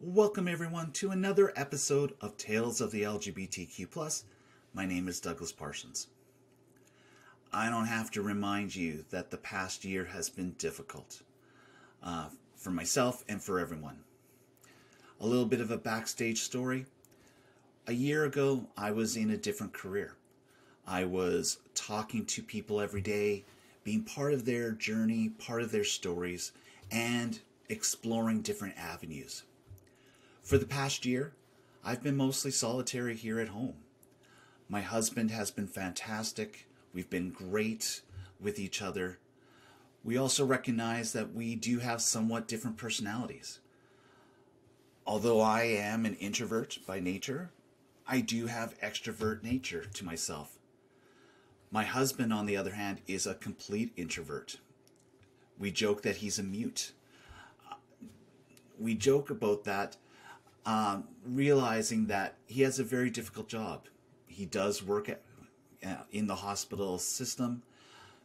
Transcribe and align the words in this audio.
Welcome, 0.00 0.46
everyone, 0.46 0.92
to 0.92 1.10
another 1.10 1.52
episode 1.56 2.14
of 2.20 2.36
Tales 2.36 2.80
of 2.80 2.92
the 2.92 3.02
LGBTQ. 3.02 4.22
My 4.72 4.86
name 4.86 5.08
is 5.08 5.18
Douglas 5.18 5.50
Parsons. 5.50 6.06
I 7.52 7.68
don't 7.68 7.86
have 7.86 8.08
to 8.12 8.22
remind 8.22 8.76
you 8.76 9.04
that 9.10 9.32
the 9.32 9.38
past 9.38 9.84
year 9.84 10.04
has 10.04 10.30
been 10.30 10.52
difficult 10.52 11.22
uh, 12.00 12.28
for 12.54 12.70
myself 12.70 13.24
and 13.28 13.42
for 13.42 13.58
everyone. 13.58 13.98
A 15.20 15.26
little 15.26 15.46
bit 15.46 15.60
of 15.60 15.72
a 15.72 15.76
backstage 15.76 16.42
story. 16.42 16.86
A 17.88 17.92
year 17.92 18.24
ago, 18.24 18.68
I 18.76 18.92
was 18.92 19.16
in 19.16 19.30
a 19.30 19.36
different 19.36 19.72
career. 19.72 20.14
I 20.86 21.06
was 21.06 21.58
talking 21.74 22.24
to 22.26 22.42
people 22.44 22.80
every 22.80 23.00
day, 23.00 23.44
being 23.82 24.04
part 24.04 24.32
of 24.32 24.44
their 24.44 24.70
journey, 24.70 25.30
part 25.30 25.60
of 25.60 25.72
their 25.72 25.82
stories, 25.82 26.52
and 26.88 27.40
exploring 27.68 28.42
different 28.42 28.78
avenues. 28.78 29.42
For 30.48 30.56
the 30.56 30.64
past 30.64 31.04
year, 31.04 31.34
I've 31.84 32.02
been 32.02 32.16
mostly 32.16 32.50
solitary 32.50 33.14
here 33.14 33.38
at 33.38 33.48
home. 33.48 33.74
My 34.66 34.80
husband 34.80 35.30
has 35.30 35.50
been 35.50 35.66
fantastic. 35.66 36.66
We've 36.94 37.10
been 37.10 37.28
great 37.28 38.00
with 38.40 38.58
each 38.58 38.80
other. 38.80 39.18
We 40.02 40.16
also 40.16 40.46
recognize 40.46 41.12
that 41.12 41.34
we 41.34 41.54
do 41.54 41.80
have 41.80 42.00
somewhat 42.00 42.48
different 42.48 42.78
personalities. 42.78 43.58
Although 45.06 45.42
I 45.42 45.64
am 45.64 46.06
an 46.06 46.14
introvert 46.14 46.78
by 46.86 46.98
nature, 46.98 47.50
I 48.06 48.22
do 48.22 48.46
have 48.46 48.80
extrovert 48.80 49.42
nature 49.42 49.84
to 49.84 50.04
myself. 50.06 50.58
My 51.70 51.84
husband, 51.84 52.32
on 52.32 52.46
the 52.46 52.56
other 52.56 52.72
hand, 52.72 53.02
is 53.06 53.26
a 53.26 53.34
complete 53.34 53.92
introvert. 53.98 54.56
We 55.58 55.72
joke 55.72 56.00
that 56.04 56.16
he's 56.16 56.38
a 56.38 56.42
mute. 56.42 56.92
We 58.78 58.94
joke 58.94 59.28
about 59.28 59.64
that 59.64 59.98
um, 60.68 61.04
realizing 61.24 62.08
that 62.08 62.36
he 62.44 62.60
has 62.60 62.78
a 62.78 62.84
very 62.84 63.08
difficult 63.08 63.48
job. 63.48 63.86
He 64.26 64.44
does 64.44 64.82
work 64.82 65.08
at, 65.08 65.22
uh, 65.84 66.02
in 66.12 66.26
the 66.26 66.34
hospital 66.34 66.98
system. 66.98 67.62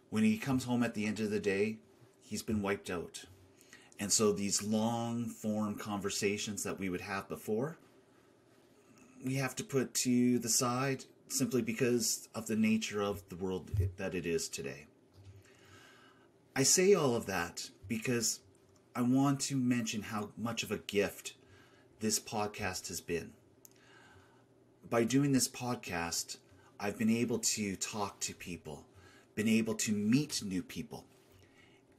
When 0.09 0.25
he 0.25 0.37
comes 0.37 0.65
home 0.65 0.83
at 0.83 0.93
the 0.93 1.05
end 1.05 1.21
of 1.21 1.31
the 1.31 1.39
day, 1.39 1.77
he's 2.21 2.43
been 2.43 2.61
wiped 2.61 2.89
out. 2.89 3.23
And 3.97 4.11
so 4.11 4.33
these 4.33 4.61
long 4.61 5.25
form 5.25 5.75
conversations 5.75 6.63
that 6.63 6.77
we 6.77 6.89
would 6.89 6.99
have 6.99 7.29
before, 7.29 7.77
we 9.23 9.35
have 9.35 9.55
to 9.55 9.63
put 9.63 9.93
to 9.93 10.37
the 10.37 10.49
side 10.49 11.05
simply 11.29 11.61
because 11.61 12.27
of 12.35 12.47
the 12.47 12.57
nature 12.57 13.01
of 13.01 13.23
the 13.29 13.37
world 13.37 13.71
that 13.95 14.13
it 14.13 14.25
is 14.25 14.49
today. 14.49 14.87
I 16.57 16.63
say 16.63 16.93
all 16.93 17.15
of 17.15 17.25
that 17.27 17.69
because 17.87 18.41
I 18.93 19.01
want 19.01 19.39
to 19.41 19.55
mention 19.55 20.01
how 20.01 20.31
much 20.35 20.61
of 20.61 20.71
a 20.71 20.77
gift 20.79 21.35
this 22.03 22.19
podcast 22.19 22.89
has 22.89 22.99
been. 22.99 23.31
By 24.89 25.05
doing 25.05 25.31
this 25.31 25.47
podcast, 25.47 26.35
I've 26.77 26.99
been 26.99 27.09
able 27.09 27.39
to 27.39 27.77
talk 27.77 28.19
to 28.19 28.35
people, 28.35 28.83
been 29.35 29.47
able 29.47 29.73
to 29.75 29.93
meet 29.93 30.43
new 30.43 30.61
people. 30.61 31.05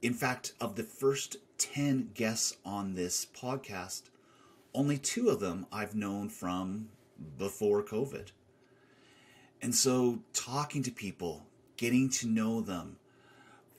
In 0.02 0.12
fact, 0.12 0.52
of 0.61 0.77
the 0.77 0.83
first 0.83 1.38
10 1.56 2.11
guests 2.12 2.58
on 2.66 2.92
this 2.92 3.27
podcast, 3.34 4.02
only 4.74 4.98
two 4.98 5.30
of 5.30 5.41
them 5.41 5.64
I've 5.72 5.94
known 5.94 6.28
from 6.28 6.91
before 7.39 7.83
COVID. 7.83 8.33
And 9.62 9.74
so, 9.74 10.18
talking 10.34 10.83
to 10.83 10.91
people, 10.91 11.46
getting 11.78 12.11
to 12.11 12.27
know 12.27 12.61
them, 12.61 12.98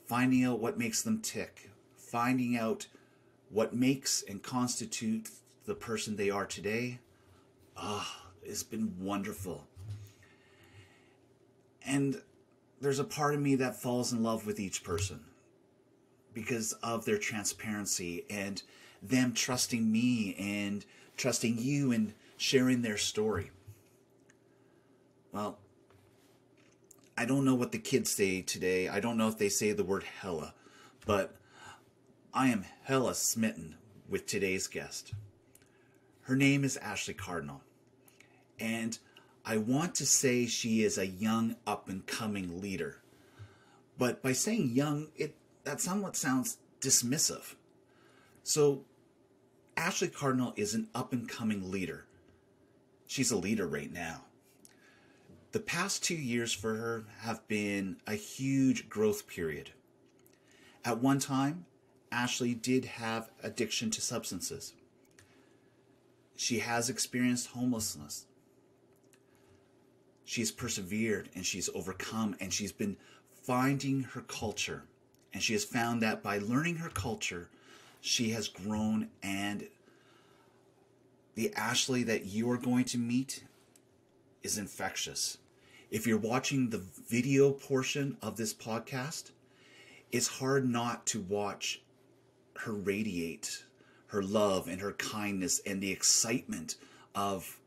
finding 0.07 0.43
out 0.43 0.57
what 0.57 0.79
makes 0.79 1.03
them 1.03 1.21
tick, 1.21 1.69
finding 1.95 2.57
out 2.57 2.87
what 3.51 3.75
makes 3.75 4.23
and 4.27 4.41
constitutes 4.41 5.41
the 5.65 5.75
person 5.75 6.15
they 6.15 6.29
are 6.29 6.45
today, 6.45 6.99
ah, 7.77 8.23
oh, 8.23 8.31
it's 8.43 8.63
been 8.63 8.93
wonderful. 8.99 9.67
And 11.85 12.21
there's 12.81 12.99
a 12.99 13.03
part 13.03 13.35
of 13.35 13.41
me 13.41 13.55
that 13.55 13.81
falls 13.81 14.11
in 14.11 14.23
love 14.23 14.45
with 14.45 14.59
each 14.59 14.83
person 14.83 15.21
because 16.33 16.73
of 16.83 17.05
their 17.05 17.17
transparency 17.17 18.25
and 18.29 18.61
them 19.01 19.33
trusting 19.33 19.91
me 19.91 20.35
and 20.37 20.85
trusting 21.17 21.57
you 21.57 21.91
and 21.91 22.13
sharing 22.37 22.81
their 22.81 22.97
story. 22.97 23.51
Well, 25.31 25.59
I 27.17 27.25
don't 27.25 27.45
know 27.45 27.55
what 27.55 27.71
the 27.71 27.77
kids 27.79 28.11
say 28.11 28.41
today. 28.41 28.89
I 28.89 28.99
don't 28.99 29.17
know 29.17 29.27
if 29.27 29.37
they 29.37 29.49
say 29.49 29.71
the 29.71 29.83
word 29.83 30.03
hella, 30.03 30.53
but 31.05 31.35
I 32.33 32.47
am 32.47 32.65
hella 32.83 33.15
smitten 33.15 33.75
with 34.09 34.25
today's 34.25 34.67
guest. 34.67 35.13
Her 36.25 36.35
name 36.35 36.63
is 36.63 36.75
Ashley 36.77 37.13
Cardinal. 37.13 37.61
And 38.59 38.97
I 39.45 39.57
want 39.57 39.93
to 39.95 40.07
say 40.07 40.47
she 40.47 40.83
is 40.83 40.97
a 40.97 41.05
young 41.05 41.55
up 41.67 41.87
and 41.87 42.05
coming 42.05 42.61
leader. 42.61 43.01
But 43.97 44.23
by 44.23 44.31
saying 44.31 44.71
young, 44.71 45.09
it 45.15 45.35
that 45.65 45.81
somewhat 45.81 46.15
sounds 46.15 46.57
dismissive. 46.81 47.53
So 48.43 48.85
Ashley 49.77 50.07
Cardinal 50.07 50.53
is 50.55 50.73
an 50.73 50.87
up 50.95 51.13
and 51.13 51.29
coming 51.29 51.71
leader. 51.71 52.05
She's 53.05 53.31
a 53.31 53.37
leader 53.37 53.67
right 53.67 53.91
now. 53.91 54.21
The 55.51 55.59
past 55.59 56.03
two 56.03 56.15
years 56.15 56.51
for 56.53 56.75
her 56.75 57.05
have 57.19 57.47
been 57.47 57.97
a 58.07 58.15
huge 58.15 58.89
growth 58.89 59.27
period. 59.27 59.71
At 60.83 61.01
one 61.01 61.19
time, 61.19 61.65
Ashley 62.11 62.55
did 62.55 62.85
have 62.85 63.29
addiction 63.43 63.91
to 63.91 64.01
substances. 64.01 64.73
She 66.35 66.59
has 66.59 66.89
experienced 66.89 67.47
homelessness. 67.47 68.25
She's 70.25 70.51
persevered 70.51 71.29
and 71.35 71.45
she's 71.45 71.69
overcome 71.73 72.35
and 72.39 72.53
she's 72.53 72.71
been 72.71 72.97
finding 73.43 74.03
her 74.03 74.21
culture. 74.21 74.83
And 75.33 75.41
she 75.41 75.53
has 75.53 75.63
found 75.63 76.01
that 76.01 76.23
by 76.23 76.39
learning 76.39 76.77
her 76.77 76.89
culture, 76.89 77.49
she 78.01 78.29
has 78.29 78.47
grown. 78.47 79.09
And 79.21 79.67
the 81.35 81.53
Ashley 81.55 82.03
that 82.03 82.25
you 82.25 82.49
are 82.51 82.57
going 82.57 82.85
to 82.85 82.97
meet 82.97 83.43
is 84.43 84.57
infectious. 84.57 85.37
If 85.91 86.07
you're 86.07 86.17
watching 86.17 86.69
the 86.69 86.83
video 87.09 87.51
portion 87.51 88.17
of 88.21 88.37
this 88.37 88.53
podcast, 88.53 89.31
it's 90.11 90.27
hard 90.27 90.67
not 90.67 91.05
to 91.07 91.21
watch 91.21 91.81
her 92.57 92.73
radiate 92.73 93.63
her 94.15 94.23
love 94.23 94.69
and 94.69 94.79
her 94.79 94.93
kindness 94.93 95.59
and 95.65 95.81
the 95.81 95.91
excitement 95.91 96.75
of 97.13 97.59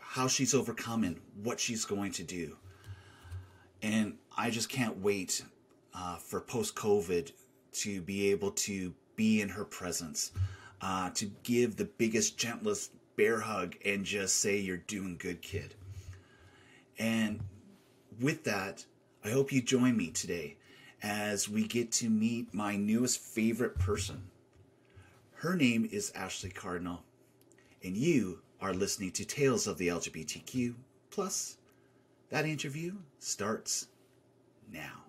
how 0.00 0.26
she's 0.26 0.54
overcoming 0.54 1.20
what 1.44 1.60
she's 1.60 1.84
going 1.84 2.10
to 2.10 2.24
do. 2.24 2.56
And 3.80 4.18
I 4.36 4.50
just 4.50 4.68
can't 4.68 4.98
wait 4.98 5.44
uh, 5.94 6.16
for 6.16 6.40
post 6.40 6.74
COVID 6.74 7.30
to 7.74 8.02
be 8.02 8.32
able 8.32 8.50
to 8.50 8.92
be 9.14 9.40
in 9.40 9.48
her 9.48 9.64
presence, 9.64 10.32
uh, 10.80 11.10
to 11.10 11.26
give 11.44 11.76
the 11.76 11.84
biggest, 11.84 12.36
gentlest 12.36 12.90
bear 13.14 13.38
hug 13.38 13.76
and 13.84 14.04
just 14.04 14.40
say, 14.40 14.58
You're 14.58 14.78
doing 14.78 15.16
good, 15.16 15.42
kid. 15.42 15.76
And 16.98 17.38
with 18.20 18.42
that, 18.44 18.84
I 19.24 19.30
hope 19.30 19.52
you 19.52 19.62
join 19.62 19.96
me 19.96 20.10
today 20.10 20.56
as 21.04 21.48
we 21.48 21.68
get 21.68 21.92
to 21.92 22.10
meet 22.10 22.52
my 22.52 22.74
newest 22.74 23.20
favorite 23.20 23.78
person. 23.78 24.24
Her 25.40 25.56
name 25.56 25.88
is 25.90 26.12
Ashley 26.14 26.50
Cardinal, 26.50 27.02
and 27.82 27.96
you 27.96 28.40
are 28.60 28.74
listening 28.74 29.10
to 29.12 29.24
Tales 29.24 29.66
of 29.66 29.78
the 29.78 29.88
LGBTQ. 29.88 30.74
Plus, 31.08 31.56
that 32.28 32.44
interview 32.44 32.96
starts 33.18 33.86
now. 34.70 35.00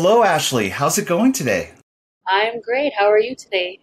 Hello, 0.00 0.22
Ashley. 0.22 0.68
How's 0.68 0.96
it 0.96 1.08
going 1.08 1.32
today? 1.32 1.72
I'm 2.24 2.60
great. 2.60 2.92
How 2.94 3.10
are 3.10 3.18
you 3.18 3.34
today? 3.34 3.80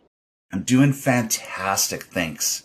I'm 0.54 0.64
doing 0.64 0.94
fantastic. 0.94 2.04
Thanks. 2.04 2.64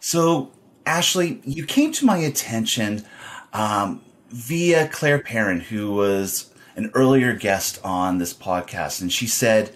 So, 0.00 0.50
Ashley, 0.84 1.40
you 1.44 1.64
came 1.64 1.92
to 1.92 2.04
my 2.04 2.16
attention 2.16 3.04
um, 3.52 4.02
via 4.30 4.88
Claire 4.88 5.20
Perrin, 5.20 5.60
who 5.60 5.92
was 5.92 6.52
an 6.74 6.90
earlier 6.92 7.34
guest 7.34 7.78
on 7.84 8.18
this 8.18 8.34
podcast, 8.34 9.00
and 9.00 9.12
she 9.12 9.28
said, 9.28 9.70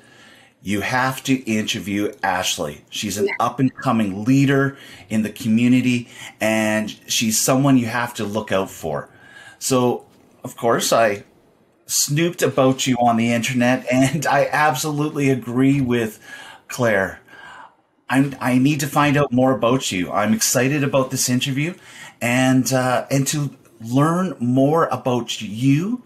you 0.60 0.81
have 0.81 1.22
to 1.22 1.34
interview 1.44 2.12
Ashley. 2.25 2.84
She's 2.90 3.19
an 3.19 3.28
up 3.38 3.60
and 3.60 3.72
coming 3.72 4.25
leader 4.25 4.76
in 5.08 5.22
the 5.22 5.31
community, 5.31 6.08
and 6.40 6.90
she's 7.06 7.40
someone 7.40 7.78
you 7.78 7.86
have 7.86 8.14
to 8.14 8.25
look 8.25 8.50
out 8.50 8.69
for. 8.69 9.08
So, 9.60 10.06
of 10.43 10.56
course, 10.56 10.93
I 10.93 11.22
snooped 11.90 12.40
about 12.40 12.87
you 12.87 12.96
on 12.96 13.16
the 13.16 13.32
internet, 13.32 13.87
and 13.92 14.26
I 14.26 14.48
absolutely 14.50 15.31
agree 15.31 15.81
with 15.81 16.20
Claire. 16.69 17.20
I'm, 18.08 18.34
I 18.40 18.58
need 18.58 18.81
to 18.81 18.87
find 18.87 19.16
out 19.16 19.32
more 19.32 19.52
about 19.52 19.92
you. 19.92 20.10
I'm 20.10 20.32
excited 20.32 20.82
about 20.82 21.10
this 21.10 21.28
interview, 21.28 21.75
and 22.20 22.72
uh, 22.72 23.06
and 23.10 23.26
to 23.28 23.50
learn 23.81 24.37
more 24.40 24.87
about 24.87 25.40
you, 25.40 26.02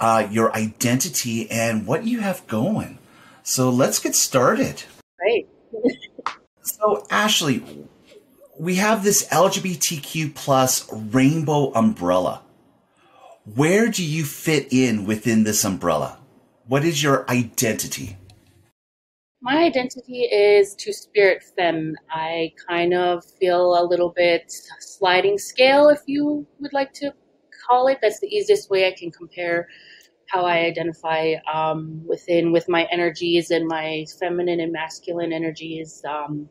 uh, 0.00 0.26
your 0.30 0.54
identity, 0.54 1.50
and 1.50 1.86
what 1.86 2.04
you 2.04 2.20
have 2.20 2.46
going. 2.46 2.98
So 3.42 3.70
let's 3.70 3.98
get 3.98 4.14
started. 4.14 4.84
Right. 5.20 5.48
so 6.62 7.06
Ashley, 7.10 7.64
we 8.58 8.76
have 8.76 9.02
this 9.02 9.26
LGBTQ 9.28 10.34
plus 10.34 10.90
rainbow 10.92 11.72
umbrella. 11.72 12.42
Where 13.54 13.88
do 13.88 14.04
you 14.04 14.24
fit 14.24 14.72
in 14.72 15.06
within 15.06 15.44
this 15.44 15.64
umbrella? 15.64 16.18
What 16.66 16.84
is 16.84 17.02
your 17.02 17.28
identity? 17.30 18.18
My 19.40 19.62
identity 19.62 20.24
is 20.24 20.74
two 20.74 20.92
spirit 20.92 21.42
femme. 21.56 21.96
I 22.10 22.52
kind 22.68 22.92
of 22.92 23.24
feel 23.24 23.80
a 23.80 23.86
little 23.86 24.10
bit 24.10 24.52
sliding 24.80 25.38
scale, 25.38 25.88
if 25.88 26.00
you 26.06 26.46
would 26.60 26.74
like 26.74 26.92
to 26.94 27.14
call 27.66 27.86
it. 27.86 28.00
That's 28.02 28.20
the 28.20 28.26
easiest 28.26 28.68
way 28.68 28.86
I 28.86 28.92
can 28.92 29.10
compare 29.10 29.68
how 30.26 30.44
I 30.44 30.58
identify 30.58 31.36
um, 31.50 32.02
within 32.06 32.52
with 32.52 32.68
my 32.68 32.86
energies 32.92 33.50
and 33.50 33.66
my 33.66 34.04
feminine 34.20 34.60
and 34.60 34.72
masculine 34.72 35.32
energies. 35.32 36.02
Um, 36.06 36.50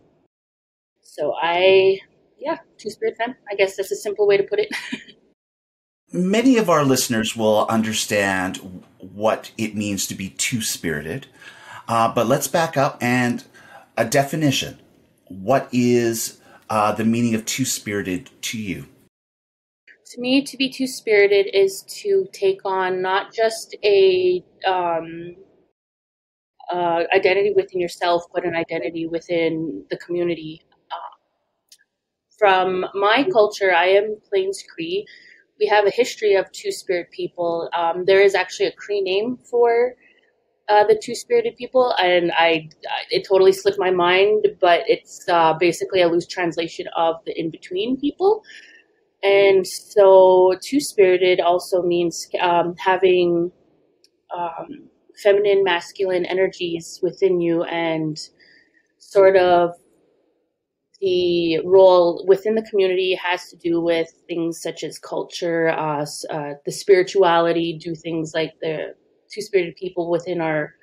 so 1.02 1.36
I, 1.40 2.00
yeah, 2.40 2.58
two 2.80 2.90
spirit 2.90 3.18
femme. 3.18 3.36
I 3.52 3.56
guess 3.56 3.76
that's 3.76 3.92
a 3.92 3.96
simple 3.96 4.26
way 4.26 4.38
to 4.38 4.44
put 4.44 4.60
it. 4.60 4.70
Many 6.14 6.58
of 6.58 6.70
our 6.70 6.86
listeners 6.86 7.36
will 7.36 7.66
understand 7.68 8.84
what 9.00 9.52
it 9.58 9.76
means 9.76 10.08
to 10.08 10.16
be 10.16 10.30
two 10.30 10.62
spirited, 10.62 11.28
uh, 11.90 12.14
but 12.14 12.28
let's 12.28 12.48
back 12.48 12.78
up 12.78 12.98
and 13.02 13.44
a 13.98 14.06
definition. 14.06 14.80
What 15.28 15.68
is 15.74 16.40
uh, 16.70 16.94
the 16.94 17.04
meaning 17.04 17.36
of 17.36 17.46
two 17.46 17.66
spirited 17.66 18.30
to 18.44 18.58
you? 18.58 18.86
To 20.12 20.22
me, 20.22 20.42
to 20.44 20.56
be 20.56 20.70
two 20.70 20.88
spirited 20.88 21.48
is 21.54 21.82
to 22.02 22.26
take 22.32 22.62
on 22.64 23.02
not 23.02 23.34
just 23.34 23.76
a 23.84 24.42
um, 24.66 25.36
uh, 26.74 27.04
identity 27.14 27.52
within 27.54 27.82
yourself, 27.82 28.24
but 28.34 28.46
an 28.46 28.56
identity 28.56 29.08
within 29.08 29.84
the 29.90 29.98
community 29.98 30.62
from 32.38 32.86
my 32.94 33.28
culture, 33.32 33.74
I 33.74 33.88
am 33.88 34.18
Plains 34.30 34.64
Cree. 34.74 35.06
We 35.60 35.68
have 35.68 35.86
a 35.86 35.92
history 35.92 36.36
of 36.36 36.52
two 36.52 36.72
spirit 36.72 37.12
people. 37.12 37.70
Um, 37.74 38.06
there 38.06 38.22
is 38.22 38.36
actually 38.36 38.68
a 38.68 38.72
Cree 38.74 39.02
name 39.02 39.38
for 39.50 39.96
uh, 40.70 40.84
the 40.86 41.00
two 41.02 41.16
spirited 41.16 41.56
people, 41.56 41.96
and 41.98 42.32
I 42.34 42.70
it 43.10 43.26
totally 43.28 43.54
slipped 43.54 43.80
my 43.80 43.92
mind, 43.92 44.48
but 44.60 44.82
it's 44.88 45.28
uh, 45.30 45.54
basically 45.54 46.02
a 46.02 46.08
loose 46.08 46.28
translation 46.28 46.88
of 46.96 47.16
the 47.26 47.40
in 47.40 47.50
between 47.50 48.00
people. 48.00 48.44
And 49.24 49.66
so, 49.66 50.56
two 50.62 50.80
spirited 50.80 51.40
also 51.40 51.82
means 51.82 52.28
um, 52.42 52.76
having 52.78 53.52
um, 54.36 54.90
feminine, 55.24 55.64
masculine 55.64 56.26
energies 56.26 57.00
within 57.02 57.40
you, 57.40 57.64
and 57.64 58.18
sort 59.00 59.38
of 59.38 59.72
the 61.02 61.60
role 61.64 62.26
within 62.28 62.56
the 62.56 62.64
community 62.64 63.14
has 63.16 63.50
to 63.50 63.58
do 63.58 63.80
with 63.80 64.10
things 64.28 64.62
such 64.62 64.84
as 64.84 64.98
culture, 64.98 65.70
uh, 65.70 66.06
uh, 66.30 66.54
the 66.66 66.72
spirituality, 66.72 67.78
do 67.78 67.94
things 67.94 68.34
like 68.34 68.54
the 68.62 68.96
two 69.32 69.42
spirited 69.42 69.76
people 69.76 70.10
within 70.10 70.42
our 70.42 70.74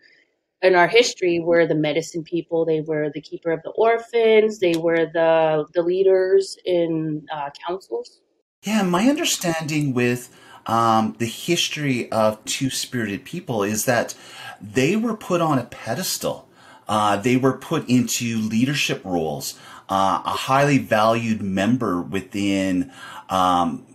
in 0.63 0.75
our 0.75 0.89
history 0.89 1.41
were 1.41 1.67
the 1.67 1.75
medicine 1.75 2.25
people. 2.25 2.65
They 2.65 2.81
were 2.81 3.11
the 3.13 3.21
keeper 3.21 3.51
of 3.51 3.63
the 3.63 3.71
orphans. 3.71 4.61
They 4.61 4.77
were 4.77 5.07
the 5.13 5.67
the 5.75 5.83
leaders 5.83 6.57
in 6.65 7.27
uh, 7.33 7.51
councils. 7.67 8.21
Yeah, 8.63 8.83
my 8.83 9.09
understanding 9.09 9.93
with 9.93 10.35
um, 10.67 11.17
the 11.19 11.27
history 11.27 12.11
of 12.11 12.43
two 12.45 12.71
spirited 12.71 13.25
people 13.25 13.63
is 13.63 13.85
that 13.85 14.15
they 14.61 14.97
were 14.97 15.17
put 15.17 15.41
on 15.41 15.59
a 15.59 15.65
pedestal. 15.65 16.49
Uh, 16.89 17.17
they 17.17 17.37
were 17.37 17.57
put 17.57 17.89
into 17.89 18.39
leadership 18.39 19.03
roles 19.05 19.59
uh, 19.89 20.23
a 20.25 20.31
highly 20.31 20.79
valued 20.79 21.43
member 21.43 22.01
within 22.01 22.93
um, 23.29 23.87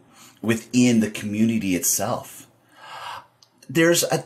within 0.42 1.00
the 1.00 1.10
community 1.10 1.76
itself. 1.76 2.48
There's 3.70 4.04
a 4.04 4.24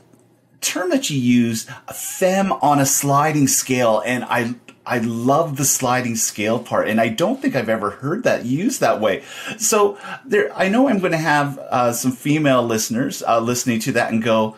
term 0.62 0.90
that 0.90 1.10
you 1.10 1.20
use, 1.20 1.68
femme 1.94 2.54
on 2.54 2.80
a 2.80 2.86
sliding 2.86 3.48
scale, 3.48 4.02
and 4.06 4.24
I 4.26 4.56
I 4.86 4.98
love 5.00 5.56
the 5.56 5.66
sliding 5.66 6.16
scale 6.16 6.60
part, 6.60 6.90
and 6.90 7.00
I 7.00 7.08
don't 7.08 7.42
think 7.42 7.56
I've 7.56 7.70
ever 7.70 7.90
heard 7.90 8.24
that 8.24 8.46
used 8.46 8.82
that 8.82 9.00
way. 9.00 9.24
So 9.58 9.98
there, 10.26 10.52
I 10.58 10.68
know 10.68 10.90
I'm 10.90 11.00
going 11.00 11.14
to 11.14 11.18
have 11.18 11.58
uh, 11.58 11.94
some 11.94 12.12
female 12.12 12.64
listeners 12.64 13.24
uh, 13.24 13.40
listening 13.40 13.80
to 13.82 13.92
that 13.94 14.12
and 14.12 14.22
go, 14.22 14.58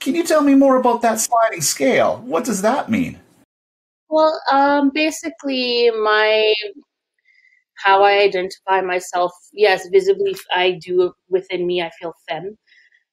"Can 0.00 0.14
you 0.14 0.24
tell 0.24 0.42
me 0.42 0.54
more 0.54 0.76
about 0.76 1.02
that 1.02 1.20
sliding 1.20 1.60
scale? 1.60 2.22
What 2.24 2.44
does 2.44 2.62
that 2.62 2.90
mean?" 2.90 3.18
Well, 4.10 4.40
um, 4.50 4.90
basically, 4.94 5.90
my 5.90 6.54
how 7.84 8.02
I 8.02 8.18
identify 8.20 8.80
myself, 8.80 9.32
yes, 9.52 9.86
visibly, 9.92 10.34
I 10.54 10.78
do 10.84 11.12
within 11.28 11.66
me, 11.66 11.80
I 11.82 11.90
feel 12.00 12.12
femme, 12.28 12.56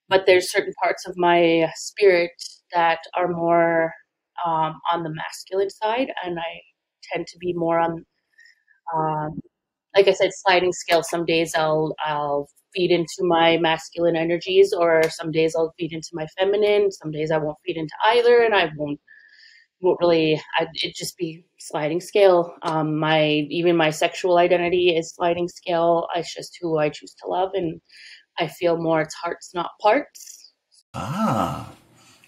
but 0.10 0.26
there's 0.26 0.52
certain 0.52 0.74
parts 0.84 1.08
of 1.08 1.16
my 1.18 1.72
spirit 1.76 2.32
that 2.74 3.00
are 3.16 3.30
more 3.30 3.94
um, 4.46 4.80
on 4.92 5.04
the 5.04 5.14
masculine 5.14 5.70
side, 5.72 6.10
and 6.26 6.40
I 6.40 6.62
tend 7.14 7.28
to 7.28 7.38
be 7.40 7.54
more 7.54 7.80
on, 7.80 8.06
um, 8.96 9.40
like 9.96 10.08
I 10.08 10.14
said, 10.14 10.32
sliding 10.34 10.74
scale. 10.74 11.04
Some 11.04 11.26
days 11.26 11.56
I'll 11.56 11.96
I'll 12.06 12.48
feed 12.76 12.92
into 12.92 13.22
my 13.24 13.58
masculine 13.58 14.16
energies, 14.18 14.74
or 14.74 15.04
some 15.10 15.32
days 15.32 15.56
I'll 15.56 15.74
feed 15.80 15.94
into 15.94 16.10
my 16.14 16.28
feminine. 16.40 16.92
Some 16.92 17.12
days 17.12 17.32
I 17.32 17.38
won't 17.38 17.58
feed 17.66 17.78
into 17.78 17.94
either, 18.08 18.44
and 18.44 18.56
I 18.56 18.72
won't 18.78 19.00
won't 19.86 20.00
really 20.00 20.42
I, 20.58 20.68
it 20.84 20.96
just 20.96 21.18
be 21.18 21.46
sliding 21.60 22.02
scale 22.02 22.54
um, 22.64 22.98
my 22.98 23.48
even 23.50 23.78
my 23.78 23.90
sexual 23.90 24.38
identity 24.38 24.96
is 24.96 25.14
sliding 25.14 25.48
scale 25.48 26.08
it's 26.16 26.34
just 26.34 26.58
who 26.62 26.78
i 26.78 26.90
choose 26.90 27.16
to 27.24 27.28
love 27.30 27.52
and 27.54 27.80
i 28.40 28.48
feel 28.48 28.78
more 28.78 29.02
it's 29.02 29.16
hearts 29.16 29.52
not 29.54 29.72
parts 29.82 30.54
ah 30.94 31.72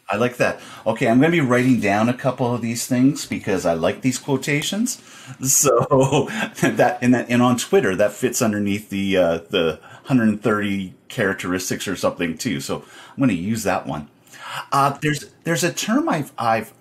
I 0.10 0.16
like 0.16 0.38
that. 0.38 0.62
Okay, 0.86 1.08
I'm 1.08 1.20
going 1.20 1.32
to 1.32 1.36
be 1.36 1.42
writing 1.42 1.82
down 1.82 2.08
a 2.08 2.14
couple 2.14 2.54
of 2.54 2.62
these 2.62 2.88
things 2.88 3.26
because 3.26 3.66
I 3.66 3.74
like 3.74 4.02
these 4.02 4.18
quotations. 4.18 5.02
So 5.42 6.30
that 6.62 7.00
and 7.02 7.14
that 7.14 7.30
and 7.30 7.42
on 7.42 7.58
Twitter 7.58 7.98
that 7.98 8.14
fits 8.14 8.42
underneath 8.42 8.90
the 8.90 9.18
uh, 9.18 9.38
the 9.50 9.78
130 10.06 10.94
characteristics 11.10 11.86
or 11.86 11.98
something 11.98 12.38
too. 12.38 12.62
So 12.62 12.78
I'm 12.78 13.18
going 13.18 13.28
to 13.28 13.36
use 13.36 13.64
that 13.64 13.86
one. 13.86 14.08
Uh, 14.72 14.98
there's 15.02 15.26
there's 15.44 15.66
a 15.66 15.74
term 15.74 16.08
I've 16.08 16.32
I've 16.38 16.72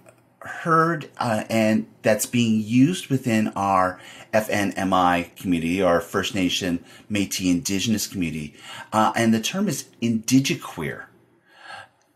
heard 0.47 1.11
uh, 1.19 1.45
and 1.51 1.87
that's 2.03 2.27
being 2.27 2.61
used 2.61 3.09
within 3.09 3.49
our 3.49 4.01
FNMI 4.33 5.35
community, 5.37 5.83
our 5.83 6.01
First 6.01 6.35
Nation 6.35 6.85
Métis 7.11 7.51
Indigenous 7.51 8.07
community, 8.07 8.55
uh, 8.93 9.13
and 9.17 9.33
the 9.33 9.41
term 9.41 9.69
is 9.69 9.87
indigiqueer. 10.03 11.05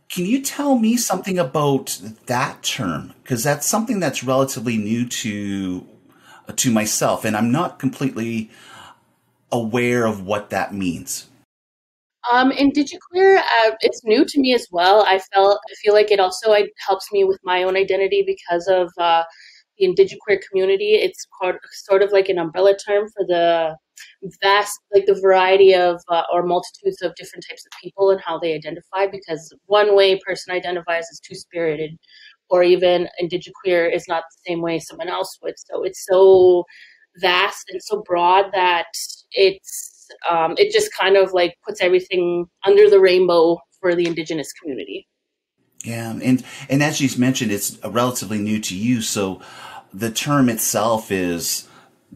Can 0.09 0.27
you 0.27 0.43
tell 0.43 0.77
me 0.77 0.97
something 0.97 1.39
about 1.39 2.01
that 2.27 2.63
term? 2.63 3.15
Because 3.23 3.45
that's 3.45 3.69
something 3.69 4.01
that's 4.01 4.25
relatively 4.25 4.77
new 4.77 5.09
to 5.09 5.87
to 6.57 6.73
myself, 6.73 7.25
and 7.25 7.37
I'm 7.37 7.53
not 7.53 7.79
completely 7.79 8.51
aware 9.53 10.05
of 10.05 10.27
what 10.27 10.51
that 10.51 10.75
means. 10.75 11.30
Um, 12.33 12.51
and 12.51 12.73
indigiqueer, 12.75 13.39
uh, 13.39 13.73
it's 13.81 14.05
new 14.05 14.25
to 14.27 14.41
me 14.41 14.55
as 14.55 14.67
well. 14.71 15.05
I 15.07 15.21
felt 15.33 15.59
I 15.71 15.75
feel 15.83 15.95
like 15.95 16.11
it 16.11 16.21
also 16.21 16.53
I, 16.53 16.69
helps 16.87 17.11
me 17.13 17.25
with 17.25 17.39
my 17.45 17.63
own 17.63 17.77
identity 17.77 18.23
because 18.27 18.67
of 18.69 18.91
uh, 18.99 19.25
the 19.79 19.87
indigiqueer 19.87 20.39
community. 20.49 20.95
It's 20.95 21.27
called, 21.41 21.57
sort 21.73 22.03
of 22.03 22.13
like 22.13 22.29
an 22.29 22.39
umbrella 22.39 22.77
term 22.77 23.09
for 23.17 23.25
the 23.27 23.75
vast, 24.43 24.73
like 24.95 25.07
the 25.07 25.19
variety 25.21 25.75
of 25.75 26.01
uh, 26.09 26.25
or 26.33 26.45
multitudes 26.45 27.01
of 27.03 27.15
different 27.15 27.45
types 27.49 27.65
of 27.67 27.73
people 27.83 28.11
and 28.11 28.21
how 28.21 28.39
they 28.39 28.55
identify. 28.55 29.07
Because 29.07 29.55
one 29.67 29.97
way 29.97 30.13
a 30.13 30.19
person 30.19 30.55
identifies 30.55 31.05
is 31.05 31.21
two 31.27 31.35
spirited, 31.35 31.97
or 32.51 32.63
even 32.63 33.09
indigiqueer 33.23 33.93
is 33.95 34.05
not 34.09 34.25
the 34.31 34.51
same 34.51 34.61
way 34.61 34.79
someone 34.79 35.09
else 35.09 35.39
would. 35.43 35.55
So 35.57 35.85
it's 35.85 36.05
so 36.07 36.65
vast 37.17 37.71
and 37.71 37.81
so 37.83 38.03
broad 38.07 38.47
that 38.53 38.87
it's 39.33 40.00
um, 40.29 40.55
it 40.59 40.73
just 40.73 40.91
kind 40.99 41.17
of 41.17 41.33
like 41.33 41.57
puts 41.67 41.81
everything 41.81 42.47
under 42.67 42.89
the 42.89 43.01
rainbow 43.01 43.59
for 43.81 43.95
the 43.95 44.07
indigenous 44.07 44.53
community. 44.53 45.07
Yeah, 45.85 46.11
and 46.11 46.45
and 46.69 46.83
as 46.83 47.01
you 47.01 47.09
mentioned, 47.19 47.53
it's 47.53 47.79
relatively 47.85 48.39
new 48.39 48.61
to 48.61 48.77
you, 48.77 49.01
so 49.01 49.41
the 49.93 50.11
term 50.11 50.49
itself 50.49 51.11
is 51.11 51.67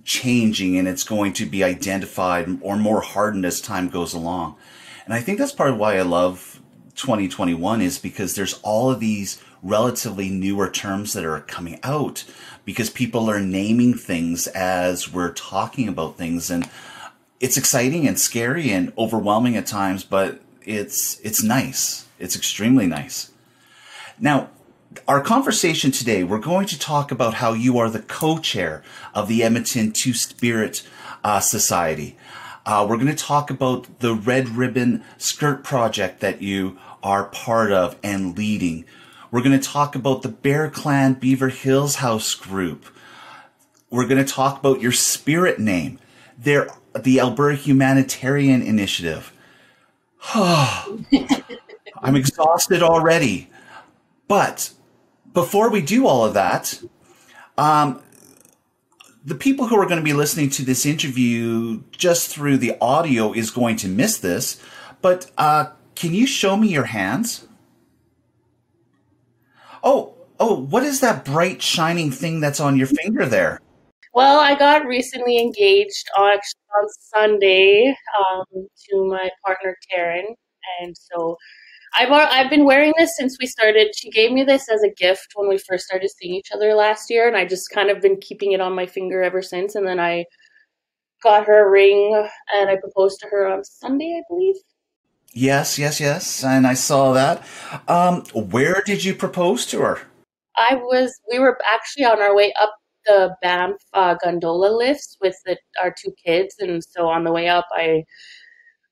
changing 0.05 0.77
and 0.77 0.89
it's 0.89 1.05
going 1.05 1.33
to 1.33 1.47
be 1.47 1.63
identified 1.63 2.59
or 2.61 2.77
more 2.77 3.01
hardened 3.01 3.45
as 3.45 3.61
time 3.61 3.89
goes 3.89 4.13
along. 4.13 4.57
And 5.05 5.15
I 5.15 5.21
think 5.21 5.39
that's 5.39 5.53
part 5.53 5.71
of 5.71 5.79
why 5.79 5.97
I 5.97 6.03
love 6.03 6.61
2021 6.97 7.81
is 7.81 7.99
because 7.99 8.35
there's 8.35 8.61
all 8.63 8.91
of 8.91 9.01
these 9.01 9.43
relatively 9.63 10.29
newer 10.29 10.69
terms 10.69 11.13
that 11.13 11.25
are 11.25 11.41
coming 11.41 11.79
out 11.83 12.25
because 12.65 12.91
people 12.91 13.31
are 13.31 13.41
naming 13.41 13.95
things 13.95 14.47
as 14.49 15.13
we're 15.13 15.33
talking 15.33 15.89
about 15.89 16.17
things 16.19 16.51
and 16.51 16.69
it's 17.45 17.59
exciting 17.59 18.09
and 18.09 18.19
scary 18.19 18.71
and 18.71 18.91
overwhelming 18.97 19.55
at 19.55 19.67
times 19.67 20.03
but 20.03 20.41
it's 20.63 21.21
it's 21.21 21.43
nice 21.43 22.07
it's 22.19 22.35
extremely 22.35 22.87
nice 22.87 23.33
now 24.19 24.49
our 25.07 25.21
conversation 25.21 25.91
today 25.91 26.25
we're 26.25 26.39
going 26.39 26.67
to 26.67 26.79
talk 26.79 27.11
about 27.11 27.35
how 27.35 27.53
you 27.53 27.77
are 27.77 27.91
the 27.91 28.01
co-chair 28.01 28.83
of 29.13 29.29
the 29.29 29.43
edmonton 29.43 29.93
two 29.93 30.15
spirit 30.15 30.83
uh, 31.23 31.39
society 31.39 32.17
uh, 32.65 32.87
we're 32.89 32.97
going 32.97 33.15
to 33.15 33.15
talk 33.15 33.51
about 33.51 33.99
the 33.99 34.15
red 34.15 34.49
ribbon 34.49 35.05
skirt 35.19 35.63
project 35.63 36.21
that 36.21 36.41
you 36.41 36.79
are 37.03 37.25
part 37.25 37.71
of 37.71 37.95
and 38.03 38.39
leading 38.39 38.87
we're 39.31 39.43
going 39.43 39.61
to 39.61 39.69
talk 39.69 39.95
about 39.95 40.23
the 40.23 40.29
Bear 40.31 40.71
Clan 40.71 41.15
Beaver 41.15 41.49
Hills 41.49 41.97
House 41.97 42.37
group. 42.37 42.87
We're 43.91 44.07
going 44.07 44.25
to 44.25 44.33
talk 44.33 44.61
about 44.61 44.81
your 44.81 44.93
spirit 44.93 45.59
name. 45.59 45.99
They're 46.39 46.69
the 46.99 47.21
Alberta 47.21 47.57
Humanitarian 47.57 48.63
Initiative. 48.63 49.33
I'm 50.35 52.17
exhausted 52.17 52.83
already. 52.83 53.51
But 54.29 54.73
before 55.33 55.71
we 55.71 55.83
do 55.83 56.07
all 56.07 56.25
of 56.25 56.35
that, 56.35 56.81
um, 57.59 58.03
the 59.25 59.35
people 59.35 59.67
who 59.67 59.77
are 59.77 59.87
going 59.87 59.99
to 59.99 60.05
be 60.05 60.13
listening 60.13 60.51
to 60.51 60.65
this 60.65 60.85
interview 60.85 61.83
just 61.93 62.29
through 62.29 62.59
the 62.59 62.77
audio 62.81 63.33
is 63.33 63.51
going 63.51 63.77
to 63.77 63.89
miss 63.89 64.19
this. 64.19 64.61
But 65.01 65.31
uh, 65.39 65.67
can 65.95 66.15
you 66.15 66.27
show 66.27 66.57
me 66.57 66.69
your 66.69 66.85
hands? 66.85 67.47
Oh, 69.83 70.15
oh, 70.39 70.61
what 70.61 70.83
is 70.83 71.01
that 71.01 71.25
bright 71.25 71.63
shining 71.63 72.11
thing 72.11 72.41
that's 72.41 72.61
on 72.61 72.77
your 72.77 72.87
finger 72.87 73.27
there? 73.27 73.61
Well, 74.15 74.39
I 74.39 74.55
got 74.55 74.87
recently 74.87 75.39
engaged 75.39 76.09
on, 76.17 76.39
on 76.39 76.89
Sunday 77.15 77.97
um, 78.19 78.45
to 78.53 79.07
my 79.09 79.29
partner 79.45 79.77
Karen, 79.91 80.37
and 80.81 80.95
so 80.97 81.37
I've 81.97 82.13
I've 82.13 82.49
been 82.49 82.65
wearing 82.65 82.93
this 82.97 83.17
since 83.17 83.37
we 83.41 83.47
started. 83.47 83.93
She 83.97 84.11
gave 84.11 84.31
me 84.31 84.45
this 84.45 84.69
as 84.69 84.85
a 84.85 84.91
gift 84.91 85.33
when 85.35 85.49
we 85.49 85.59
first 85.59 85.87
started 85.87 86.11
seeing 86.11 86.35
each 86.35 86.53
other 86.55 86.75
last 86.75 87.11
year, 87.11 87.27
and 87.27 87.37
I 87.37 87.45
just 87.45 87.71
kind 87.71 87.91
of 87.91 88.01
been 88.01 88.17
keeping 88.21 88.53
it 88.53 88.61
on 88.61 88.73
my 88.73 88.87
finger 88.87 89.21
ever 89.21 89.43
since. 89.43 89.75
And 89.75 89.85
then 89.85 89.99
I 89.99 90.27
got 91.21 91.47
her 91.47 91.67
a 91.67 91.71
ring, 91.71 92.29
and 92.55 92.71
I 92.71 92.77
proposed 92.77 93.19
to 93.21 93.27
her 93.29 93.49
on 93.49 93.65
Sunday, 93.65 94.17
I 94.17 94.23
believe. 94.33 94.55
Yes, 95.33 95.77
yes, 95.77 95.99
yes. 95.99 96.45
And 96.45 96.69
I 96.69 96.75
saw 96.75 97.13
that. 97.15 97.45
Um, 97.89 98.23
where 98.33 98.81
did 98.87 99.03
you 99.03 99.17
propose 99.17 99.67
to 99.67 99.81
her? 99.81 99.99
I 100.57 100.77
was, 100.77 101.13
we 101.33 101.41
were 101.41 101.59
actually 101.67 102.05
on 102.05 102.23
our 102.23 102.37
way 102.37 102.53
up 102.61 102.77
the 103.07 103.37
Banff 103.43 103.77
uh, 103.93 104.15
gondola 104.23 104.71
lifts 104.77 105.17
with 105.21 105.37
the, 105.47 105.57
our 105.83 105.95
two 105.97 106.13
kids. 106.25 106.57
And 106.59 106.83
so 106.83 107.07
on 107.07 107.25
the 107.25 107.33
way 107.33 107.49
up, 107.49 107.67
I 107.73 108.05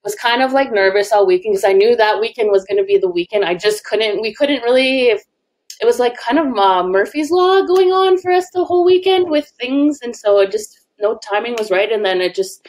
was 0.04 0.14
kind 0.14 0.42
of 0.42 0.52
like 0.52 0.72
nervous 0.72 1.12
all 1.12 1.26
weekend 1.26 1.54
because 1.54 1.64
I 1.64 1.72
knew 1.72 1.96
that 1.96 2.20
weekend 2.20 2.50
was 2.50 2.64
going 2.64 2.78
to 2.78 2.84
be 2.84 2.98
the 2.98 3.10
weekend. 3.10 3.44
I 3.44 3.54
just 3.54 3.84
couldn't, 3.84 4.20
we 4.20 4.34
couldn't 4.34 4.62
really, 4.62 5.08
it 5.08 5.84
was 5.84 5.98
like 5.98 6.16
kind 6.16 6.38
of 6.38 6.56
uh, 6.56 6.86
Murphy's 6.86 7.30
Law 7.30 7.62
going 7.62 7.92
on 7.92 8.18
for 8.18 8.32
us 8.32 8.46
the 8.52 8.64
whole 8.64 8.84
weekend 8.84 9.30
with 9.30 9.50
things. 9.60 10.00
And 10.02 10.14
so 10.14 10.40
it 10.40 10.50
just, 10.50 10.80
no 10.98 11.18
timing 11.18 11.56
was 11.58 11.70
right. 11.70 11.90
And 11.90 12.04
then 12.04 12.20
it 12.20 12.34
just, 12.34 12.66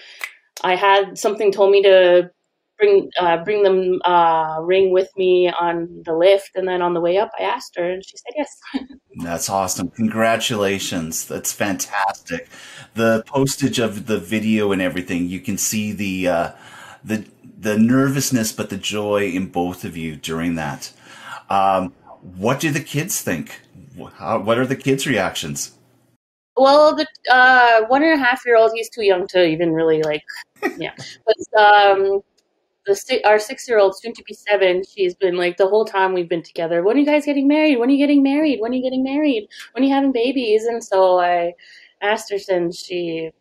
I 0.63 0.75
had 0.75 1.17
something 1.17 1.51
told 1.51 1.71
me 1.71 1.81
to 1.83 2.29
bring 2.77 3.09
uh, 3.19 3.43
bring 3.43 3.63
them 3.63 4.01
uh, 4.05 4.57
ring 4.61 4.91
with 4.91 5.09
me 5.17 5.49
on 5.49 6.03
the 6.05 6.13
lift, 6.13 6.51
and 6.55 6.67
then 6.67 6.81
on 6.81 6.93
the 6.93 7.01
way 7.01 7.17
up, 7.17 7.31
I 7.39 7.43
asked 7.43 7.75
her, 7.77 7.91
and 7.91 8.03
she 8.05 8.17
said 8.17 8.33
yes. 8.35 8.89
That's 9.23 9.49
awesome! 9.49 9.89
Congratulations! 9.89 11.25
That's 11.25 11.51
fantastic. 11.51 12.49
The 12.95 13.23
postage 13.27 13.79
of 13.79 14.07
the 14.07 14.19
video 14.19 14.71
and 14.71 14.81
everything, 14.81 15.27
you 15.27 15.39
can 15.39 15.57
see 15.57 15.91
the 15.91 16.27
uh, 16.27 16.51
the 17.03 17.25
the 17.57 17.77
nervousness, 17.77 18.51
but 18.51 18.69
the 18.69 18.77
joy 18.77 19.29
in 19.29 19.47
both 19.47 19.83
of 19.85 19.95
you 19.95 20.15
during 20.15 20.55
that. 20.55 20.91
Um, 21.49 21.93
what 22.21 22.59
do 22.59 22.71
the 22.71 22.81
kids 22.81 23.21
think? 23.21 23.61
How, 24.15 24.39
what 24.39 24.57
are 24.57 24.65
the 24.65 24.75
kids' 24.75 25.05
reactions? 25.05 25.73
Well, 26.55 26.95
the 26.95 27.07
uh, 27.31 27.85
one 27.87 28.03
and 28.03 28.13
a 28.13 28.23
half 28.23 28.41
year 28.45 28.57
old, 28.57 28.71
he's 28.73 28.89
too 28.89 29.03
young 29.03 29.27
to 29.29 29.43
even 29.43 29.71
really 29.71 30.03
like, 30.03 30.23
yeah. 30.77 30.93
But 31.25 31.59
um, 31.59 32.21
the 32.85 33.21
our 33.25 33.39
six 33.39 33.67
year 33.67 33.79
old, 33.79 33.97
soon 33.97 34.13
to 34.13 34.23
be 34.23 34.33
seven, 34.33 34.83
she's 34.83 35.15
been 35.15 35.37
like 35.37 35.57
the 35.57 35.67
whole 35.67 35.85
time 35.85 36.13
we've 36.13 36.29
been 36.29 36.43
together. 36.43 36.83
When 36.83 36.97
are 36.97 36.99
you 36.99 37.05
guys 37.05 37.25
getting 37.25 37.47
married? 37.47 37.77
When 37.77 37.89
are 37.89 37.91
you 37.91 37.97
getting 37.97 38.23
married? 38.23 38.59
When 38.59 38.71
are 38.71 38.75
you 38.75 38.83
getting 38.83 39.03
married? 39.03 39.47
When 39.71 39.83
are 39.83 39.87
you 39.87 39.93
having 39.93 40.11
babies? 40.11 40.65
And 40.65 40.83
so 40.83 41.19
I 41.19 41.53
asked 42.01 42.31
her 42.31 42.37
since 42.37 42.83
she 42.83 43.31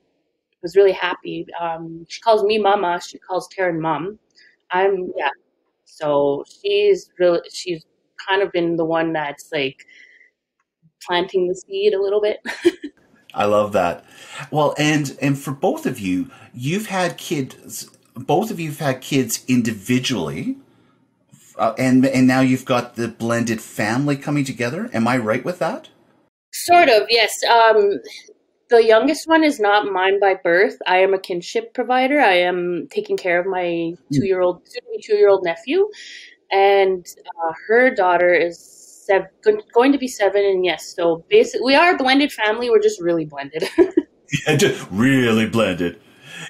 was 0.62 0.76
really 0.76 0.92
happy. 0.92 1.46
Um, 1.60 2.06
she 2.08 2.20
calls 2.20 2.44
me 2.44 2.58
mama. 2.58 3.00
She 3.04 3.18
calls 3.18 3.48
Taryn 3.48 3.80
mom. 3.80 4.18
I'm 4.70 5.12
yeah. 5.16 5.30
So 5.84 6.44
she's 6.48 7.10
really 7.18 7.40
she's 7.52 7.84
kind 8.28 8.42
of 8.42 8.52
been 8.52 8.76
the 8.76 8.84
one 8.84 9.12
that's 9.12 9.50
like 9.52 9.84
planting 11.04 11.48
the 11.48 11.54
seed 11.54 11.94
a 11.94 12.00
little 12.00 12.20
bit. 12.20 12.40
I 13.34 13.46
love 13.46 13.72
that. 13.72 14.04
Well, 14.50 14.74
and 14.78 15.16
and 15.20 15.38
for 15.38 15.52
both 15.52 15.86
of 15.86 15.98
you, 15.98 16.30
you've 16.52 16.86
had 16.86 17.16
kids 17.16 17.90
both 18.14 18.50
of 18.50 18.60
you 18.60 18.70
have 18.70 18.78
had 18.78 19.00
kids 19.00 19.44
individually, 19.48 20.56
uh, 21.56 21.74
and 21.78 22.04
and 22.06 22.26
now 22.26 22.40
you've 22.40 22.64
got 22.64 22.96
the 22.96 23.08
blended 23.08 23.60
family 23.60 24.16
coming 24.16 24.44
together. 24.44 24.90
Am 24.92 25.06
I 25.08 25.16
right 25.16 25.44
with 25.44 25.58
that? 25.58 25.88
Sort 26.52 26.88
of, 26.88 27.04
yes. 27.08 27.32
Um, 27.44 28.00
the 28.68 28.84
youngest 28.84 29.26
one 29.26 29.44
is 29.44 29.58
not 29.60 29.90
mine 29.90 30.20
by 30.20 30.34
birth. 30.34 30.76
I 30.86 30.98
am 30.98 31.14
a 31.14 31.18
kinship 31.18 31.74
provider. 31.74 32.20
I 32.20 32.34
am 32.34 32.88
taking 32.90 33.16
care 33.16 33.40
of 33.40 33.46
my 33.46 33.92
hmm. 33.94 34.14
two-year-old, 34.14 34.62
two-year-old 35.02 35.44
nephew, 35.44 35.88
and 36.50 37.06
uh, 37.26 37.52
her 37.68 37.94
daughter 37.94 38.34
is 38.34 38.58
seven, 39.06 39.28
going 39.72 39.92
to 39.92 39.98
be 39.98 40.08
seven. 40.08 40.44
And 40.44 40.64
yes, 40.64 40.94
so 40.94 41.24
basically, 41.28 41.66
we 41.66 41.74
are 41.74 41.94
a 41.94 41.96
blended 41.96 42.32
family. 42.32 42.70
We're 42.70 42.80
just 42.80 43.00
really 43.00 43.24
blended. 43.24 43.68
yeah, 44.46 44.56
just 44.56 44.86
really 44.90 45.46
blended. 45.46 46.00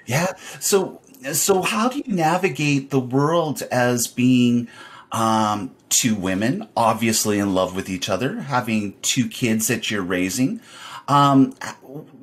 Yeah. 0.06 0.32
So 0.60 1.01
so 1.32 1.62
how 1.62 1.88
do 1.88 1.98
you 1.98 2.14
navigate 2.14 2.90
the 2.90 3.00
world 3.00 3.62
as 3.70 4.06
being 4.06 4.68
um, 5.12 5.74
two 5.88 6.14
women, 6.14 6.68
obviously 6.76 7.38
in 7.38 7.54
love 7.54 7.76
with 7.76 7.88
each 7.88 8.08
other, 8.08 8.40
having 8.40 8.94
two 9.02 9.28
kids 9.28 9.68
that 9.68 9.90
you're 9.90 10.02
raising? 10.02 10.60
Um, 11.08 11.54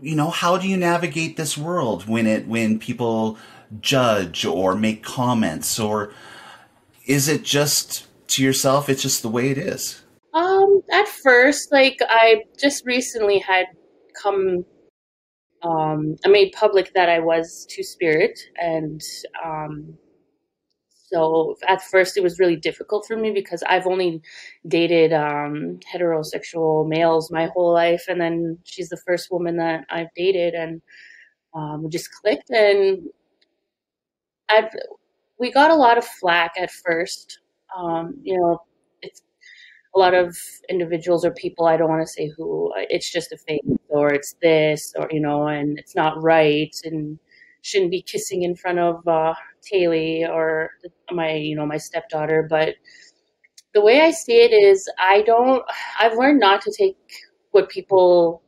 you 0.01 0.15
know, 0.15 0.29
how 0.29 0.57
do 0.57 0.67
you 0.67 0.77
navigate 0.77 1.37
this 1.37 1.57
world 1.57 2.07
when 2.07 2.25
it 2.25 2.47
when 2.47 2.79
people 2.79 3.37
judge 3.81 4.45
or 4.45 4.75
make 4.75 5.03
comments, 5.03 5.79
or 5.79 6.13
is 7.05 7.27
it 7.27 7.43
just 7.43 8.07
to 8.29 8.43
yourself? 8.43 8.89
It's 8.89 9.01
just 9.01 9.21
the 9.21 9.29
way 9.29 9.49
it 9.49 9.57
is. 9.57 10.01
Um, 10.33 10.81
at 10.91 11.07
first, 11.07 11.71
like 11.71 11.97
I 12.07 12.43
just 12.57 12.85
recently 12.85 13.39
had 13.39 13.65
come 14.21 14.65
um, 15.63 16.15
I 16.25 16.29
made 16.29 16.53
public 16.53 16.93
that 16.93 17.09
I 17.09 17.19
was 17.19 17.65
Two 17.69 17.83
Spirit, 17.83 18.39
and 18.57 19.01
um, 19.43 19.97
so 20.91 21.55
at 21.67 21.81
first 21.81 22.17
it 22.17 22.23
was 22.23 22.39
really 22.39 22.55
difficult 22.55 23.05
for 23.07 23.17
me 23.17 23.31
because 23.31 23.63
I've 23.63 23.87
only 23.87 24.21
dated 24.67 25.11
um, 25.11 25.79
heterosexual 25.93 26.87
males 26.87 27.31
my 27.31 27.47
whole 27.47 27.73
life, 27.73 28.05
and 28.07 28.21
then 28.21 28.57
she's 28.63 28.89
the 28.89 29.01
first 29.05 29.31
woman 29.31 29.57
that 29.57 29.85
I've 29.89 30.13
dated, 30.15 30.53
and 30.53 30.81
um, 31.53 31.83
we 31.83 31.89
just 31.89 32.09
clicked. 32.21 32.49
And 32.51 33.09
I've 34.49 34.69
we 35.39 35.51
got 35.51 35.71
a 35.71 35.75
lot 35.75 35.97
of 35.97 36.05
flack 36.05 36.53
at 36.57 36.71
first. 36.71 37.39
Um, 37.77 38.15
you 38.23 38.37
know, 38.37 38.61
a 39.96 40.00
lot 40.00 40.13
of 40.13 40.38
individuals 40.69 41.25
or 41.25 41.31
people. 41.31 41.65
I 41.65 41.77
don't 41.77 41.89
want 41.89 42.05
to 42.05 42.12
say 42.12 42.31
who. 42.38 42.72
It's 42.75 43.12
just 43.12 43.31
a 43.31 43.38
fake 43.38 43.62
or 43.89 44.13
it's 44.13 44.36
this 44.41 44.93
or 44.98 45.08
you 45.12 45.19
know 45.19 45.48
and 45.48 45.77
it's 45.79 45.96
not 45.96 46.22
right 46.22 46.74
and 46.84 47.19
shouldn't 47.62 47.91
be 47.91 48.01
kissing 48.01 48.43
in 48.43 48.55
front 48.55 48.79
of 48.79 49.05
uh, 49.08 49.34
Taylor 49.62 50.31
or 50.31 50.69
my 51.12 51.34
you 51.34 51.55
know 51.55 51.65
my 51.65 51.77
stepdaughter 51.77 52.48
but 52.50 52.75
the 53.74 53.81
way 53.81 54.01
I 54.01 54.12
see 54.12 54.38
it 54.38 54.53
is 54.53 54.89
I 55.00 55.22
don't 55.24 55.63
I've 56.00 56.17
learned 56.17 56.39
not 56.39 56.62
to 56.63 56.74
take 56.75 56.98
what 57.51 57.69
people 57.69 58.41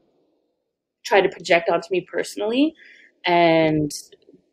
try 1.04 1.22
to 1.22 1.30
project 1.30 1.70
onto 1.70 1.88
me 1.92 2.02
personally 2.02 2.74
and 3.26 3.92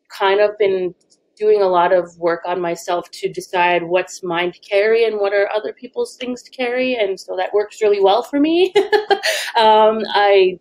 kind 0.09 0.40
of 0.40 0.57
been 0.59 0.95
doing 1.38 1.62
a 1.62 1.68
lot 1.68 1.92
of 1.92 2.16
work 2.18 2.42
on 2.47 2.61
myself 2.61 3.11
to 3.12 3.28
decide 3.33 3.83
what's 3.83 4.23
mine 4.23 4.52
to 4.52 4.59
carry 4.61 5.04
and 5.04 5.18
what 5.18 5.33
are 5.33 5.49
other 5.54 5.73
people's 5.73 6.16
things 6.16 6.42
to 6.42 6.50
carry 6.50 6.95
and 6.95 7.18
so 7.18 7.37
that 7.37 7.52
works 7.52 7.80
really 7.83 8.02
well 8.02 8.23
for 8.23 8.40
me. 8.40 8.73
Um, 9.57 10.02
i 10.14 10.59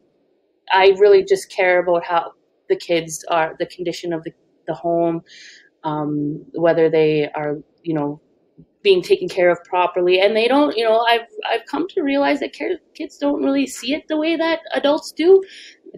I 0.72 0.96
really 0.98 1.24
just 1.24 1.52
care 1.52 1.80
about 1.80 2.04
how 2.04 2.34
the 2.68 2.76
kids 2.76 3.24
are, 3.30 3.56
the 3.60 3.68
condition 3.68 4.12
of 4.12 4.24
the, 4.24 4.32
the 4.68 4.74
home, 4.74 5.22
um, 5.84 6.46
whether 6.54 6.90
they 6.90 7.30
are, 7.36 7.58
you 7.84 7.94
know, 7.94 8.20
being 8.84 9.02
taken 9.02 9.30
care 9.30 9.50
of 9.50 9.64
properly. 9.64 10.20
And 10.20 10.36
they 10.36 10.48
don't 10.48 10.76
you 10.78 10.84
know 10.84 11.06
i've 11.10 11.28
i've 11.52 11.66
come 11.66 11.88
to 11.90 12.02
realize 12.02 12.40
that 12.40 12.54
kids 12.94 13.18
don't 13.18 13.44
really 13.44 13.68
see 13.68 13.94
it 13.94 14.08
the 14.08 14.18
way 14.18 14.36
that 14.38 14.60
adults 14.74 15.12
do 15.12 15.44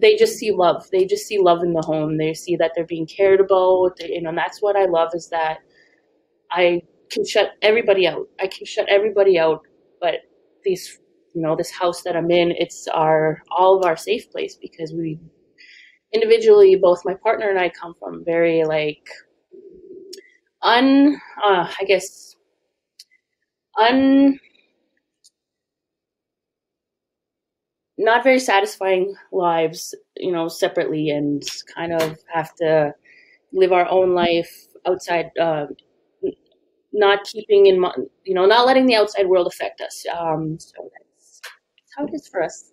they 0.00 0.16
just 0.16 0.38
see 0.38 0.52
love. 0.52 0.86
They 0.92 1.04
just 1.04 1.26
see 1.26 1.38
love 1.38 1.62
in 1.62 1.72
the 1.72 1.82
home. 1.82 2.16
They 2.18 2.34
see 2.34 2.56
that 2.56 2.72
they're 2.74 2.86
being 2.86 3.06
cared 3.06 3.40
about. 3.40 4.00
You 4.00 4.22
know 4.22 4.30
and 4.30 4.38
that's 4.38 4.62
what 4.62 4.76
i 4.76 4.86
love 4.86 5.10
is 5.14 5.28
that 5.30 5.58
i 6.52 6.82
can 7.10 7.26
shut 7.26 7.52
everybody 7.62 8.06
out. 8.06 8.28
I 8.40 8.46
can 8.46 8.66
shut 8.66 8.88
everybody 8.88 9.38
out 9.38 9.62
but 10.00 10.16
these 10.64 10.98
you 11.34 11.42
know 11.42 11.54
this 11.56 11.70
house 11.70 12.02
that 12.02 12.16
i'm 12.16 12.30
in 12.30 12.52
it's 12.52 12.88
our 12.88 13.42
all 13.50 13.78
of 13.78 13.84
our 13.84 13.96
safe 13.96 14.30
place 14.30 14.56
because 14.56 14.92
we 14.92 15.18
individually 16.12 16.76
both 16.76 17.02
my 17.04 17.14
partner 17.14 17.50
and 17.50 17.58
i 17.58 17.68
come 17.68 17.94
from 17.98 18.24
very 18.24 18.64
like 18.64 19.08
un 20.62 21.20
uh, 21.44 21.68
i 21.80 21.84
guess 21.84 22.36
un 23.78 24.38
not 28.00 28.24
very 28.24 28.38
satisfying 28.38 29.14
lives 29.30 29.94
you 30.16 30.32
know 30.32 30.48
separately 30.48 31.10
and 31.10 31.42
kind 31.74 31.92
of 31.92 32.18
have 32.32 32.54
to 32.54 32.92
live 33.52 33.72
our 33.72 33.88
own 33.88 34.14
life 34.14 34.50
outside 34.86 35.30
uh, 35.38 35.66
not 36.92 37.24
keeping 37.24 37.66
in 37.66 37.78
mind 37.78 38.06
you 38.24 38.34
know 38.34 38.46
not 38.46 38.66
letting 38.66 38.86
the 38.86 38.96
outside 38.96 39.26
world 39.26 39.46
affect 39.46 39.80
us 39.80 40.04
um, 40.18 40.58
so 40.58 40.90
that's, 40.92 41.40
that's 41.44 41.92
how 41.96 42.04
it 42.06 42.14
is 42.14 42.26
for 42.26 42.42
us 42.42 42.72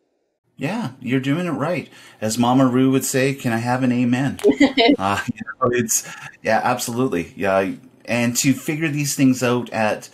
yeah, 0.59 0.93
you're 0.99 1.19
doing 1.19 1.45
it 1.45 1.51
right. 1.51 1.87
As 2.19 2.39
Mama 2.39 2.65
Ru 2.65 2.89
would 2.89 3.05
say, 3.05 3.35
"Can 3.35 3.53
I 3.53 3.57
have 3.57 3.83
an 3.83 3.91
amen?" 3.91 4.39
uh, 4.97 5.21
you 5.33 5.41
know, 5.61 5.69
it's 5.71 6.11
yeah, 6.41 6.61
absolutely, 6.63 7.31
yeah. 7.35 7.73
And 8.05 8.35
to 8.37 8.53
figure 8.53 8.87
these 8.87 9.13
things 9.15 9.43
out 9.43 9.69
at 9.69 10.09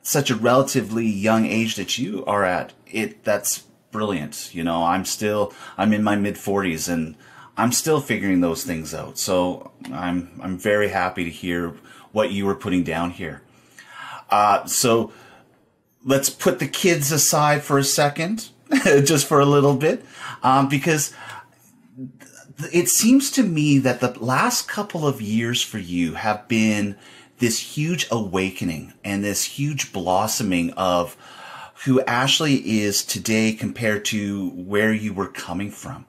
such 0.00 0.30
a 0.30 0.36
relatively 0.36 1.06
young 1.06 1.44
age 1.44 1.74
that 1.74 1.98
you 1.98 2.24
are 2.26 2.44
at, 2.44 2.72
it 2.86 3.24
that's 3.24 3.64
brilliant. 3.90 4.54
You 4.54 4.64
know, 4.64 4.84
I'm 4.84 5.04
still 5.04 5.52
I'm 5.76 5.92
in 5.92 6.02
my 6.02 6.16
mid 6.16 6.36
40s 6.36 6.88
and 6.92 7.16
I'm 7.56 7.72
still 7.72 8.00
figuring 8.00 8.40
those 8.40 8.64
things 8.64 8.94
out. 8.94 9.18
So 9.18 9.72
I'm 9.92 10.40
I'm 10.42 10.58
very 10.58 10.88
happy 10.88 11.24
to 11.24 11.30
hear 11.30 11.74
what 12.12 12.32
you 12.32 12.46
were 12.46 12.54
putting 12.54 12.84
down 12.84 13.10
here. 13.10 13.42
Uh, 14.30 14.64
so 14.66 15.12
let's 16.04 16.30
put 16.30 16.58
the 16.58 16.68
kids 16.68 17.12
aside 17.12 17.62
for 17.62 17.78
a 17.78 17.84
second 17.84 18.50
just 18.84 19.26
for 19.26 19.40
a 19.40 19.44
little 19.44 19.76
bit, 19.76 20.04
um, 20.42 20.68
because 20.68 21.12
it 22.72 22.88
seems 22.88 23.30
to 23.32 23.42
me 23.42 23.78
that 23.78 24.00
the 24.00 24.12
last 24.22 24.68
couple 24.68 25.06
of 25.06 25.20
years 25.20 25.62
for 25.62 25.78
you 25.78 26.14
have 26.14 26.46
been 26.46 26.96
this 27.38 27.58
huge 27.76 28.06
awakening 28.10 28.92
and 29.02 29.24
this 29.24 29.44
huge 29.44 29.92
blossoming 29.92 30.70
of 30.74 31.16
who 31.84 32.00
Ashley 32.02 32.56
is 32.56 33.02
today 33.04 33.52
compared 33.52 34.04
to 34.06 34.50
where 34.50 34.92
you 34.92 35.14
were 35.14 35.28
coming 35.28 35.70
from. 35.70 36.04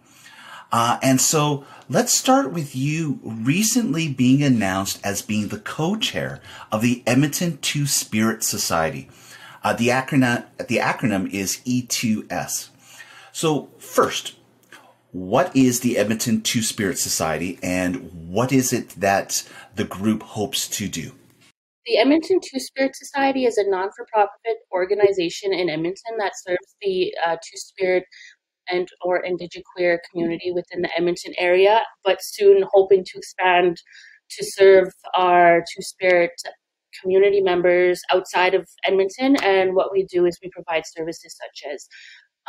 Uh, 0.72 0.98
and 1.01 1.20
so 1.20 1.66
let's 1.90 2.13
start 2.13 2.51
with 2.51 2.75
you 2.75 3.20
recently 3.24 4.08
being 4.08 4.42
announced 4.42 5.00
as 5.04 5.22
being 5.22 5.50
the 5.50 5.60
co-chair 5.60 6.40
of 6.72 6.82
the 6.82 7.04
Edmonton 7.06 7.58
Two 7.58 7.86
Spirit 7.86 8.44
Society. 8.44 9.10
Uh, 9.63 9.74
the 9.74 9.90
acronym 9.90 10.46
the 10.68 10.78
acronym 10.78 11.30
is 11.30 11.58
E2S. 11.66 12.70
So 13.32 13.70
first, 13.78 14.36
what 15.12 15.56
is 15.56 15.82
the 15.82 15.98
Edmonton 15.98 16.42
Two 16.42 16.62
Spirit 16.62 16.98
Society, 16.98 17.60
and 17.62 18.30
what 18.30 18.51
is 18.51 18.74
it 18.74 18.90
that 18.92 19.48
the 19.75 19.84
group 19.84 20.24
hopes 20.24 20.68
to 20.70 20.88
do? 20.88 21.13
The 21.88 21.98
Edmonton 21.98 22.40
Two 22.40 22.60
Spirit 22.60 22.96
Society 22.96 23.46
is 23.46 23.58
a 23.58 23.68
non-for-profit 23.68 24.58
organization 24.72 25.52
in 25.52 25.68
Edmonton 25.68 26.18
that 26.20 26.34
serves 26.36 26.76
the 26.80 27.12
uh, 27.26 27.36
Two 27.38 27.58
Spirit 27.58 28.04
and 28.70 28.88
or 29.02 29.24
Indigiqueer 29.24 29.98
community 30.12 30.52
within 30.54 30.84
the 30.84 30.96
Edmonton 30.96 31.34
area, 31.39 31.82
but 32.04 32.20
soon 32.22 32.63
hoping 32.72 33.04
to 33.04 33.17
expand 33.17 33.78
to 34.30 34.46
serve 34.46 34.89
our 35.15 35.62
Two 35.62 35.82
Spirit 35.82 36.32
community 37.02 37.41
members 37.41 38.00
outside 38.13 38.54
of 38.54 38.67
Edmonton. 38.86 39.38
And 39.44 39.74
what 39.74 39.91
we 39.91 40.06
do 40.06 40.28
is 40.28 40.38
we 40.44 40.52
provide 40.52 40.84
services 40.86 41.36
such 41.36 41.72
as 41.74 41.88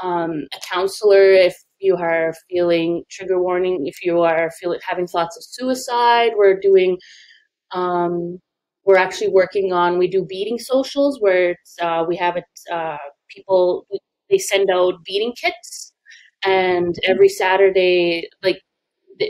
um, 0.02 0.44
a 0.54 0.60
counselor 0.70 1.32
if 1.32 1.56
you 1.78 1.96
are 1.96 2.34
feeling 2.50 3.04
trigger 3.10 3.42
warning, 3.42 3.86
if 3.86 4.04
you 4.04 4.20
are 4.20 4.50
feeling 4.60 4.80
having 4.86 5.06
thoughts 5.06 5.38
of 5.38 5.44
suicide. 5.44 6.32
We're 6.36 6.60
doing. 6.60 6.98
Um, 7.70 8.40
we're 8.84 8.96
actually 8.96 9.28
working 9.28 9.72
on. 9.72 9.98
We 9.98 10.08
do 10.08 10.24
beading 10.24 10.58
socials 10.58 11.20
where 11.20 11.56
uh, 11.80 12.04
we 12.08 12.16
have 12.16 12.36
it. 12.36 12.44
Uh, 12.72 12.98
people 13.28 13.86
they 14.30 14.38
send 14.38 14.70
out 14.70 15.04
beading 15.04 15.32
kits, 15.40 15.92
and 16.44 16.94
every 17.04 17.28
Saturday, 17.28 18.28
like 18.42 18.60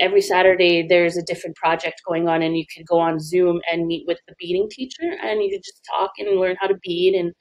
every 0.00 0.22
Saturday 0.22 0.86
there's 0.86 1.16
a 1.16 1.22
different 1.22 1.56
project 1.56 2.02
going 2.06 2.28
on, 2.28 2.42
and 2.42 2.56
you 2.56 2.64
can 2.74 2.84
go 2.88 2.98
on 2.98 3.20
Zoom 3.20 3.60
and 3.70 3.86
meet 3.86 4.04
with 4.06 4.18
the 4.28 4.34
beading 4.38 4.68
teacher, 4.70 5.16
and 5.22 5.42
you 5.42 5.50
can 5.50 5.60
just 5.64 5.80
talk 5.98 6.12
and 6.18 6.38
learn 6.40 6.56
how 6.60 6.66
to 6.66 6.78
bead, 6.82 7.14
and 7.14 7.32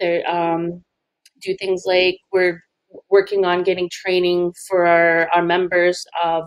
there 0.00 0.28
um, 0.30 0.82
do 1.42 1.56
things 1.58 1.84
like 1.86 2.18
we're 2.32 2.60
working 3.10 3.44
on 3.44 3.62
getting 3.62 3.88
training 3.92 4.52
for 4.68 4.86
our, 4.86 5.28
our 5.34 5.42
members 5.42 6.04
of 6.24 6.44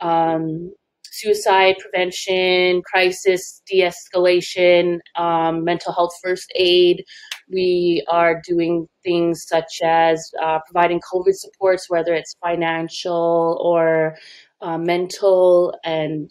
um, 0.00 0.72
suicide 1.20 1.76
prevention, 1.80 2.82
crisis 2.82 3.62
de-escalation, 3.66 4.98
um, 5.16 5.64
mental 5.64 5.92
health 5.92 6.12
first 6.22 6.50
aid. 6.54 7.04
We 7.50 8.04
are 8.08 8.40
doing 8.46 8.86
things 9.04 9.44
such 9.46 9.80
as 9.82 10.30
uh, 10.42 10.60
providing 10.66 11.00
COVID 11.12 11.34
supports, 11.34 11.86
whether 11.88 12.14
it's 12.14 12.36
financial 12.42 13.58
or 13.60 14.16
uh, 14.60 14.78
mental 14.78 15.74
and 15.84 16.30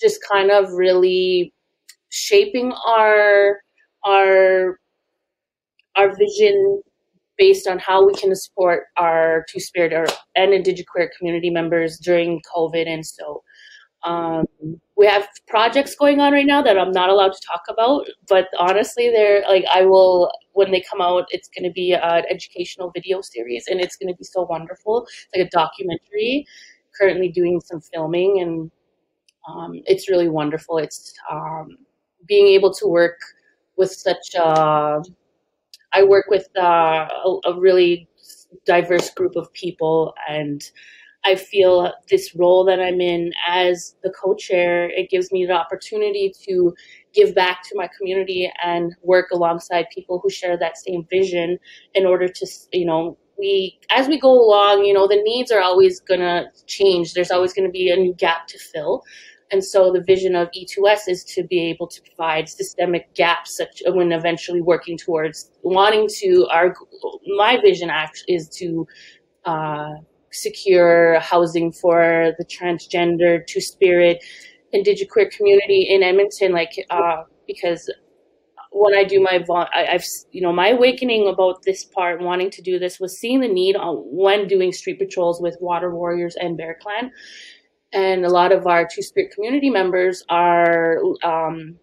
just 0.00 0.20
kind 0.30 0.50
of 0.50 0.72
really 0.72 1.52
shaping 2.10 2.72
our 2.86 3.58
our 4.06 4.78
our 5.96 6.16
vision 6.16 6.82
based 7.36 7.68
on 7.68 7.78
how 7.78 8.04
we 8.04 8.14
can 8.14 8.34
support 8.34 8.84
our 8.96 9.44
two 9.50 9.60
spirit 9.60 9.92
and 10.34 10.86
queer 10.90 11.10
community 11.18 11.50
members 11.50 11.98
during 11.98 12.40
covid 12.54 12.88
and 12.88 13.04
so 13.04 13.42
um, 14.04 14.46
we 14.96 15.06
have 15.06 15.28
projects 15.46 15.94
going 15.96 16.20
on 16.20 16.32
right 16.32 16.46
now 16.46 16.62
that 16.62 16.78
i'm 16.78 16.92
not 16.92 17.08
allowed 17.08 17.32
to 17.32 17.40
talk 17.46 17.62
about 17.68 18.06
but 18.28 18.48
honestly 18.58 19.10
they're 19.10 19.42
like 19.48 19.64
i 19.72 19.84
will 19.84 20.30
when 20.52 20.70
they 20.70 20.82
come 20.90 21.00
out 21.00 21.26
it's 21.30 21.48
going 21.48 21.64
to 21.64 21.72
be 21.72 21.92
an 21.92 22.24
educational 22.30 22.90
video 22.90 23.20
series 23.20 23.66
and 23.68 23.80
it's 23.80 23.96
going 23.96 24.12
to 24.12 24.16
be 24.16 24.24
so 24.24 24.42
wonderful 24.42 25.04
it's 25.04 25.36
like 25.36 25.46
a 25.46 25.50
documentary 25.50 26.46
currently 26.98 27.28
doing 27.28 27.60
some 27.60 27.80
filming 27.80 28.40
and 28.40 28.70
um, 29.48 29.80
it's 29.86 30.08
really 30.08 30.28
wonderful. 30.28 30.78
It's 30.78 31.14
um, 31.30 31.78
being 32.26 32.48
able 32.48 32.72
to 32.74 32.86
work 32.86 33.18
with 33.76 33.90
such 33.90 34.34
a, 34.36 35.02
I 35.92 36.02
work 36.04 36.26
with 36.28 36.46
uh, 36.56 37.08
a, 37.24 37.38
a 37.46 37.58
really 37.58 38.08
diverse 38.66 39.10
group 39.10 39.36
of 39.36 39.52
people 39.52 40.14
and 40.28 40.62
I 41.24 41.34
feel 41.34 41.92
this 42.08 42.34
role 42.34 42.64
that 42.64 42.80
I'm 42.80 43.00
in 43.00 43.32
as 43.46 43.96
the 44.02 44.10
co-chair, 44.10 44.88
it 44.88 45.10
gives 45.10 45.30
me 45.32 45.44
the 45.46 45.52
opportunity 45.52 46.32
to 46.46 46.74
give 47.12 47.34
back 47.34 47.62
to 47.64 47.76
my 47.76 47.88
community 47.98 48.50
and 48.62 48.94
work 49.02 49.30
alongside 49.32 49.86
people 49.92 50.20
who 50.22 50.30
share 50.30 50.56
that 50.56 50.78
same 50.78 51.06
vision 51.10 51.58
in 51.94 52.06
order 52.06 52.28
to, 52.28 52.46
you 52.72 52.86
know, 52.86 53.18
we 53.38 53.78
as 53.90 54.08
we 54.08 54.18
go 54.18 54.30
along 54.30 54.84
you 54.84 54.92
know 54.92 55.06
the 55.06 55.22
needs 55.22 55.52
are 55.52 55.60
always 55.60 56.00
going 56.00 56.20
to 56.20 56.46
change. 56.66 57.14
There's 57.14 57.30
always 57.30 57.52
going 57.52 57.68
to 57.68 57.72
be 57.72 57.90
a 57.90 57.96
new 57.96 58.12
gap 58.14 58.48
to 58.48 58.58
fill. 58.58 59.04
And 59.50 59.64
so 59.64 59.90
the 59.92 60.02
vision 60.02 60.36
of 60.36 60.50
E2S 60.50 61.08
is 61.08 61.24
to 61.24 61.42
be 61.42 61.70
able 61.70 61.86
to 61.86 62.02
provide 62.02 62.50
systemic 62.50 63.14
gaps 63.14 63.56
such 63.56 63.82
when 63.86 64.12
eventually 64.12 64.60
working 64.60 64.98
towards 64.98 65.50
wanting 65.62 66.06
to 66.18 66.46
our 66.50 66.74
my 67.36 67.58
vision 67.60 67.88
actually 67.88 68.34
is 68.34 68.48
to 68.50 68.86
uh, 69.44 69.94
secure 70.42 71.18
housing 71.20 71.72
for 71.72 72.32
the 72.38 72.44
transgender 72.44 73.46
two 73.46 73.60
spirit 73.60 74.22
indigiqueer 74.74 75.30
community 75.30 75.86
in 75.88 76.02
Edmonton 76.02 76.52
like 76.52 76.72
uh, 76.90 77.22
because 77.46 77.90
when 78.70 78.94
I 78.94 79.04
do 79.04 79.20
my, 79.20 79.44
I, 79.74 79.84
have 79.84 80.04
you 80.30 80.42
know, 80.42 80.52
my 80.52 80.68
awakening 80.68 81.26
about 81.26 81.62
this 81.62 81.84
part, 81.84 82.20
wanting 82.20 82.50
to 82.50 82.62
do 82.62 82.78
this, 82.78 83.00
was 83.00 83.18
seeing 83.18 83.40
the 83.40 83.48
need 83.48 83.76
on 83.76 83.96
when 83.96 84.46
doing 84.46 84.72
street 84.72 84.98
patrols 84.98 85.40
with 85.40 85.56
Water 85.60 85.94
Warriors 85.94 86.36
and 86.36 86.56
Bear 86.56 86.78
Clan, 86.80 87.10
and 87.92 88.24
a 88.24 88.28
lot 88.28 88.52
of 88.52 88.66
our 88.66 88.86
Two 88.86 89.02
Spirit 89.02 89.32
community 89.32 89.70
members 89.70 90.22
are 90.28 90.98
um, 91.24 91.76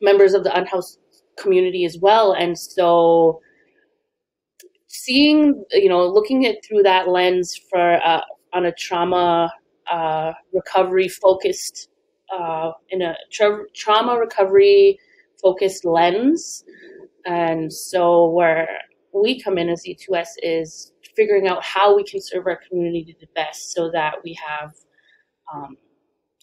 members 0.00 0.34
of 0.34 0.44
the 0.44 0.54
unhoused 0.56 0.98
community 1.38 1.84
as 1.84 1.98
well, 1.98 2.32
and 2.32 2.58
so 2.58 3.40
seeing, 4.92 5.64
you 5.72 5.88
know, 5.88 6.06
looking 6.06 6.46
at 6.46 6.64
through 6.64 6.82
that 6.82 7.08
lens 7.08 7.58
for 7.70 8.00
uh, 8.06 8.20
on 8.52 8.66
a 8.66 8.72
trauma 8.72 9.50
uh, 9.90 10.32
recovery 10.52 11.08
focused 11.08 11.88
uh, 12.32 12.72
in 12.90 13.02
a 13.02 13.14
tra- 13.32 13.64
trauma 13.74 14.18
recovery 14.18 14.98
focused 15.42 15.84
lens, 15.84 16.64
And 17.26 17.72
so 17.72 18.30
where 18.30 18.68
we 19.14 19.40
come 19.40 19.58
in 19.58 19.68
as 19.70 19.84
E2S 19.84 20.28
is 20.42 20.92
figuring 21.16 21.48
out 21.48 21.64
how 21.64 21.96
we 21.96 22.04
can 22.04 22.20
serve 22.22 22.46
our 22.46 22.60
community 22.68 23.04
to 23.04 23.14
the 23.20 23.28
best 23.34 23.72
so 23.72 23.90
that 23.92 24.16
we 24.24 24.38
have 24.46 24.72
um, 25.54 25.76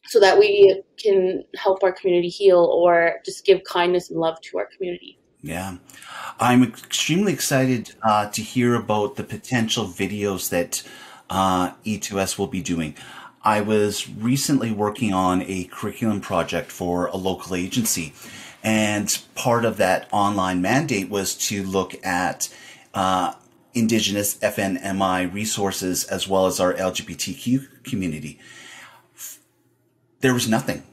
so 0.06 0.20
that 0.20 0.38
we 0.40 0.82
can 0.98 1.44
help 1.56 1.84
our 1.84 1.92
community 1.92 2.30
heal 2.30 2.60
or 2.60 3.16
just 3.26 3.46
give 3.46 3.64
kindness 3.64 4.10
and 4.10 4.20
love 4.20 4.40
to 4.42 4.58
our 4.58 4.68
community. 4.76 5.19
Yeah. 5.42 5.78
I'm 6.40 6.64
extremely 6.64 7.34
excited 7.34 7.94
uh, 8.04 8.30
to 8.30 8.42
hear 8.42 8.76
about 8.76 9.16
the 9.16 9.24
potential 9.24 9.86
videos 9.86 10.50
that 10.50 10.84
uh, 11.30 11.72
E2S 11.86 12.38
will 12.38 12.48
be 12.48 12.62
doing. 12.62 12.96
I 13.42 13.62
was 13.62 14.10
recently 14.10 14.72
working 14.72 15.14
on 15.14 15.44
a 15.44 15.66
curriculum 15.66 16.20
project 16.20 16.72
for 16.72 17.08
a 17.08 17.16
local 17.16 17.56
agency, 17.56 18.14
and 18.64 19.18
part 19.36 19.64
of 19.64 19.78
that 19.78 20.10
online 20.12 20.62
mandate 20.62 21.10
was 21.10 21.36
to 21.48 21.64
look 21.64 21.96
at 22.06 22.54
uh, 22.94 23.34
Indigenous 23.74 24.38
FNMI 24.40 25.34
resources 25.34 26.04
as 26.06 26.28
well 26.28 26.48
as 26.48 26.60
our 26.60 26.74
LGBTQ 26.74 27.84
community. 27.84 28.40
There 30.20 30.34
was 30.34 30.50
nothing. 30.50 30.84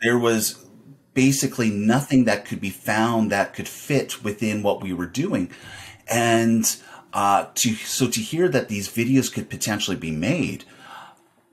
There 0.00 0.18
was 0.18 0.64
basically 1.20 1.68
nothing 1.68 2.24
that 2.24 2.46
could 2.46 2.62
be 2.62 2.70
found 2.70 3.30
that 3.30 3.52
could 3.52 3.68
fit 3.68 4.24
within 4.24 4.62
what 4.62 4.82
we 4.82 4.90
were 4.90 5.04
doing. 5.04 5.50
And 6.08 6.64
uh, 7.12 7.44
to 7.56 7.74
so 7.74 8.08
to 8.08 8.20
hear 8.20 8.48
that 8.48 8.68
these 8.68 8.88
videos 8.88 9.30
could 9.30 9.50
potentially 9.50 9.98
be 9.98 10.12
made, 10.12 10.64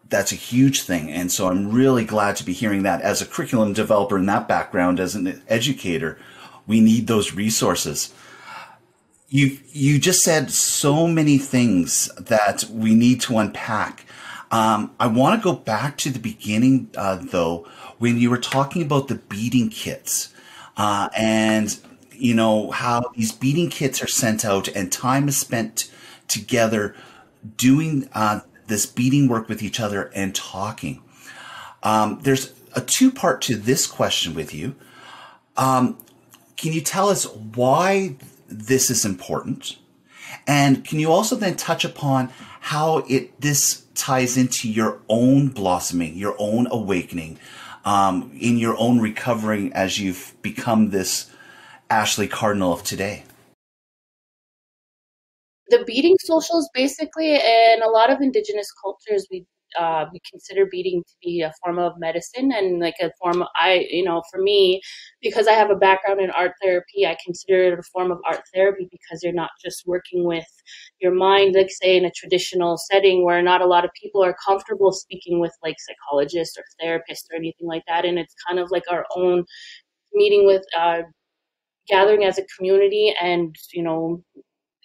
that's 0.07 0.31
a 0.31 0.35
huge 0.35 0.83
thing. 0.83 1.11
And 1.11 1.29
so 1.29 1.49
I'm 1.49 1.69
really 1.69 2.05
glad 2.05 2.37
to 2.37 2.45
be 2.45 2.53
hearing 2.53 2.83
that 2.83 3.01
as 3.01 3.21
a 3.21 3.25
curriculum 3.25 3.73
developer 3.73 4.17
in 4.17 4.25
that 4.27 4.47
background, 4.47 5.01
as 5.01 5.15
an 5.15 5.43
educator, 5.49 6.17
we 6.65 6.79
need 6.79 7.07
those 7.07 7.33
resources. 7.33 8.13
You 9.27 9.59
you 9.73 9.99
just 9.99 10.21
said 10.21 10.49
so 10.49 11.07
many 11.07 11.37
things 11.37 12.09
that 12.17 12.63
we 12.71 12.95
need 12.95 13.19
to 13.23 13.37
unpack. 13.37 14.05
Um, 14.49 14.95
I 14.97 15.07
want 15.07 15.37
to 15.37 15.43
go 15.43 15.53
back 15.53 15.97
to 15.97 16.09
the 16.09 16.19
beginning, 16.19 16.89
uh, 16.95 17.19
though, 17.21 17.67
when 17.99 18.17
you 18.17 18.29
were 18.29 18.37
talking 18.37 18.81
about 18.81 19.07
the 19.07 19.15
beading 19.15 19.69
kits, 19.69 20.33
uh, 20.75 21.09
and 21.15 21.77
you 22.11 22.33
know 22.33 22.71
how 22.71 23.11
these 23.15 23.31
beading 23.31 23.69
kits 23.69 24.01
are 24.01 24.07
sent 24.07 24.45
out, 24.45 24.67
and 24.69 24.91
time 24.91 25.27
is 25.27 25.37
spent 25.37 25.91
together 26.27 26.95
doing 27.55 28.09
uh, 28.13 28.41
this 28.67 28.85
beading 28.85 29.27
work 29.27 29.49
with 29.49 29.63
each 29.63 29.79
other 29.79 30.11
and 30.13 30.35
talking. 30.35 31.01
Um, 31.83 32.19
there's 32.21 32.53
a 32.75 32.81
two 32.81 33.11
part 33.11 33.41
to 33.43 33.55
this 33.55 33.87
question 33.87 34.33
with 34.33 34.53
you. 34.53 34.75
Um, 35.55 35.97
can 36.57 36.73
you 36.73 36.81
tell 36.81 37.09
us 37.09 37.25
why 37.25 38.17
this 38.47 38.89
is 38.89 39.05
important? 39.05 39.77
And 40.45 40.83
can 40.83 40.99
you 40.99 41.11
also 41.11 41.35
then 41.35 41.55
touch 41.55 41.85
upon 41.85 42.29
how 42.61 42.99
it 43.07 43.39
this 43.39 43.83
ties 43.95 44.37
into 44.37 44.69
your 44.69 45.01
own 45.09 45.47
blossoming, 45.49 46.15
your 46.15 46.35
own 46.37 46.67
awakening, 46.69 47.39
um, 47.87 48.29
in 48.37 48.57
your 48.57 48.75
own 48.77 48.99
recovering 48.99 49.71
as 49.71 49.97
you've 49.97 50.35
become 50.41 50.89
this 50.89 51.31
Ashley 51.89 52.27
Cardinal 52.27 52.73
of 52.73 52.83
today? 52.83 53.23
The 55.69 55.85
beading 55.87 56.17
socials, 56.19 56.69
basically, 56.73 57.35
in 57.35 57.81
a 57.81 57.87
lot 57.87 58.11
of 58.11 58.19
indigenous 58.19 58.69
cultures, 58.83 59.25
we 59.31 59.45
uh, 59.79 60.05
we 60.11 60.19
consider 60.29 60.65
beading 60.65 61.03
to 61.03 61.13
be 61.21 61.41
a 61.41 61.53
form 61.63 61.79
of 61.79 61.93
medicine 61.99 62.51
and 62.51 62.79
like 62.79 62.95
a 63.01 63.11
form 63.21 63.41
of, 63.41 63.47
I, 63.55 63.87
you 63.89 64.03
know, 64.03 64.21
for 64.31 64.41
me, 64.41 64.81
because 65.21 65.47
I 65.47 65.53
have 65.53 65.69
a 65.69 65.75
background 65.75 66.21
in 66.21 66.31
art 66.31 66.53
therapy, 66.61 67.05
I 67.05 67.17
consider 67.25 67.63
it 67.73 67.79
a 67.79 67.83
form 67.93 68.11
of 68.11 68.19
art 68.25 68.41
therapy 68.53 68.87
because 68.91 69.21
you're 69.23 69.33
not 69.33 69.51
just 69.63 69.83
working 69.85 70.25
with 70.25 70.45
your 71.01 71.13
mind, 71.13 71.55
like 71.55 71.69
say 71.69 71.97
in 71.97 72.05
a 72.05 72.11
traditional 72.11 72.77
setting 72.77 73.23
where 73.23 73.41
not 73.41 73.61
a 73.61 73.65
lot 73.67 73.85
of 73.85 73.91
people 74.01 74.23
are 74.23 74.35
comfortable 74.45 74.91
speaking 74.91 75.39
with 75.39 75.53
like 75.63 75.75
psychologists 75.79 76.57
or 76.57 76.63
therapists 76.81 77.25
or 77.31 77.35
anything 77.35 77.67
like 77.67 77.83
that. 77.87 78.05
And 78.05 78.17
it's 78.19 78.35
kind 78.47 78.59
of 78.59 78.71
like 78.71 78.83
our 78.89 79.05
own 79.15 79.45
meeting 80.13 80.45
with, 80.45 80.63
uh, 80.77 81.01
gathering 81.87 82.23
as 82.23 82.37
a 82.37 82.45
community 82.57 83.13
and 83.21 83.55
you 83.73 83.83
know 83.83 84.21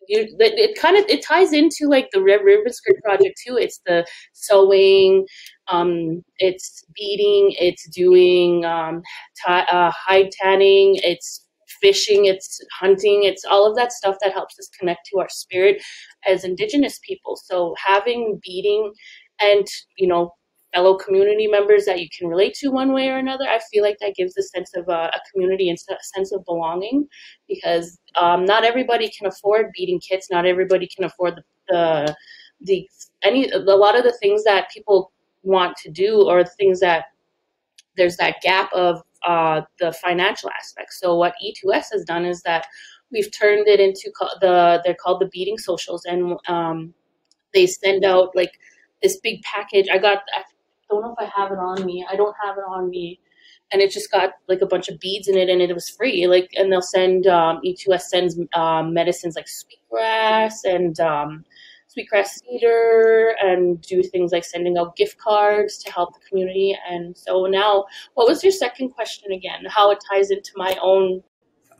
you, 0.09 0.27
it 0.39 0.79
kind 0.79 0.97
of 0.97 1.05
it 1.09 1.25
ties 1.25 1.53
into 1.53 1.89
like 1.89 2.09
the 2.13 2.23
Ribbon 2.23 2.73
Skirt 2.73 2.97
project 3.05 3.41
too. 3.47 3.57
It's 3.57 3.81
the 3.87 4.07
sewing, 4.33 5.27
um, 5.69 6.23
it's 6.39 6.85
beading, 6.95 7.55
it's 7.59 7.89
doing 7.91 8.65
um, 8.65 9.03
t- 9.47 9.53
uh, 9.53 9.91
hide 9.95 10.31
tanning, 10.41 10.97
it's 11.03 11.47
fishing, 11.81 12.27
it's 12.27 12.61
hunting, 12.81 13.23
it's 13.25 13.45
all 13.45 13.69
of 13.69 13.77
that 13.77 13.93
stuff 13.93 14.17
that 14.23 14.33
helps 14.33 14.59
us 14.59 14.69
connect 14.79 15.01
to 15.13 15.21
our 15.21 15.29
spirit 15.29 15.83
as 16.27 16.45
Indigenous 16.45 16.99
people. 17.07 17.37
So 17.45 17.75
having 17.85 18.41
beading 18.43 18.93
and 19.41 19.67
you 19.97 20.07
know 20.07 20.33
fellow 20.75 20.97
community 20.97 21.47
members 21.47 21.85
that 21.85 22.01
you 22.01 22.09
can 22.17 22.29
relate 22.29 22.55
to 22.55 22.69
one 22.69 22.93
way 22.93 23.09
or 23.09 23.19
another, 23.19 23.45
I 23.45 23.61
feel 23.71 23.83
like 23.83 23.99
that 24.01 24.15
gives 24.17 24.37
a 24.37 24.43
sense 24.43 24.73
of 24.75 24.89
uh, 24.89 25.11
a 25.13 25.21
community 25.33 25.69
and 25.69 25.79
a 25.91 25.97
sense 26.15 26.33
of 26.33 26.45
belonging 26.45 27.07
because 27.49 27.99
um, 28.21 28.45
not 28.45 28.65
everybody 28.65 29.11
can 29.17 29.27
afford 29.27 29.67
beading 29.77 30.01
kits. 30.01 30.31
Not 30.31 30.47
everybody 30.47 30.89
can 30.95 31.05
afford 31.05 31.37
the, 31.37 31.43
the, 31.69 32.17
the 32.63 32.89
any 33.25 33.51
a 33.51 33.59
lot 33.59 33.97
of 33.97 34.05
the 34.05 34.17
things 34.21 34.45
that 34.45 34.71
people 34.71 35.13
want 35.43 35.77
to 35.79 35.91
do 35.91 36.23
or 36.29 36.45
things 36.45 36.81
that 36.81 37.05
there's 37.97 38.17
that 38.17 38.37
gap 38.43 38.73
of 38.73 39.03
uh, 39.27 39.63
the 39.79 39.93
financial 39.93 40.51
aspect. 40.59 40.93
So 40.93 41.17
what 41.17 41.35
E2S 41.45 41.87
has 41.93 42.05
done 42.07 42.25
is 42.25 42.43
that 42.43 42.67
we've 43.13 43.31
turned 43.33 43.69
it 43.69 43.81
into 43.81 44.11
the 44.41 44.81
they're 44.85 44.95
called 44.95 45.21
the 45.21 45.29
beading 45.29 45.59
socials 45.59 46.05
and 46.05 46.37
um, 46.49 46.95
they 47.55 47.67
send 47.67 48.05
out 48.05 48.31
like 48.35 48.53
this 49.03 49.19
big 49.21 49.43
package. 49.43 49.87
I 49.93 49.99
got 49.99 50.23
don't 50.93 51.03
know 51.03 51.15
if 51.19 51.29
I 51.29 51.41
have 51.41 51.51
it 51.51 51.59
on 51.59 51.85
me. 51.85 52.07
I 52.11 52.17
don't 52.17 52.35
have 52.45 52.57
it 52.59 52.65
on 52.69 52.91
me. 52.91 53.19
And 53.73 53.81
it 53.81 53.91
just 53.91 54.13
got 54.13 54.33
like 54.49 54.61
a 54.61 54.67
bunch 54.67 54.89
of 54.89 55.01
beads 55.01 55.29
in 55.29 55.37
it 55.37 55.49
and 55.49 55.63
it 55.63 55.73
was 55.73 55.89
free. 55.97 56.27
Like, 56.27 56.51
and 56.57 56.71
they'll 56.71 56.83
send, 56.83 57.27
um, 57.27 57.61
E2S 57.65 58.03
sends 58.03 58.39
um, 58.55 58.93
medicines 58.93 59.35
like 59.35 59.49
sweetgrass 59.49 60.65
and 60.65 61.01
um, 61.01 61.45
sweetgrass 61.89 62.41
cedar 62.41 63.35
and 63.41 63.81
do 63.81 64.03
things 64.03 64.31
like 64.31 64.45
sending 64.45 64.77
out 64.77 64.95
gift 64.97 65.17
cards 65.19 65.79
to 65.79 65.91
help 65.91 66.13
the 66.15 66.21
community. 66.29 66.77
And 66.89 67.17
so 67.17 67.47
now, 67.47 67.87
what 68.15 68.29
was 68.29 68.43
your 68.43 68.53
second 68.53 68.91
question 68.91 69.33
again? 69.33 69.65
How 69.69 69.91
it 69.91 69.99
ties 70.11 70.31
into 70.31 70.53
my 70.57 70.77
own 70.83 71.23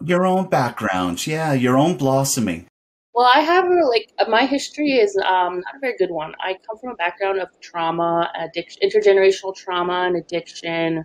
your 0.05 0.27
own 0.27 0.49
background, 0.49 1.25
yeah, 1.29 1.53
your 1.53 1.77
own 1.77 1.97
blossoming. 1.97 2.67
Well, 3.15 3.31
I 3.35 3.41
have 3.41 3.67
a, 3.67 3.87
like 3.87 4.11
uh, 4.19 4.25
my 4.29 4.47
history 4.47 4.93
is 4.93 5.17
um, 5.19 5.61
not 5.61 5.77
a 5.77 5.79
very 5.81 5.97
good 5.99 6.11
one. 6.11 6.33
I 6.41 6.55
come 6.67 6.79
from 6.79 6.93
a 6.93 6.97
background 6.97 7.41
of 7.41 7.49
trauma, 7.61 8.31
addiction, 8.39 8.81
intergenerational 8.83 9.55
trauma, 9.55 10.05
and 10.07 10.17
addiction, 10.17 11.05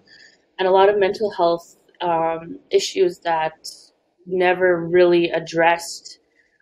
and 0.59 0.67
a 0.67 0.71
lot 0.71 0.89
of 0.89 0.97
mental 0.97 1.31
health 1.31 1.75
um, 2.01 2.59
issues 2.71 3.19
that 3.19 3.67
never 4.25 4.87
really 4.87 5.31
addressed 5.31 6.19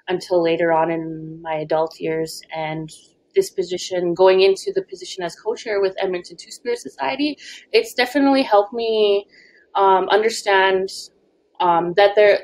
until 0.07 0.41
later 0.41 0.71
on 0.73 0.91
in 0.91 1.41
my 1.41 1.55
adult 1.55 1.99
years. 1.99 2.41
And 2.55 2.89
this 3.35 3.51
position, 3.51 4.15
going 4.15 4.41
into 4.41 4.71
the 4.73 4.83
position 4.83 5.23
as 5.23 5.35
co-chair 5.35 5.79
with 5.79 5.95
Edmonton 5.99 6.37
Two 6.37 6.51
Spirit 6.51 6.79
Society, 6.79 7.37
it's 7.71 7.93
definitely 7.93 8.43
helped 8.43 8.73
me 8.73 9.27
um, 9.75 10.09
understand 10.09 10.89
um, 11.59 11.93
that 11.95 12.15
there 12.15 12.39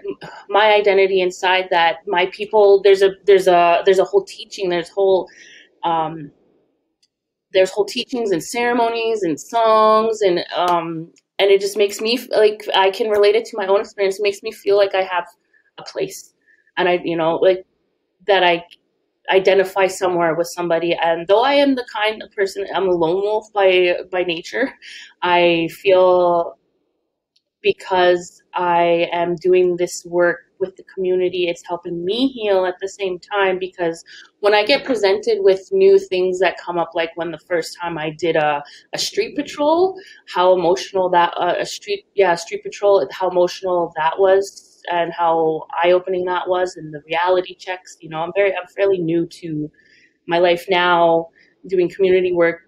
my 0.49 0.73
identity 0.73 1.21
inside 1.21 1.67
that 1.71 1.97
my 2.07 2.27
people 2.27 2.81
there's 2.83 3.01
a 3.01 3.11
there's 3.25 3.47
a 3.47 3.81
there's 3.85 3.99
a 3.99 4.05
whole 4.05 4.23
teaching 4.23 4.69
there's 4.69 4.89
whole 4.89 5.27
um, 5.83 6.31
there's 7.53 7.71
whole 7.71 7.85
teachings 7.85 8.31
and 8.31 8.43
ceremonies 8.43 9.23
and 9.23 9.39
songs 9.39 10.21
and 10.21 10.39
um, 10.55 11.11
and 11.39 11.49
it 11.51 11.59
just 11.59 11.77
makes 11.77 11.99
me 11.99 12.19
like 12.31 12.63
I 12.75 12.91
can 12.91 13.09
relate 13.09 13.35
it 13.35 13.45
to 13.45 13.57
my 13.57 13.67
own 13.67 13.81
experience. 13.81 14.19
It 14.19 14.23
makes 14.23 14.41
me 14.43 14.51
feel 14.51 14.77
like 14.77 14.95
I 14.95 15.03
have 15.03 15.25
a 15.77 15.83
place. 15.83 16.33
And 16.77 16.87
I 16.87 17.01
you 17.03 17.17
know 17.17 17.35
like 17.35 17.65
that 18.27 18.43
I 18.43 18.63
identify 19.31 19.87
somewhere 19.87 20.35
with 20.35 20.47
somebody. 20.47 20.95
And 20.95 21.27
though 21.27 21.43
I 21.43 21.53
am 21.55 21.75
the 21.75 21.85
kind 21.93 22.23
of 22.23 22.31
person 22.33 22.65
I'm 22.75 22.87
a 22.87 22.91
lone 22.91 23.21
wolf 23.21 23.47
by 23.53 23.95
by 24.11 24.23
nature 24.23 24.73
I 25.21 25.69
feel 25.71 26.57
because 27.61 28.41
I 28.53 29.07
am 29.11 29.35
doing 29.35 29.77
this 29.77 30.05
work 30.05 30.39
with 30.59 30.75
the 30.75 30.83
community. 30.93 31.47
It's 31.47 31.63
helping 31.67 32.03
me 32.05 32.27
heal 32.27 32.65
at 32.65 32.75
the 32.81 32.87
same 32.87 33.19
time 33.19 33.57
because 33.59 34.03
when 34.39 34.53
I 34.53 34.63
get 34.65 34.85
presented 34.85 35.39
with 35.41 35.69
new 35.71 35.97
things 35.99 36.39
that 36.39 36.57
come 36.57 36.77
up, 36.77 36.91
like 36.93 37.11
when 37.15 37.31
the 37.31 37.39
first 37.39 37.77
time 37.81 37.97
I 37.97 38.11
did 38.11 38.35
a, 38.35 38.63
a 38.93 38.97
street 38.97 39.35
patrol, 39.35 39.95
how 40.33 40.53
emotional 40.53 41.09
that 41.09 41.33
uh, 41.37 41.55
a 41.59 41.65
street 41.65 42.05
yeah 42.15 42.35
street 42.35 42.63
patrol, 42.63 43.07
how 43.11 43.29
emotional 43.29 43.93
that 43.97 44.19
was, 44.19 44.81
and 44.91 45.13
how 45.13 45.67
eye 45.83 45.91
opening 45.91 46.25
that 46.25 46.47
was, 46.47 46.75
and 46.75 46.93
the 46.93 47.01
reality 47.07 47.55
checks. 47.55 47.97
You 48.01 48.09
know, 48.09 48.19
I'm 48.19 48.31
very 48.35 48.51
I'm 48.55 48.67
fairly 48.75 48.97
new 48.99 49.25
to 49.27 49.71
my 50.27 50.39
life 50.39 50.65
now, 50.69 51.29
doing 51.67 51.89
community 51.89 52.33
work 52.33 52.61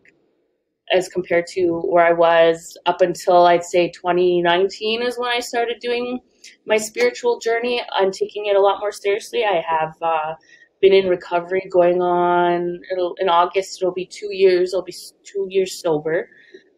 as 0.91 1.07
compared 1.07 1.47
to 1.47 1.81
where 1.81 2.05
I 2.05 2.13
was 2.13 2.77
up 2.85 3.01
until 3.01 3.45
I'd 3.45 3.63
say 3.63 3.89
2019 3.89 5.01
is 5.01 5.17
when 5.17 5.29
I 5.29 5.39
started 5.39 5.77
doing 5.79 6.19
my 6.65 6.77
spiritual 6.77 7.39
journey, 7.39 7.81
I'm 7.95 8.11
taking 8.11 8.47
it 8.47 8.55
a 8.55 8.61
lot 8.61 8.79
more 8.79 8.91
seriously. 8.91 9.43
I 9.45 9.63
have 9.67 9.95
uh, 10.01 10.35
been 10.81 10.93
in 10.93 11.07
recovery 11.07 11.67
going 11.71 12.01
on. 12.01 12.81
In 13.19 13.29
August, 13.29 13.81
it'll 13.81 13.93
be 13.93 14.05
two 14.05 14.33
years. 14.33 14.73
I'll 14.73 14.83
be 14.83 14.95
two 15.23 15.47
years 15.49 15.79
sober. 15.81 16.29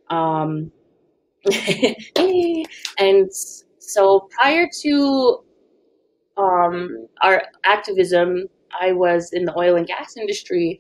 Um, 0.10 0.72
and 3.00 3.30
so 3.80 4.28
prior 4.32 4.68
to 4.82 5.44
um, 6.38 7.08
our 7.22 7.44
activism, 7.66 8.46
I 8.80 8.92
was 8.92 9.32
in 9.34 9.46
the 9.46 9.58
oil 9.58 9.76
and 9.76 9.88
gas 9.88 10.18
industry 10.18 10.80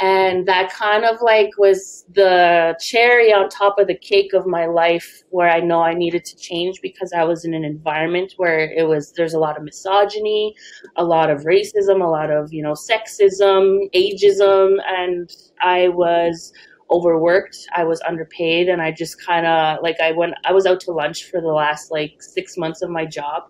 and 0.00 0.46
that 0.48 0.72
kind 0.72 1.04
of 1.04 1.20
like 1.20 1.50
was 1.58 2.04
the 2.14 2.74
cherry 2.80 3.32
on 3.32 3.48
top 3.48 3.78
of 3.78 3.86
the 3.86 3.94
cake 3.94 4.32
of 4.32 4.46
my 4.46 4.64
life 4.64 5.22
where 5.30 5.50
i 5.50 5.60
know 5.60 5.82
i 5.82 5.92
needed 5.92 6.24
to 6.24 6.36
change 6.36 6.80
because 6.80 7.12
i 7.12 7.22
was 7.22 7.44
in 7.44 7.52
an 7.52 7.64
environment 7.64 8.32
where 8.38 8.60
it 8.72 8.88
was 8.88 9.12
there's 9.12 9.34
a 9.34 9.38
lot 9.38 9.56
of 9.56 9.62
misogyny 9.62 10.54
a 10.96 11.04
lot 11.04 11.30
of 11.30 11.42
racism 11.42 12.02
a 12.02 12.08
lot 12.08 12.30
of 12.30 12.52
you 12.52 12.62
know 12.62 12.72
sexism 12.72 13.80
ageism 13.94 14.76
and 14.88 15.30
i 15.62 15.88
was 15.88 16.52
overworked 16.90 17.56
i 17.76 17.84
was 17.84 18.00
underpaid 18.02 18.68
and 18.68 18.80
i 18.80 18.90
just 18.90 19.22
kind 19.24 19.46
of 19.46 19.78
like 19.82 20.00
i 20.00 20.10
went 20.10 20.34
i 20.44 20.52
was 20.52 20.64
out 20.64 20.80
to 20.80 20.90
lunch 20.90 21.24
for 21.30 21.40
the 21.40 21.46
last 21.48 21.90
like 21.90 22.22
six 22.22 22.56
months 22.56 22.80
of 22.80 22.88
my 22.88 23.04
job 23.04 23.42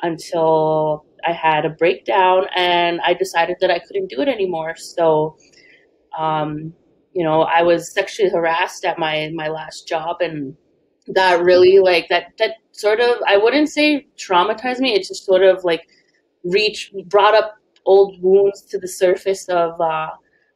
until 0.00 1.04
i 1.26 1.32
had 1.32 1.64
a 1.66 1.70
breakdown 1.70 2.46
and 2.56 2.98
i 3.04 3.12
decided 3.12 3.56
that 3.60 3.70
i 3.70 3.78
couldn't 3.78 4.08
do 4.08 4.20
it 4.20 4.28
anymore. 4.28 4.74
So 4.76 5.36
um, 6.18 6.72
you 7.12 7.24
know, 7.24 7.42
I 7.42 7.62
was 7.62 7.92
sexually 7.92 8.30
harassed 8.30 8.84
at 8.84 8.98
my 8.98 9.30
my 9.34 9.48
last 9.48 9.86
job, 9.86 10.16
and 10.20 10.56
that 11.08 11.42
really 11.42 11.78
like 11.78 12.08
that 12.08 12.32
that 12.38 12.56
sort 12.72 13.00
of 13.00 13.16
I 13.26 13.36
wouldn't 13.36 13.68
say 13.68 14.06
traumatized 14.16 14.80
me. 14.80 14.94
It 14.94 15.06
just 15.06 15.24
sort 15.24 15.42
of 15.42 15.64
like 15.64 15.88
reached 16.44 16.94
brought 17.08 17.34
up 17.34 17.56
old 17.84 18.22
wounds 18.22 18.62
to 18.62 18.78
the 18.78 18.88
surface 18.88 19.48
of 19.48 19.80
uh, 19.80 20.10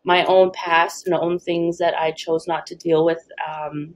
my 0.05 0.25
own 0.27 0.53
past 0.53 1.07
and 1.07 1.15
own 1.15 1.39
things 1.39 1.79
that 1.79 1.95
I 1.99 2.13
chose 2.13 2.47
not 2.47 2.67
to 2.67 2.77
deal 2.77 3.05
with 3.05 3.27
um, 3.47 3.95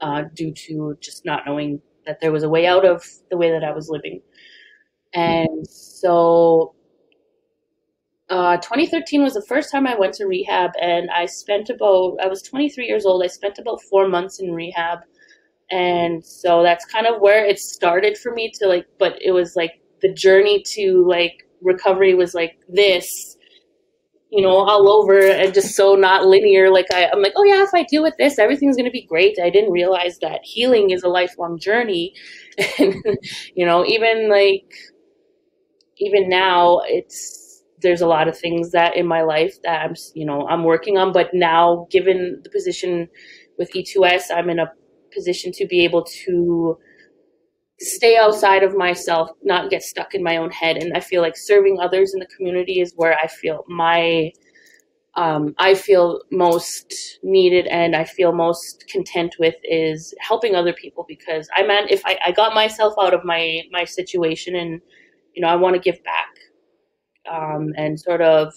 uh, 0.00 0.22
due 0.34 0.52
to 0.52 0.96
just 1.00 1.24
not 1.24 1.44
knowing 1.46 1.82
that 2.06 2.20
there 2.20 2.30
was 2.30 2.44
a 2.44 2.48
way 2.48 2.66
out 2.66 2.84
of 2.84 3.04
the 3.30 3.36
way 3.36 3.50
that 3.50 3.64
I 3.64 3.72
was 3.72 3.88
living. 3.88 4.22
And 5.12 5.66
so 5.68 6.75
uh, 8.28 8.56
2013 8.56 9.22
was 9.22 9.34
the 9.34 9.44
first 9.48 9.70
time 9.70 9.86
I 9.86 9.96
went 9.96 10.14
to 10.14 10.26
rehab, 10.26 10.72
and 10.80 11.10
I 11.10 11.26
spent 11.26 11.70
about, 11.70 12.16
I 12.22 12.26
was 12.26 12.42
23 12.42 12.86
years 12.86 13.06
old. 13.06 13.22
I 13.22 13.28
spent 13.28 13.58
about 13.58 13.80
four 13.82 14.08
months 14.08 14.40
in 14.40 14.52
rehab. 14.52 15.00
And 15.70 16.24
so 16.24 16.62
that's 16.62 16.84
kind 16.84 17.06
of 17.06 17.20
where 17.20 17.44
it 17.44 17.58
started 17.58 18.16
for 18.18 18.32
me 18.32 18.52
to 18.54 18.68
like, 18.68 18.86
but 18.98 19.20
it 19.20 19.32
was 19.32 19.56
like 19.56 19.80
the 20.00 20.12
journey 20.12 20.62
to 20.74 21.04
like 21.08 21.48
recovery 21.60 22.14
was 22.14 22.34
like 22.34 22.56
this, 22.68 23.36
you 24.30 24.42
know, 24.42 24.56
all 24.56 24.88
over 24.88 25.18
and 25.18 25.52
just 25.54 25.74
so 25.74 25.94
not 25.96 26.26
linear. 26.26 26.70
Like 26.70 26.86
I, 26.92 27.08
I'm 27.12 27.20
like, 27.20 27.32
oh 27.36 27.44
yeah, 27.44 27.62
if 27.62 27.70
I 27.74 27.84
deal 27.84 28.02
with 28.02 28.14
this, 28.16 28.38
everything's 28.38 28.76
going 28.76 28.86
to 28.86 28.92
be 28.92 29.06
great. 29.06 29.38
I 29.42 29.50
didn't 29.50 29.72
realize 29.72 30.18
that 30.20 30.40
healing 30.44 30.90
is 30.90 31.02
a 31.02 31.08
lifelong 31.08 31.58
journey. 31.58 32.14
and, 32.78 32.94
you 33.54 33.66
know, 33.66 33.84
even 33.84 34.30
like, 34.30 34.72
even 35.98 36.28
now 36.28 36.80
it's, 36.84 37.45
there's 37.82 38.00
a 38.00 38.06
lot 38.06 38.28
of 38.28 38.38
things 38.38 38.70
that 38.72 38.96
in 38.96 39.06
my 39.06 39.22
life 39.22 39.56
that 39.64 39.82
I'm, 39.82 39.94
you 40.14 40.24
know, 40.24 40.46
I'm 40.48 40.64
working 40.64 40.96
on. 40.98 41.12
But 41.12 41.34
now, 41.34 41.86
given 41.90 42.40
the 42.42 42.50
position 42.50 43.08
with 43.58 43.72
E2S, 43.72 44.24
I'm 44.34 44.50
in 44.50 44.58
a 44.58 44.72
position 45.12 45.52
to 45.52 45.66
be 45.66 45.84
able 45.84 46.04
to 46.26 46.78
stay 47.78 48.16
outside 48.16 48.62
of 48.62 48.76
myself, 48.76 49.30
not 49.42 49.70
get 49.70 49.82
stuck 49.82 50.14
in 50.14 50.22
my 50.22 50.36
own 50.38 50.50
head. 50.50 50.76
And 50.76 50.96
I 50.96 51.00
feel 51.00 51.20
like 51.22 51.36
serving 51.36 51.78
others 51.80 52.14
in 52.14 52.20
the 52.20 52.26
community 52.26 52.80
is 52.80 52.92
where 52.96 53.18
I 53.18 53.26
feel 53.26 53.64
my, 53.68 54.32
um, 55.14 55.54
I 55.58 55.74
feel 55.74 56.20
most 56.30 57.18
needed 57.22 57.66
and 57.66 57.94
I 57.94 58.04
feel 58.04 58.32
most 58.32 58.84
content 58.88 59.36
with 59.38 59.54
is 59.62 60.14
helping 60.20 60.54
other 60.54 60.72
people 60.72 61.04
because 61.06 61.48
I 61.54 61.62
meant 61.64 61.90
if 61.90 62.02
I, 62.06 62.18
I 62.24 62.32
got 62.32 62.54
myself 62.54 62.94
out 63.00 63.14
of 63.14 63.24
my, 63.24 63.62
my 63.70 63.84
situation 63.84 64.56
and, 64.56 64.80
you 65.34 65.42
know, 65.42 65.48
I 65.48 65.56
want 65.56 65.74
to 65.74 65.80
give 65.80 66.02
back 66.02 66.35
um, 67.30 67.72
and 67.76 67.98
sort 67.98 68.20
of 68.20 68.52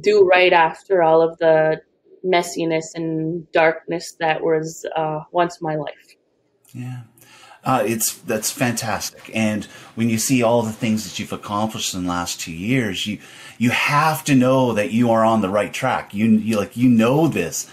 do 0.00 0.24
right 0.24 0.52
after 0.52 1.02
all 1.02 1.22
of 1.22 1.38
the 1.38 1.80
messiness 2.24 2.84
and 2.94 3.50
darkness 3.52 4.14
that 4.20 4.42
was 4.42 4.84
uh, 4.96 5.20
once 5.32 5.60
my 5.60 5.76
life. 5.76 6.16
Yeah. 6.72 7.02
Uh, 7.64 7.82
it's 7.84 8.14
that's 8.18 8.50
fantastic, 8.50 9.30
and 9.34 9.64
when 9.96 10.08
you 10.08 10.16
see 10.16 10.42
all 10.42 10.62
the 10.62 10.72
things 10.72 11.04
that 11.04 11.18
you've 11.18 11.32
accomplished 11.32 11.92
in 11.92 12.04
the 12.04 12.08
last 12.08 12.40
two 12.40 12.52
years, 12.52 13.06
you 13.06 13.18
you 13.58 13.70
have 13.70 14.22
to 14.24 14.34
know 14.34 14.72
that 14.72 14.92
you 14.92 15.10
are 15.10 15.24
on 15.24 15.40
the 15.40 15.48
right 15.48 15.72
track. 15.72 16.14
You, 16.14 16.26
you 16.26 16.56
like 16.56 16.76
you 16.76 16.88
know 16.88 17.26
this. 17.26 17.68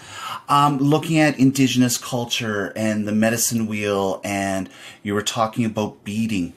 Um, 0.48 0.78
looking 0.78 1.18
at 1.18 1.38
indigenous 1.38 1.98
culture 1.98 2.72
and 2.76 3.06
the 3.06 3.12
medicine 3.12 3.68
wheel, 3.68 4.20
and 4.24 4.68
you 5.04 5.14
were 5.14 5.22
talking 5.22 5.64
about 5.64 6.02
beading 6.02 6.52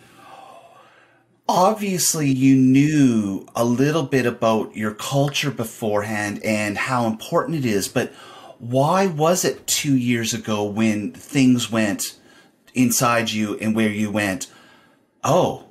obviously 1.50 2.30
you 2.30 2.56
knew 2.56 3.44
a 3.56 3.66
little 3.66 4.04
bit 4.04 4.28
about 4.28 4.78
your 4.78 4.94
culture 4.94 5.50
beforehand 5.50 6.40
and 6.44 6.78
how 6.78 7.08
important 7.08 7.58
it 7.58 7.66
is, 7.66 7.88
but 7.88 8.14
why 8.60 9.08
was 9.08 9.44
it 9.44 9.66
two 9.66 9.98
years 9.98 10.32
ago 10.32 10.64
when 10.64 11.12
things 11.12 11.72
went 11.72 12.20
inside 12.76 13.32
you 13.32 13.58
and 13.58 13.76
where 13.76 13.90
you 13.90 14.12
went, 14.12 14.46
oh, 15.24 15.66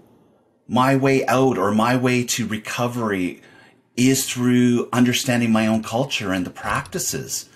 my 0.66 0.96
way 0.96 1.24
out 1.26 1.56
or 1.56 1.70
my 1.70 1.96
way 1.96 2.24
to 2.24 2.48
recovery 2.48 3.40
is 3.96 4.28
through 4.28 4.88
understanding 4.92 5.52
my 5.52 5.68
own 5.68 5.84
culture 5.84 6.32
and 6.32 6.44
the 6.44 6.50
practices? 6.50 7.48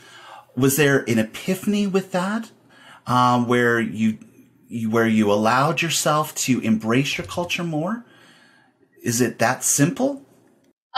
Was 0.55 0.77
there 0.77 1.01
an 1.09 1.19
epiphany 1.19 1.89
with 1.89 2.13
that, 2.13 2.53
um, 3.05 3.49
where 3.49 3.81
you, 3.81 4.19
you 4.69 4.91
where 4.91 5.09
you 5.09 5.33
allowed 5.33 5.83
yourself 5.83 6.33
to 6.37 6.61
embrace 6.61 7.19
your 7.19 7.27
culture 7.27 7.65
more? 7.65 8.05
Is 9.03 9.21
it 9.21 9.38
that 9.41 9.65
simple? 9.65 10.23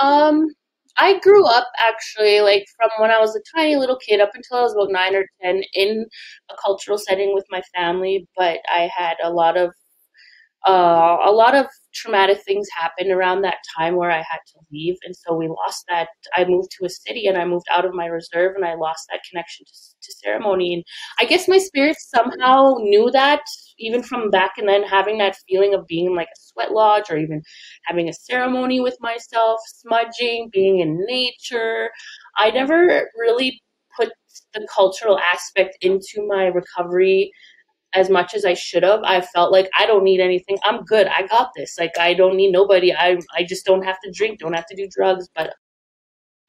Um, 0.01 0.49
I 0.97 1.19
grew 1.21 1.45
up 1.47 1.67
actually 1.79 2.41
like 2.41 2.67
from 2.77 2.91
when 2.99 3.11
I 3.11 3.19
was 3.19 3.35
a 3.35 3.41
tiny 3.57 3.77
little 3.77 3.99
kid 3.99 4.21
up 4.21 4.31
until 4.35 4.59
I 4.59 4.63
was 4.63 4.75
about 4.75 4.93
nine 4.93 5.17
or 5.17 5.25
ten 5.43 5.63
in 5.75 6.07
a 6.51 6.55
cultural 6.65 6.99
setting 6.99 7.35
with 7.35 7.45
my 7.51 7.63
family, 7.75 8.29
but 8.37 8.61
I 8.69 8.91
had 8.97 9.17
a 9.23 9.31
lot 9.31 9.57
of 9.57 9.73
uh, 10.67 11.19
a 11.25 11.33
lot 11.33 11.55
of 11.55 11.67
traumatic 11.95 12.41
things 12.47 12.67
happened 12.79 13.11
around 13.11 13.43
that 13.43 13.59
time 13.79 13.97
where 13.97 14.11
I 14.11 14.19
had 14.19 14.41
to 14.53 14.61
leave. 14.73 14.97
And 15.05 15.15
so 15.15 15.35
we 15.35 15.49
lost 15.49 15.85
that. 15.89 16.09
I 16.35 16.45
moved 16.47 16.71
to 16.79 16.87
a 16.87 16.89
city 16.89 17.27
and 17.27 17.37
I 17.37 17.45
moved 17.45 17.67
out 17.71 17.85
of 17.85 17.95
my 17.95 18.07
reserve 18.07 18.55
and 18.57 18.65
I 18.65 18.75
lost 18.75 19.07
that 19.11 19.21
connection 19.31 19.67
to, 19.67 19.73
to 20.05 20.15
ceremony. 20.23 20.75
And 20.75 20.85
I 21.19 21.25
guess 21.25 21.49
my 21.49 21.59
spirit 21.59 21.97
somehow 21.99 22.75
knew 22.79 23.11
that 23.13 23.43
even 23.79 24.03
from 24.03 24.31
back 24.31 24.53
and 24.57 24.69
then 24.69 24.83
having 24.83 25.19
that 25.19 25.37
feeling 25.49 25.75
of 25.75 25.87
being 25.87 26.15
like 26.15 26.29
a 26.29 26.41
sweat 26.41 26.73
lodge 26.73 27.11
or 27.11 27.17
even 27.17 27.43
having 27.85 28.09
a 28.09 28.13
ceremony 28.13 28.81
with 28.81 28.97
myself, 29.01 29.61
smudging, 29.67 30.51
being 30.53 30.81
in 30.81 31.05
nature. 31.07 31.91
I 32.39 32.51
never 32.51 33.09
really 33.19 33.63
put 33.97 34.11
the 34.53 34.67
cultural 34.73 35.19
aspect 35.19 35.77
into 35.81 36.27
my 36.27 36.47
recovery 36.47 37.33
as 37.95 38.11
much 38.11 38.35
as 38.35 38.45
I 38.45 38.55
should 38.55 38.83
have. 38.83 39.01
I 39.05 39.21
felt 39.21 39.53
like 39.53 39.71
I 39.79 39.87
don't 39.87 40.05
need 40.05 40.21
anything. 40.21 40.59
I'm 40.65 40.83
good. 40.85 41.07
I 41.07 41.27
got 41.27 41.51
this. 41.57 41.77
Like 41.79 41.93
I 41.99 42.15
don't 42.15 42.37
need 42.37 42.51
nobody. 42.51 42.93
I 42.93 43.19
I 43.37 43.45
just 43.45 43.65
don't 43.65 43.85
have 43.85 43.99
to 44.05 44.13
drink, 44.13 44.41
don't 44.41 44.55
have 44.55 44.67
to 44.67 44.77
do 44.77 44.89
drugs, 44.91 45.29
but 45.35 45.55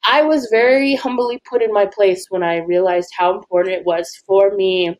I 0.08 0.22
was 0.24 0.48
very 0.52 0.96
humbly 0.96 1.42
put 1.50 1.62
in 1.62 1.74
my 1.74 1.86
place 1.86 2.26
when 2.30 2.44
I 2.44 2.58
realized 2.58 3.10
how 3.18 3.36
important 3.36 3.76
it 3.76 3.86
was 3.86 4.16
for 4.26 4.56
me 4.56 5.00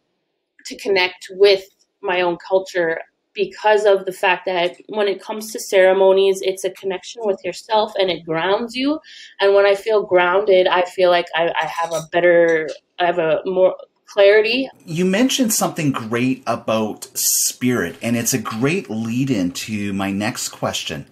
to 0.66 0.78
connect 0.78 1.28
with 1.32 1.64
my 2.02 2.22
own 2.22 2.38
culture 2.38 3.00
because 3.34 3.86
of 3.86 4.06
the 4.06 4.14
fact 4.14 4.46
that 4.46 4.78
when 4.88 5.08
it 5.08 5.22
comes 5.22 5.52
to 5.52 5.60
ceremonies, 5.60 6.40
it's 6.42 6.64
a 6.64 6.72
connection 6.72 7.22
with 7.26 7.40
yourself 7.44 7.92
and 8.00 8.10
it 8.10 8.26
grounds 8.26 8.76
you. 8.76 9.00
And 9.42 9.54
when 9.54 9.66
I 9.66 9.76
feel 9.76 10.04
grounded, 10.04 10.68
I 10.68 10.84
feel 10.84 11.12
like 11.12 11.28
I, 11.36 11.54
I 11.62 11.66
have 11.66 11.92
a 11.92 12.08
better, 12.12 12.70
I 12.98 13.06
have 13.06 13.20
a 13.20 13.42
more 13.46 13.76
clarity. 14.08 14.70
You 14.86 15.06
mentioned 15.06 15.54
something 15.54 15.92
great 15.92 16.42
about 16.48 17.10
spirit, 17.14 17.98
and 18.02 18.16
it's 18.16 18.34
a 18.34 18.38
great 18.38 18.90
lead 18.90 19.30
in 19.30 19.52
to 19.52 19.92
my 19.94 20.12
next 20.12 20.50
question. 20.50 21.06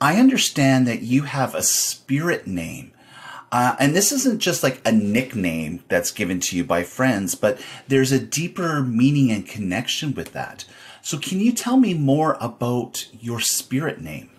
I 0.00 0.16
understand 0.16 0.88
that 0.88 1.02
you 1.02 1.22
have 1.22 1.54
a 1.54 1.62
spirit 1.62 2.46
name. 2.46 2.92
Uh, 3.52 3.76
and 3.78 3.94
this 3.94 4.10
isn't 4.10 4.40
just 4.40 4.62
like 4.62 4.80
a 4.86 4.90
nickname 4.90 5.84
that's 5.88 6.10
given 6.10 6.40
to 6.40 6.56
you 6.56 6.64
by 6.64 6.82
friends, 6.82 7.34
but 7.34 7.60
there's 7.86 8.10
a 8.10 8.18
deeper 8.18 8.82
meaning 8.82 9.30
and 9.30 9.46
connection 9.46 10.14
with 10.14 10.32
that. 10.32 10.64
So, 11.02 11.18
can 11.18 11.38
you 11.38 11.52
tell 11.52 11.76
me 11.76 11.92
more 11.92 12.38
about 12.40 13.08
your 13.20 13.40
spirit 13.40 14.00
name? 14.00 14.30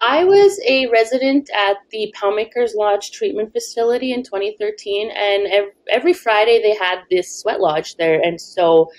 I 0.00 0.24
was 0.24 0.60
a 0.68 0.88
resident 0.88 1.48
at 1.56 1.76
the 1.90 2.12
Poundmakers 2.16 2.74
Lodge 2.74 3.12
treatment 3.12 3.52
facility 3.52 4.12
in 4.12 4.22
2013, 4.22 5.10
and 5.10 5.70
every 5.88 6.12
Friday 6.12 6.60
they 6.60 6.74
had 6.74 7.00
this 7.10 7.40
sweat 7.40 7.60
lodge 7.60 7.94
there. 7.96 8.20
And 8.20 8.40
so, 8.40 8.90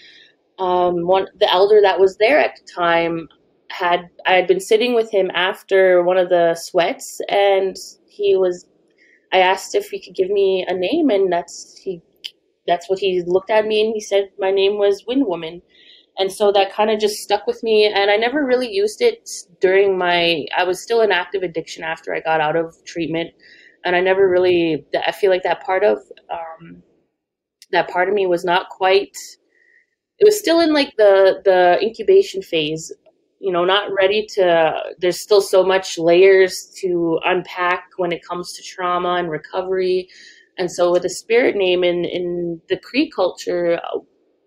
um, 0.59 1.05
one 1.05 1.27
the 1.39 1.51
elder 1.51 1.81
that 1.81 1.99
was 1.99 2.17
there 2.17 2.39
at 2.39 2.55
the 2.55 2.71
time 2.71 3.27
had 3.69 4.09
I 4.25 4.33
had 4.33 4.47
been 4.47 4.61
sitting 4.61 4.95
with 4.95 5.11
him 5.11 5.29
after 5.33 6.03
one 6.03 6.17
of 6.17 6.29
the 6.29 6.55
sweats, 6.55 7.19
and 7.27 7.75
he 8.07 8.37
was. 8.37 8.65
I 9.33 9.39
asked 9.39 9.75
if 9.75 9.89
he 9.89 10.01
could 10.01 10.15
give 10.15 10.29
me 10.29 10.65
a 10.67 10.73
name, 10.73 11.09
and 11.09 11.31
that's 11.31 11.77
he. 11.77 12.01
That's 12.67 12.89
what 12.89 12.99
he 12.99 13.23
looked 13.25 13.49
at 13.49 13.65
me, 13.65 13.81
and 13.81 13.93
he 13.93 14.01
said 14.01 14.29
my 14.37 14.51
name 14.51 14.77
was 14.77 15.05
Wind 15.07 15.25
Woman, 15.25 15.61
and 16.17 16.31
so 16.31 16.51
that 16.51 16.73
kind 16.73 16.91
of 16.91 16.99
just 16.99 17.23
stuck 17.23 17.47
with 17.47 17.63
me. 17.63 17.85
And 17.85 18.11
I 18.11 18.17
never 18.17 18.45
really 18.45 18.69
used 18.69 19.01
it 19.01 19.29
during 19.61 19.97
my. 19.97 20.45
I 20.57 20.63
was 20.63 20.81
still 20.81 21.01
in 21.01 21.11
active 21.11 21.43
addiction 21.43 21.83
after 21.83 22.13
I 22.13 22.19
got 22.19 22.41
out 22.41 22.55
of 22.55 22.75
treatment, 22.85 23.31
and 23.85 23.95
I 23.95 24.01
never 24.01 24.29
really. 24.29 24.85
I 25.05 25.11
feel 25.11 25.31
like 25.31 25.43
that 25.43 25.63
part 25.63 25.83
of 25.83 25.99
um, 26.31 26.83
that 27.71 27.89
part 27.89 28.09
of 28.09 28.15
me 28.15 28.27
was 28.27 28.45
not 28.45 28.69
quite 28.69 29.15
it 30.19 30.25
was 30.25 30.39
still 30.39 30.59
in 30.59 30.73
like 30.73 30.93
the 30.97 31.41
the 31.45 31.79
incubation 31.81 32.41
phase 32.41 32.91
you 33.39 33.51
know 33.51 33.65
not 33.65 33.91
ready 33.97 34.25
to 34.35 34.73
there's 34.99 35.21
still 35.21 35.41
so 35.41 35.63
much 35.63 35.97
layers 35.97 36.71
to 36.81 37.19
unpack 37.25 37.85
when 37.97 38.11
it 38.11 38.25
comes 38.27 38.53
to 38.53 38.63
trauma 38.63 39.15
and 39.15 39.29
recovery. 39.29 40.09
And 40.57 40.71
so 40.71 40.91
with 40.91 41.05
a 41.05 41.09
spirit 41.09 41.55
name 41.55 41.83
in 41.83 42.05
in 42.05 42.61
the 42.69 42.77
cree 42.77 43.11
culture 43.13 43.79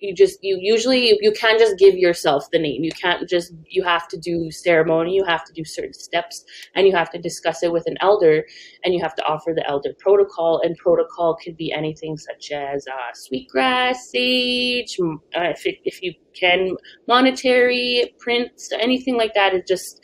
you 0.01 0.15
just 0.15 0.39
you 0.43 0.59
usually 0.61 1.17
you 1.21 1.33
can't 1.33 1.59
just 1.59 1.79
give 1.79 1.95
yourself 1.95 2.51
the 2.51 2.59
name. 2.59 2.83
You 2.83 2.91
can't 2.93 3.29
just 3.29 3.53
you 3.67 3.83
have 3.85 4.09
to 4.09 4.19
do 4.19 4.51
ceremony 4.51 5.15
you 5.15 5.25
have 5.25 5.45
to 5.45 5.53
do 5.53 5.65
certain 5.65 5.93
steps 5.93 6.45
and 6.75 6.87
you 6.87 6.95
have 6.95 7.11
to 7.11 7.19
discuss 7.19 7.63
it 7.63 7.73
with 7.73 7.87
an 7.87 7.97
elder 8.01 8.45
and 8.85 8.95
you 8.95 9.03
have 9.03 9.15
to 9.17 9.25
offer 9.25 9.53
the 9.55 9.67
elder 9.69 9.91
protocol 9.99 10.61
and 10.65 10.77
protocol 10.77 11.37
could 11.43 11.57
be 11.57 11.73
anything 11.73 12.17
such 12.17 12.51
as 12.51 12.87
uh, 12.89 13.13
sweetgrass 13.15 14.11
sage 14.11 14.99
uh, 15.37 15.51
if, 15.55 15.67
it, 15.67 15.77
if 15.85 16.03
you 16.03 16.15
can 16.35 16.77
monetary 17.07 18.15
prints 18.19 18.71
anything 18.73 19.17
like 19.17 19.35
that. 19.35 19.55
Is 19.55 19.63
just 19.69 20.01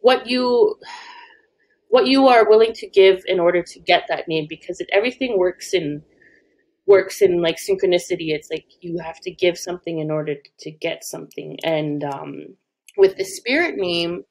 what 0.00 0.26
you 0.26 0.76
what 1.88 2.06
you 2.06 2.26
are 2.26 2.48
willing 2.48 2.72
to 2.74 2.88
give 2.88 3.22
in 3.26 3.38
order 3.38 3.62
to 3.62 3.78
get 3.80 4.04
that 4.08 4.26
name 4.28 4.46
because 4.48 4.80
it, 4.80 4.88
everything 4.92 5.38
works 5.38 5.72
in 5.72 6.02
works 6.86 7.22
in 7.22 7.42
like 7.42 7.56
synchronicity. 7.56 8.30
It's 8.34 8.50
like 8.50 8.66
you 8.80 8.98
have 9.04 9.20
to 9.22 9.30
give 9.30 9.58
something 9.58 9.98
in 9.98 10.10
order 10.10 10.36
to 10.60 10.70
get 10.70 11.04
something. 11.04 11.58
And 11.64 12.04
um, 12.04 12.56
with 12.96 13.16
the 13.16 13.24
spirit 13.24 13.76
name, 13.76 14.22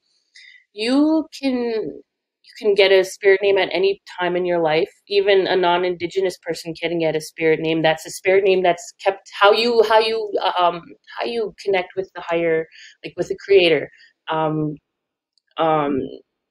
you 0.73 1.27
can 1.41 2.01
you 2.45 2.65
can 2.67 2.75
get 2.75 2.91
a 2.91 3.03
spirit 3.03 3.41
name 3.41 3.57
at 3.57 3.69
any 3.71 4.01
time 4.19 4.35
in 4.35 4.45
your 4.45 4.59
life. 4.61 4.91
Even 5.07 5.47
a 5.47 5.55
non-indigenous 5.55 6.37
person 6.43 6.73
can 6.73 6.99
get 6.99 7.15
a 7.15 7.21
spirit 7.21 7.59
name. 7.59 7.81
That's 7.81 8.05
a 8.05 8.11
spirit 8.11 8.43
name 8.43 8.63
that's 8.63 8.93
kept 9.03 9.29
how 9.39 9.51
you 9.51 9.83
how 9.87 9.99
you 9.99 10.31
um, 10.59 10.81
how 11.17 11.25
you 11.25 11.53
connect 11.63 11.89
with 11.95 12.09
the 12.15 12.21
higher 12.21 12.67
like 13.03 13.13
with 13.17 13.29
the 13.29 13.37
creator. 13.45 13.89
Um, 14.31 14.75
um, 15.57 15.99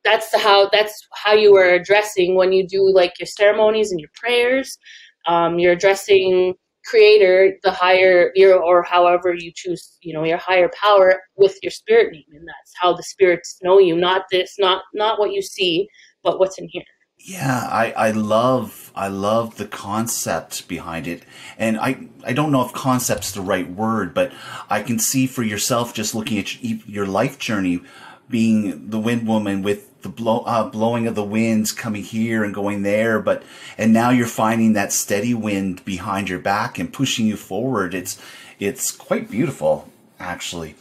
that's 0.04 0.34
how 0.36 0.68
that's 0.72 1.06
how 1.14 1.34
you 1.34 1.56
are 1.56 1.70
addressing 1.70 2.36
when 2.36 2.52
you 2.52 2.66
do 2.68 2.92
like 2.94 3.14
your 3.18 3.26
ceremonies 3.26 3.90
and 3.90 4.00
your 4.00 4.10
prayers 4.14 4.78
um, 5.26 5.58
you're 5.58 5.72
addressing 5.72 6.54
creator 6.84 7.56
the 7.62 7.70
higher 7.70 8.30
your 8.34 8.62
or 8.62 8.82
however 8.82 9.34
you 9.34 9.50
choose 9.54 9.96
you 10.02 10.12
know 10.12 10.24
your 10.24 10.38
higher 10.38 10.70
power 10.80 11.20
with 11.36 11.56
your 11.62 11.70
spirit 11.70 12.12
name. 12.12 12.24
And 12.32 12.46
that's 12.46 12.72
how 12.80 12.92
the 12.94 13.02
spirits 13.02 13.58
know 13.62 13.78
you 13.78 13.96
not 13.96 14.24
this 14.30 14.56
not 14.58 14.82
not 14.92 15.18
what 15.18 15.32
you 15.32 15.42
see 15.42 15.88
but 16.22 16.38
what's 16.38 16.58
in 16.58 16.68
here. 16.70 16.84
Yeah 17.18 17.66
i 17.70 17.92
i 17.92 18.10
love 18.10 18.92
i 18.94 19.08
love 19.08 19.56
the 19.56 19.66
concept 19.66 20.68
behind 20.68 21.06
it. 21.06 21.22
And 21.56 21.78
i 21.78 21.96
i 22.24 22.32
don't 22.32 22.52
know 22.52 22.64
if 22.64 22.72
concept's 22.72 23.32
the 23.32 23.40
right 23.40 23.70
word 23.70 24.12
but 24.12 24.32
i 24.68 24.82
can 24.82 24.98
see 24.98 25.26
for 25.26 25.42
yourself 25.42 25.94
just 25.94 26.14
looking 26.14 26.38
at 26.38 26.62
your 26.62 27.06
life 27.06 27.38
journey 27.38 27.80
being 28.28 28.90
the 28.90 28.98
wind 28.98 29.26
woman 29.26 29.62
with 29.62 29.90
the 30.04 30.08
blow, 30.08 30.40
uh, 30.40 30.68
blowing 30.68 31.08
of 31.08 31.16
the 31.16 31.24
winds 31.24 31.72
coming 31.72 32.04
here 32.04 32.44
and 32.44 32.54
going 32.54 32.82
there, 32.82 33.18
but 33.18 33.42
and 33.76 33.92
now 33.92 34.10
you're 34.10 34.26
finding 34.26 34.74
that 34.74 34.92
steady 34.92 35.34
wind 35.34 35.84
behind 35.84 36.28
your 36.28 36.38
back 36.38 36.78
and 36.78 36.92
pushing 36.92 37.26
you 37.26 37.36
forward. 37.36 37.94
It's 37.94 38.20
it's 38.60 38.92
quite 38.92 39.28
beautiful, 39.28 39.90
actually. 40.20 40.76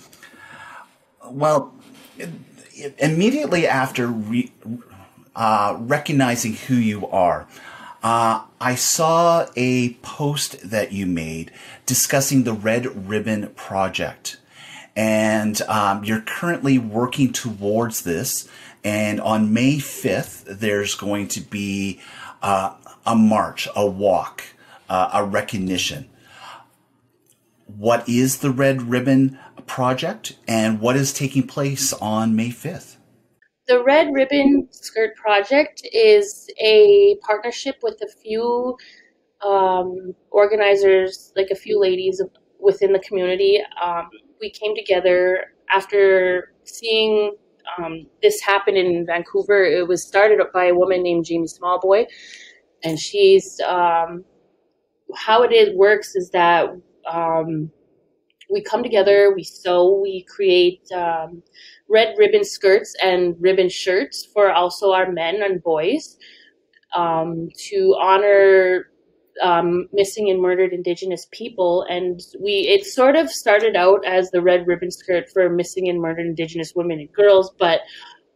Well, 1.25 1.73
immediately 2.99 3.65
after 3.65 4.07
re, 4.07 4.51
uh, 5.35 5.77
recognizing 5.79 6.53
who 6.53 6.75
you 6.75 7.07
are, 7.07 7.47
uh, 8.03 8.43
I 8.59 8.75
saw 8.75 9.47
a 9.55 9.93
post 9.95 10.69
that 10.69 10.91
you 10.91 11.05
made 11.05 11.51
discussing 11.85 12.43
the 12.43 12.53
Red 12.53 13.07
Ribbon 13.09 13.49
Project. 13.55 14.37
And 14.95 15.59
um, 15.63 16.03
you're 16.03 16.21
currently 16.21 16.77
working 16.77 17.33
towards 17.33 18.01
this. 18.01 18.47
And 18.83 19.21
on 19.21 19.53
May 19.53 19.77
5th, 19.77 20.45
there's 20.59 20.95
going 20.95 21.27
to 21.29 21.41
be 21.41 22.01
uh, 22.41 22.73
a 23.05 23.15
march, 23.15 23.67
a 23.75 23.85
walk, 23.85 24.43
uh, 24.89 25.09
a 25.13 25.25
recognition. 25.25 26.09
What 27.65 28.07
is 28.07 28.39
the 28.39 28.51
Red 28.51 28.83
Ribbon 28.83 29.39
Project 29.65 30.37
and 30.47 30.81
what 30.81 30.95
is 30.95 31.13
taking 31.13 31.47
place 31.47 31.93
on 31.93 32.35
May 32.35 32.49
5th? 32.49 32.97
The 33.67 33.81
Red 33.81 34.13
Ribbon 34.13 34.67
Skirt 34.71 35.15
Project 35.15 35.87
is 35.93 36.49
a 36.59 37.15
partnership 37.25 37.77
with 37.81 38.01
a 38.01 38.07
few 38.21 38.77
um, 39.41 40.13
organizers, 40.31 41.31
like 41.37 41.47
a 41.49 41.55
few 41.55 41.79
ladies 41.79 42.21
within 42.59 42.91
the 42.91 42.99
community. 42.99 43.61
Um, 43.81 44.09
we 44.41 44.49
came 44.49 44.75
together 44.75 45.45
after 45.71 46.51
seeing 46.65 47.35
um, 47.77 48.07
this 48.21 48.41
happened 48.41 48.77
in 48.77 49.05
Vancouver. 49.05 49.63
It 49.63 49.87
was 49.87 50.05
started 50.05 50.39
by 50.53 50.65
a 50.65 50.75
woman 50.75 51.03
named 51.03 51.25
Jamie 51.25 51.47
Smallboy, 51.47 52.05
and 52.83 52.99
she's 52.99 53.59
um, 53.61 54.23
how 55.15 55.43
it 55.43 55.51
is, 55.51 55.75
works 55.75 56.15
is 56.15 56.29
that 56.31 56.69
um, 57.11 57.71
we 58.51 58.61
come 58.61 58.83
together, 58.83 59.33
we 59.35 59.43
sew, 59.43 59.99
we 60.01 60.23
create 60.23 60.81
um, 60.91 61.41
red 61.89 62.15
ribbon 62.17 62.43
skirts 62.43 62.95
and 63.01 63.35
ribbon 63.39 63.69
shirts 63.69 64.25
for 64.33 64.51
also 64.51 64.91
our 64.91 65.11
men 65.11 65.41
and 65.43 65.61
boys 65.63 66.17
um, 66.95 67.49
to 67.69 67.95
honor 67.99 68.89
um, 69.41 69.87
missing 69.91 70.29
and 70.29 70.41
murdered 70.41 70.73
Indigenous 70.73 71.27
people, 71.31 71.85
and 71.89 72.21
we 72.39 72.67
it 72.67 72.85
sort 72.85 73.15
of 73.15 73.29
started 73.31 73.75
out 73.75 74.05
as 74.05 74.29
the 74.31 74.41
red 74.41 74.67
ribbon 74.67 74.91
skirt 74.91 75.29
for 75.31 75.49
missing 75.49 75.89
and 75.89 75.99
murdered 75.99 76.25
Indigenous 76.25 76.73
women 76.75 76.99
and 76.99 77.11
girls, 77.13 77.51
but 77.57 77.81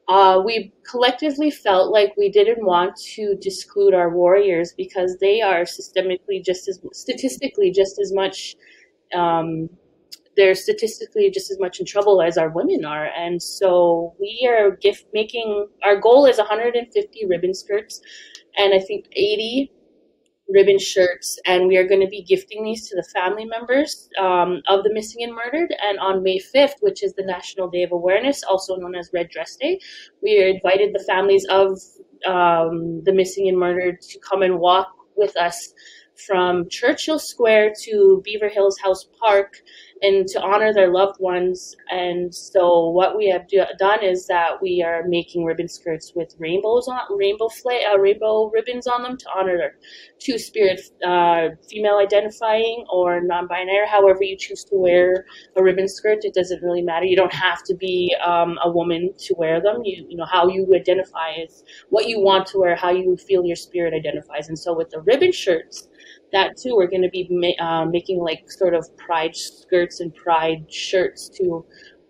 uh, 0.08 0.42
we 0.44 0.72
collectively 0.90 1.52
felt 1.52 1.92
like 1.92 2.14
we 2.18 2.30
didn't 2.30 2.66
want 2.66 2.96
to 2.96 3.36
disclude 3.42 3.94
our 3.94 4.10
warriors 4.10 4.74
because 4.78 5.18
they 5.20 5.42
are 5.42 5.64
systemically 5.64 6.44
just 6.44 6.68
as 6.70 6.80
statistically 6.94 7.72
just 7.72 8.00
as 8.00 8.14
much 8.14 8.56
um, 9.14 9.70
they're 10.38 10.56
statistically 10.56 11.30
just 11.30 11.52
as 11.52 11.60
much 11.60 11.80
in 11.80 11.86
trouble 11.86 12.22
as 12.22 12.38
our 12.38 12.50
women 12.50 12.86
are 12.86 13.08
and 13.18 13.42
so 13.42 14.14
we 14.20 14.48
are 14.50 14.78
gift 14.78 15.06
making 15.14 15.68
our 15.84 16.00
goal 16.00 16.26
is 16.26 16.38
150 16.38 17.26
ribbon 17.26 17.54
skirts 17.54 18.02
and 18.56 18.74
i 18.74 18.80
think 18.80 19.08
80 19.14 19.72
ribbon 20.50 20.80
shirts, 20.80 21.38
and 21.46 21.68
we 21.68 21.78
are 21.78 21.88
going 21.88 22.02
to 22.02 22.08
be 22.08 22.24
gifting 22.24 22.64
these 22.64 22.88
to 22.90 22.96
the 22.96 23.08
family 23.14 23.46
members 23.46 24.10
um, 24.20 24.62
of 24.68 24.84
the 24.84 24.94
missing 24.94 25.24
and 25.24 25.34
murdered. 25.34 25.74
And 25.84 26.00
on 26.00 26.24
May 26.24 26.40
5th, 26.40 26.76
which 26.82 27.04
is 27.04 27.14
the 27.14 27.26
National 27.26 27.70
Day 27.70 27.84
of 27.84 27.92
Awareness, 27.92 28.44
also 28.44 28.76
known 28.76 28.96
as 28.96 29.10
Red 29.14 29.30
Dress 29.30 29.56
Day, 29.56 29.80
we 30.22 30.38
invited 30.38 30.94
the 30.94 31.04
families 31.08 31.46
of 31.50 31.80
um, 32.26 33.04
the 33.04 33.14
missing 33.14 33.48
and 33.48 33.58
murdered 33.58 34.02
to 34.02 34.20
come 34.20 34.42
and 34.42 34.60
walk 34.60 34.94
with 35.16 35.36
us 35.38 35.74
from 36.26 36.68
Churchill 36.70 37.20
Square 37.20 37.74
to 37.84 38.22
Beaver 38.24 38.50
Hills 38.50 38.78
House 38.80 39.08
Park 39.20 39.62
and 40.02 40.28
to 40.28 40.42
honor 40.42 40.74
their 40.74 40.92
loved 40.92 41.20
ones. 41.20 41.76
And 41.90 42.34
so 42.34 42.90
what 42.90 43.18
we 43.18 43.30
have 43.30 43.48
do, 43.48 43.64
done 43.80 44.04
is 44.04 44.28
that 44.28 44.62
we 44.62 44.84
are 44.84 45.04
making 45.08 45.44
ribbon 45.44 45.68
skirts 45.68 46.14
with 46.16 46.36
rainbows 46.40 46.88
on 46.88 47.00
rainbow 47.18 47.50
fla- 47.50 47.94
uh, 47.94 47.98
rainbow 47.98 48.50
ribbons 48.50 48.88
on 48.88 49.04
them 49.04 49.18
to 49.18 49.26
honor 49.36 49.58
their 49.58 49.76
two 50.20 50.38
spirit, 50.38 50.82
uh, 51.06 51.50
female 51.70 51.98
identifying 51.98 52.86
or 52.92 53.22
non-binary. 53.22 53.88
However 53.88 54.24
you 54.24 54.38
choose 54.38 54.64
to 54.66 54.76
wear 54.76 55.26
a 55.56 55.64
ribbon 55.64 55.88
skirt, 55.88 56.20
it 56.24 56.34
doesn't 56.34 56.62
really 56.62 56.82
matter. 56.82 57.06
You 57.06 57.16
don't 57.16 57.34
have 57.34 57.64
to 57.64 57.76
be 57.76 58.16
um, 58.24 58.58
a 58.64 58.72
woman 58.72 59.14
to 59.18 59.36
wear 59.38 59.62
them. 59.62 59.82
You 59.84 60.06
you 60.10 60.18
know 60.18 60.26
how 60.26 60.48
you 60.48 60.68
identify 60.76 61.32
is 61.44 61.64
what 61.90 62.08
you 62.08 62.20
want 62.20 62.48
to 62.48 62.60
wear, 62.60 62.76
how 62.76 62.92
you 62.92 63.18
feel 63.18 63.46
your 63.46 63.56
spirit 63.56 63.94
identifies. 63.94 64.48
And 64.48 64.58
so 64.58 64.76
with 64.76 64.90
the 64.90 65.02
ribbon 65.02 65.32
shirts 65.32 65.88
that 66.32 66.58
too, 66.58 66.76
we're 66.76 66.90
going 66.90 67.04
to 67.04 67.10
be 67.10 67.56
uh, 67.60 67.86
making 67.86 68.20
like 68.20 68.50
sort 68.52 68.74
of 68.74 68.86
pride 68.98 69.36
skirts 69.36 70.00
and 70.00 70.14
pride 70.16 70.72
shirts 70.72 71.30
to 71.38 71.66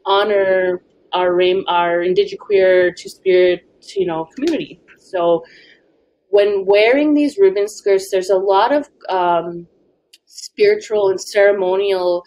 honor 0.05 0.81
our 1.13 1.39
our 1.67 1.99
indigiqueer 1.99 2.95
two 2.95 3.09
spirit 3.09 3.61
you 3.95 4.05
know 4.05 4.27
community. 4.35 4.81
So 4.99 5.43
when 6.29 6.65
wearing 6.65 7.13
these 7.13 7.37
ribbon 7.37 7.67
skirts, 7.67 8.11
there's 8.11 8.29
a 8.29 8.37
lot 8.37 8.73
of 8.73 8.89
um, 9.09 9.67
spiritual 10.25 11.09
and 11.09 11.19
ceremonial 11.19 12.23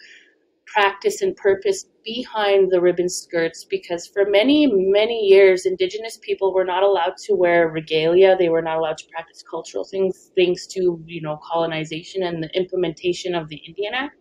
practice 0.73 1.21
and 1.21 1.35
purpose 1.35 1.85
behind 2.03 2.71
the 2.71 2.81
ribbon 2.81 3.09
skirts 3.09 3.65
because 3.69 4.07
for 4.07 4.25
many 4.25 4.67
many 4.67 5.19
years 5.27 5.65
indigenous 5.65 6.17
people 6.21 6.53
were 6.53 6.65
not 6.65 6.83
allowed 6.83 7.15
to 7.25 7.33
wear 7.35 7.69
regalia. 7.69 8.35
They 8.37 8.49
were 8.49 8.61
not 8.61 8.77
allowed 8.77 8.97
to 8.99 9.05
practice 9.11 9.43
cultural 9.49 9.83
things 9.83 10.31
thanks 10.37 10.67
to 10.67 11.01
you 11.05 11.21
know 11.21 11.39
colonization 11.51 12.23
and 12.23 12.43
the 12.43 12.49
implementation 12.55 13.35
of 13.35 13.49
the 13.49 13.57
indian 13.57 13.93
act. 13.93 14.15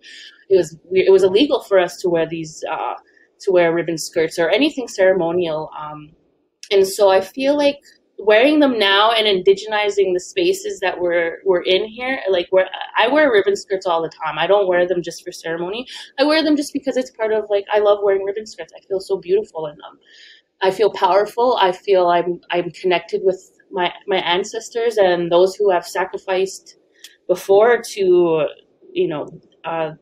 It 0.48 0.56
was 0.56 0.76
it 0.92 1.12
was 1.12 1.22
illegal 1.22 1.62
for 1.62 1.78
us 1.78 1.96
to 1.98 2.08
wear 2.08 2.26
these 2.28 2.62
uh, 2.70 2.94
to 3.40 3.52
wear 3.52 3.72
ribbon 3.74 3.98
skirts 3.98 4.38
or 4.38 4.50
anything 4.50 4.88
ceremonial 4.88 5.70
um, 5.78 6.10
and 6.70 6.86
so 6.86 7.10
i 7.10 7.20
feel 7.20 7.56
like 7.56 7.78
wearing 8.20 8.60
them 8.60 8.78
now 8.78 9.12
and 9.12 9.26
indigenizing 9.26 10.12
the 10.12 10.20
spaces 10.20 10.78
that 10.80 11.00
we're 11.00 11.38
we're 11.44 11.62
in 11.62 11.86
here 11.86 12.20
like 12.30 12.46
where 12.50 12.68
i 12.98 13.08
wear 13.08 13.32
ribbon 13.32 13.56
skirts 13.56 13.86
all 13.86 14.02
the 14.02 14.10
time. 14.10 14.38
I 14.38 14.46
don't 14.46 14.68
wear 14.68 14.86
them 14.86 15.02
just 15.02 15.24
for 15.24 15.32
ceremony. 15.32 15.86
I 16.18 16.24
wear 16.24 16.42
them 16.44 16.56
just 16.56 16.72
because 16.72 16.96
it's 16.96 17.10
part 17.10 17.32
of 17.32 17.46
like 17.50 17.64
i 17.72 17.78
love 17.78 18.00
wearing 18.02 18.24
ribbon 18.24 18.46
skirts. 18.46 18.72
I 18.76 18.80
feel 18.86 19.00
so 19.00 19.16
beautiful 19.18 19.66
in 19.66 19.76
them. 19.76 19.98
I 20.62 20.70
feel 20.70 20.92
powerful. 20.92 21.56
I 21.60 21.72
feel 21.72 22.08
i'm 22.08 22.40
i'm 22.50 22.70
connected 22.72 23.22
with 23.24 23.40
my 23.70 23.92
my 24.06 24.18
ancestors 24.18 24.98
and 24.98 25.32
those 25.32 25.56
who 25.56 25.70
have 25.70 25.86
sacrificed 25.86 26.76
before 27.28 27.80
to 27.80 28.46
you 28.92 29.08
know 29.08 29.28
uh, 29.64 29.92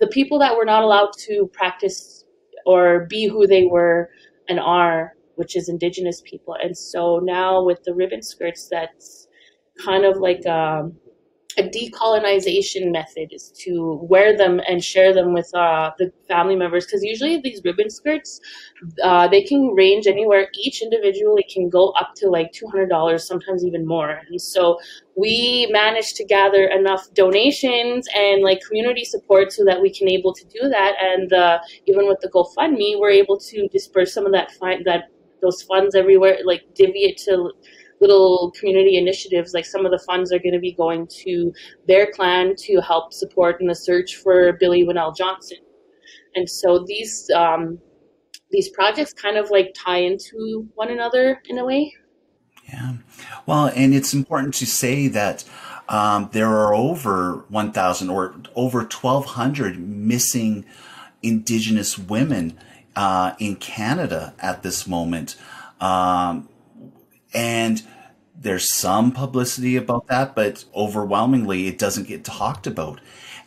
the 0.00 0.06
people 0.08 0.38
that 0.38 0.56
were 0.56 0.64
not 0.64 0.82
allowed 0.84 1.10
to 1.18 1.50
practice 1.52 2.24
or 2.64 3.06
be 3.06 3.26
who 3.26 3.46
they 3.46 3.66
were 3.66 4.10
and 4.48 4.60
are 4.60 5.15
which 5.36 5.56
is 5.56 5.68
indigenous 5.68 6.22
people. 6.24 6.56
And 6.62 6.76
so 6.76 7.20
now 7.22 7.62
with 7.62 7.82
the 7.84 7.94
ribbon 7.94 8.22
skirts, 8.22 8.68
that's 8.70 9.28
kind 9.84 10.04
of 10.04 10.18
like 10.18 10.42
a, 10.46 10.52
um, 10.52 10.96
a 11.58 11.62
decolonization 11.62 12.92
method 12.92 13.28
is 13.32 13.50
to 13.64 13.98
wear 14.02 14.36
them 14.36 14.60
and 14.68 14.84
share 14.84 15.14
them 15.14 15.32
with 15.32 15.50
uh, 15.54 15.90
the 15.98 16.12
family 16.28 16.54
members. 16.54 16.84
Because 16.84 17.02
usually 17.02 17.40
these 17.40 17.62
ribbon 17.64 17.88
skirts 17.88 18.40
uh, 19.02 19.28
they 19.28 19.42
can 19.42 19.68
range 19.74 20.06
anywhere. 20.06 20.48
Each 20.54 20.82
individually 20.82 21.44
can 21.52 21.68
go 21.68 21.90
up 21.90 22.14
to 22.16 22.28
like 22.28 22.52
$200 22.52 23.26
sometimes 23.26 23.64
even 23.64 23.86
more. 23.86 24.20
And 24.28 24.40
so 24.40 24.78
we 25.16 25.68
managed 25.70 26.16
to 26.16 26.24
gather 26.24 26.66
enough 26.66 27.12
donations 27.14 28.06
and 28.14 28.42
like 28.42 28.60
community 28.66 29.04
support 29.04 29.52
so 29.52 29.64
that 29.64 29.80
we 29.80 29.92
can 29.92 30.08
able 30.08 30.34
to 30.34 30.44
do 30.46 30.68
that. 30.68 30.94
And 31.00 31.32
uh, 31.32 31.58
even 31.86 32.06
with 32.06 32.18
the 32.20 32.28
gofundme 32.28 32.98
we're 32.98 33.10
able 33.10 33.38
to 33.38 33.68
disperse 33.68 34.12
some 34.12 34.26
of 34.26 34.32
that 34.32 34.52
fi- 34.52 34.82
that 34.84 35.04
those 35.46 35.62
funds 35.62 35.94
everywhere, 35.94 36.38
like 36.44 36.62
divvy 36.74 37.04
it 37.04 37.16
to 37.18 37.52
little 38.00 38.52
community 38.58 38.98
initiatives. 38.98 39.54
Like 39.54 39.64
some 39.64 39.86
of 39.86 39.92
the 39.92 40.02
funds 40.06 40.32
are 40.32 40.38
going 40.38 40.52
to 40.52 40.60
be 40.60 40.72
going 40.72 41.06
to 41.24 41.52
their 41.86 42.10
clan 42.10 42.54
to 42.58 42.80
help 42.80 43.12
support 43.12 43.60
in 43.60 43.66
the 43.66 43.74
search 43.74 44.16
for 44.16 44.52
Billy 44.54 44.84
Winnell 44.84 45.16
Johnson. 45.16 45.58
And 46.34 46.48
so 46.48 46.84
these 46.86 47.30
um, 47.34 47.78
these 48.50 48.68
projects 48.70 49.12
kind 49.12 49.36
of 49.36 49.50
like 49.50 49.74
tie 49.74 49.98
into 49.98 50.68
one 50.74 50.90
another 50.90 51.40
in 51.48 51.58
a 51.58 51.64
way. 51.64 51.94
Yeah. 52.68 52.94
Well, 53.46 53.66
and 53.74 53.94
it's 53.94 54.12
important 54.12 54.54
to 54.54 54.66
say 54.66 55.08
that 55.08 55.44
um, 55.88 56.30
there 56.32 56.48
are 56.48 56.74
over 56.74 57.44
1,000 57.48 58.10
or 58.10 58.34
over 58.56 58.80
1,200 58.80 59.78
missing 59.78 60.64
Indigenous 61.22 61.96
women 61.96 62.58
uh, 62.96 63.34
in 63.38 63.56
Canada 63.56 64.34
at 64.40 64.62
this 64.62 64.86
moment. 64.86 65.36
Um, 65.80 66.48
and 67.32 67.82
there's 68.34 68.72
some 68.72 69.12
publicity 69.12 69.76
about 69.76 70.06
that, 70.08 70.34
but 70.34 70.64
overwhelmingly 70.74 71.66
it 71.68 71.78
doesn't 71.78 72.08
get 72.08 72.24
talked 72.24 72.66
about. 72.66 73.00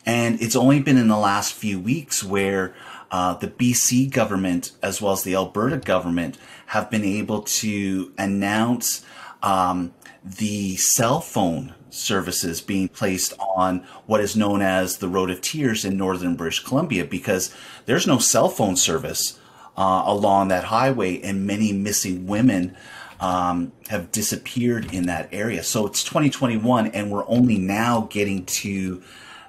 And 0.06 0.40
it's 0.40 0.56
only 0.56 0.80
been 0.80 0.96
in 0.96 1.08
the 1.08 1.18
last 1.18 1.52
few 1.52 1.78
weeks 1.78 2.24
where 2.24 2.74
uh, 3.10 3.34
the 3.34 3.48
BC 3.48 4.10
government 4.10 4.72
as 4.82 5.02
well 5.02 5.12
as 5.12 5.24
the 5.24 5.34
Alberta 5.34 5.78
government 5.78 6.38
have 6.66 6.90
been 6.90 7.04
able 7.04 7.42
to 7.42 8.12
announce 8.16 9.04
um, 9.42 9.92
the 10.24 10.76
cell 10.76 11.20
phone 11.20 11.74
services 11.90 12.60
being 12.60 12.88
placed 12.88 13.34
on 13.56 13.84
what 14.06 14.20
is 14.20 14.36
known 14.36 14.62
as 14.62 14.98
the 14.98 15.08
Road 15.08 15.30
of 15.30 15.40
Tears 15.40 15.84
in 15.84 15.96
northern 15.96 16.36
British 16.36 16.60
Columbia 16.60 17.04
because 17.04 17.54
there's 17.86 18.06
no 18.06 18.18
cell 18.18 18.48
phone 18.48 18.76
service 18.76 19.39
uh, 19.80 20.02
along 20.04 20.48
that 20.48 20.64
highway, 20.64 21.18
and 21.22 21.46
many 21.46 21.72
missing 21.72 22.26
women 22.26 22.76
um, 23.18 23.72
have 23.88 24.12
disappeared 24.12 24.92
in 24.92 25.06
that 25.06 25.30
area. 25.32 25.62
So 25.62 25.86
it's 25.86 26.04
2021, 26.04 26.88
and 26.88 27.10
we're 27.10 27.26
only 27.26 27.56
now 27.56 28.06
getting 28.10 28.44
to 28.44 29.02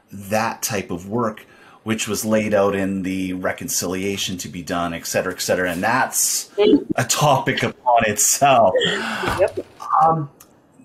that 0.09 0.61
type 0.61 0.89
of 0.89 1.09
work, 1.09 1.45
which 1.83 2.07
was 2.07 2.23
laid 2.23 2.53
out 2.53 2.75
in 2.75 3.03
the 3.03 3.33
reconciliation 3.33 4.37
to 4.37 4.47
be 4.47 4.61
done, 4.61 4.93
et 4.93 5.05
cetera, 5.05 5.33
et 5.33 5.41
cetera. 5.41 5.69
And 5.69 5.83
that's 5.83 6.49
a 6.95 7.03
topic 7.03 7.61
upon 7.61 8.05
itself. 8.05 8.73
Yep. 9.37 9.65
Um, 10.01 10.29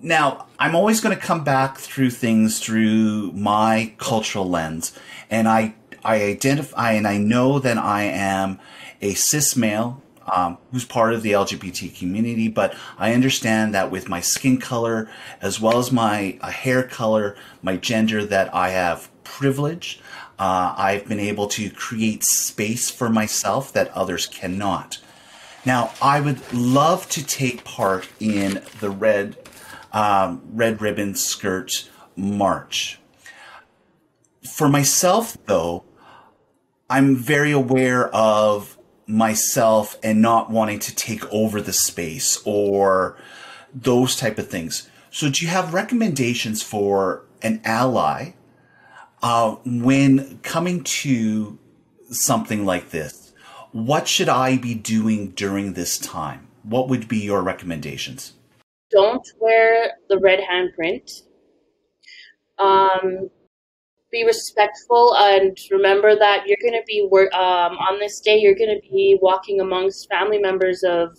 now, 0.01 0.47
I'm 0.59 0.75
always 0.75 0.99
going 0.99 1.15
to 1.15 1.21
come 1.21 1.45
back 1.45 1.77
through 1.77 2.09
things 2.09 2.59
through 2.59 3.31
my 3.31 3.93
cultural 3.97 4.49
lens, 4.49 4.91
and 5.29 5.47
I 5.47 5.73
I 6.03 6.23
identify 6.23 6.91
and 6.91 7.07
I 7.07 7.17
know 7.17 7.59
that 7.59 7.77
I 7.77 8.03
am 8.03 8.59
a 9.01 9.13
cis 9.13 9.55
male 9.55 10.01
um, 10.27 10.57
who's 10.71 10.85
part 10.85 11.13
of 11.13 11.21
the 11.21 11.31
LGBT 11.31 11.97
community, 11.97 12.47
but 12.47 12.75
I 12.97 13.13
understand 13.13 13.73
that 13.73 13.91
with 13.91 14.09
my 14.09 14.19
skin 14.19 14.57
color 14.57 15.09
as 15.41 15.61
well 15.61 15.77
as 15.77 15.91
my 15.91 16.37
uh, 16.41 16.49
hair 16.49 16.83
color, 16.83 17.35
my 17.61 17.77
gender, 17.77 18.25
that 18.25 18.53
I 18.53 18.69
have 18.69 19.09
privilege. 19.23 19.99
Uh, 20.37 20.75
I've 20.77 21.07
been 21.07 21.19
able 21.19 21.47
to 21.47 21.69
create 21.69 22.23
space 22.23 22.89
for 22.89 23.09
myself 23.09 23.73
that 23.73 23.89
others 23.91 24.27
cannot. 24.27 24.99
Now, 25.65 25.91
I 26.01 26.21
would 26.21 26.53
love 26.53 27.09
to 27.09 27.25
take 27.25 27.63
part 27.63 28.07
in 28.19 28.61
the 28.79 28.89
red 28.89 29.37
um, 29.91 30.41
red 30.51 30.81
ribbon 30.81 31.15
skirt 31.15 31.89
march. 32.15 32.99
For 34.47 34.69
myself, 34.69 35.37
though, 35.45 35.83
I'm 36.89 37.15
very 37.15 37.51
aware 37.51 38.09
of 38.09 38.76
myself 39.07 39.97
and 40.03 40.21
not 40.21 40.51
wanting 40.51 40.79
to 40.79 40.95
take 40.95 41.25
over 41.31 41.61
the 41.61 41.73
space 41.73 42.41
or 42.45 43.17
those 43.73 44.15
type 44.15 44.37
of 44.37 44.49
things. 44.49 44.89
So, 45.09 45.29
do 45.29 45.45
you 45.45 45.49
have 45.49 45.73
recommendations 45.73 46.61
for 46.61 47.23
an 47.41 47.61
ally 47.63 48.33
uh, 49.23 49.55
when 49.65 50.39
coming 50.39 50.83
to 50.83 51.57
something 52.09 52.65
like 52.65 52.89
this? 52.89 53.33
What 53.71 54.07
should 54.07 54.29
I 54.29 54.57
be 54.57 54.75
doing 54.75 55.31
during 55.31 55.73
this 55.73 55.97
time? 55.97 56.47
What 56.63 56.89
would 56.89 57.07
be 57.07 57.19
your 57.19 57.41
recommendations? 57.41 58.33
Don't 58.91 59.25
wear 59.39 59.91
the 60.09 60.19
red 60.19 60.39
handprint. 60.39 61.21
Um, 62.59 63.29
be 64.17 64.25
respectful 64.25 65.15
and 65.17 65.57
remember 65.71 66.15
that 66.15 66.47
you're 66.47 66.57
going 66.61 66.79
to 66.79 66.85
be 66.87 67.01
um, 67.33 67.73
on 67.77 67.99
this 67.99 68.19
day 68.19 68.37
you're 68.37 68.55
going 68.55 68.75
to 68.75 68.81
be 68.89 69.17
walking 69.21 69.61
amongst 69.61 70.09
family 70.09 70.39
members 70.39 70.83
of 70.83 71.17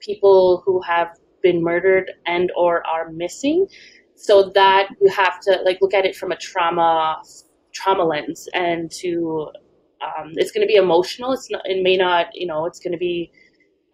people 0.00 0.62
who 0.64 0.80
have 0.82 1.08
been 1.42 1.62
murdered 1.62 2.10
and 2.26 2.50
or 2.56 2.86
are 2.86 3.10
missing. 3.10 3.66
So 4.14 4.50
that 4.54 4.88
you 5.00 5.10
have 5.10 5.40
to 5.42 5.60
like 5.64 5.78
look 5.80 5.94
at 5.94 6.04
it 6.04 6.16
from 6.16 6.32
a 6.32 6.36
trauma 6.36 7.22
trauma 7.72 8.04
lens 8.04 8.48
and 8.54 8.90
to 8.90 9.48
um, 10.00 10.32
it's 10.36 10.50
going 10.50 10.66
to 10.66 10.66
be 10.66 10.74
emotional. 10.76 11.32
It's 11.32 11.50
not 11.50 11.62
it 11.64 11.82
may 11.82 11.96
not 11.96 12.26
you 12.34 12.46
know 12.46 12.66
it's 12.66 12.80
going 12.80 12.92
to 12.92 12.98
be 12.98 13.30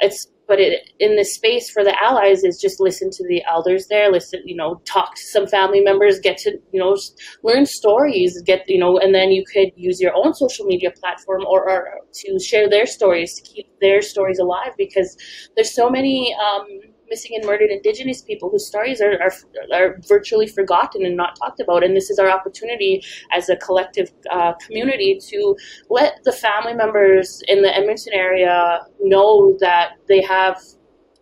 it's 0.00 0.28
but 0.46 0.60
it, 0.60 0.90
in 0.98 1.16
the 1.16 1.24
space 1.24 1.70
for 1.70 1.82
the 1.82 1.94
allies 2.02 2.44
is 2.44 2.60
just 2.60 2.80
listen 2.80 3.10
to 3.10 3.26
the 3.28 3.42
elders 3.50 3.86
there 3.88 4.10
listen 4.10 4.40
you 4.44 4.56
know 4.56 4.80
talk 4.84 5.14
to 5.14 5.22
some 5.22 5.46
family 5.46 5.80
members 5.80 6.18
get 6.20 6.36
to 6.38 6.52
you 6.72 6.80
know 6.80 6.96
learn 7.42 7.66
stories 7.66 8.40
get 8.44 8.68
you 8.68 8.78
know 8.78 8.98
and 8.98 9.14
then 9.14 9.30
you 9.30 9.44
could 9.52 9.70
use 9.76 10.00
your 10.00 10.14
own 10.14 10.34
social 10.34 10.64
media 10.64 10.90
platform 11.00 11.42
or, 11.46 11.68
or 11.68 12.00
to 12.12 12.38
share 12.38 12.68
their 12.68 12.86
stories 12.86 13.34
to 13.34 13.42
keep 13.42 13.68
their 13.80 14.02
stories 14.02 14.38
alive 14.38 14.72
because 14.76 15.16
there's 15.56 15.74
so 15.74 15.90
many 15.90 16.34
um, 16.34 16.66
missing 17.08 17.32
and 17.34 17.44
murdered 17.44 17.70
Indigenous 17.70 18.22
people 18.22 18.50
whose 18.50 18.66
stories 18.66 19.00
are, 19.00 19.20
are, 19.20 19.32
are, 19.72 20.00
virtually 20.08 20.46
forgotten 20.46 21.04
and 21.04 21.16
not 21.16 21.36
talked 21.36 21.60
about. 21.60 21.84
And 21.84 21.96
this 21.96 22.10
is 22.10 22.18
our 22.18 22.30
opportunity 22.30 23.02
as 23.32 23.48
a 23.48 23.56
collective 23.56 24.10
uh, 24.30 24.52
community 24.54 25.18
to 25.28 25.56
let 25.90 26.22
the 26.24 26.32
family 26.32 26.74
members 26.74 27.42
in 27.48 27.62
the 27.62 27.74
Edmonton 27.74 28.12
area 28.12 28.80
know 29.00 29.56
that 29.60 29.92
they 30.08 30.22
have. 30.22 30.60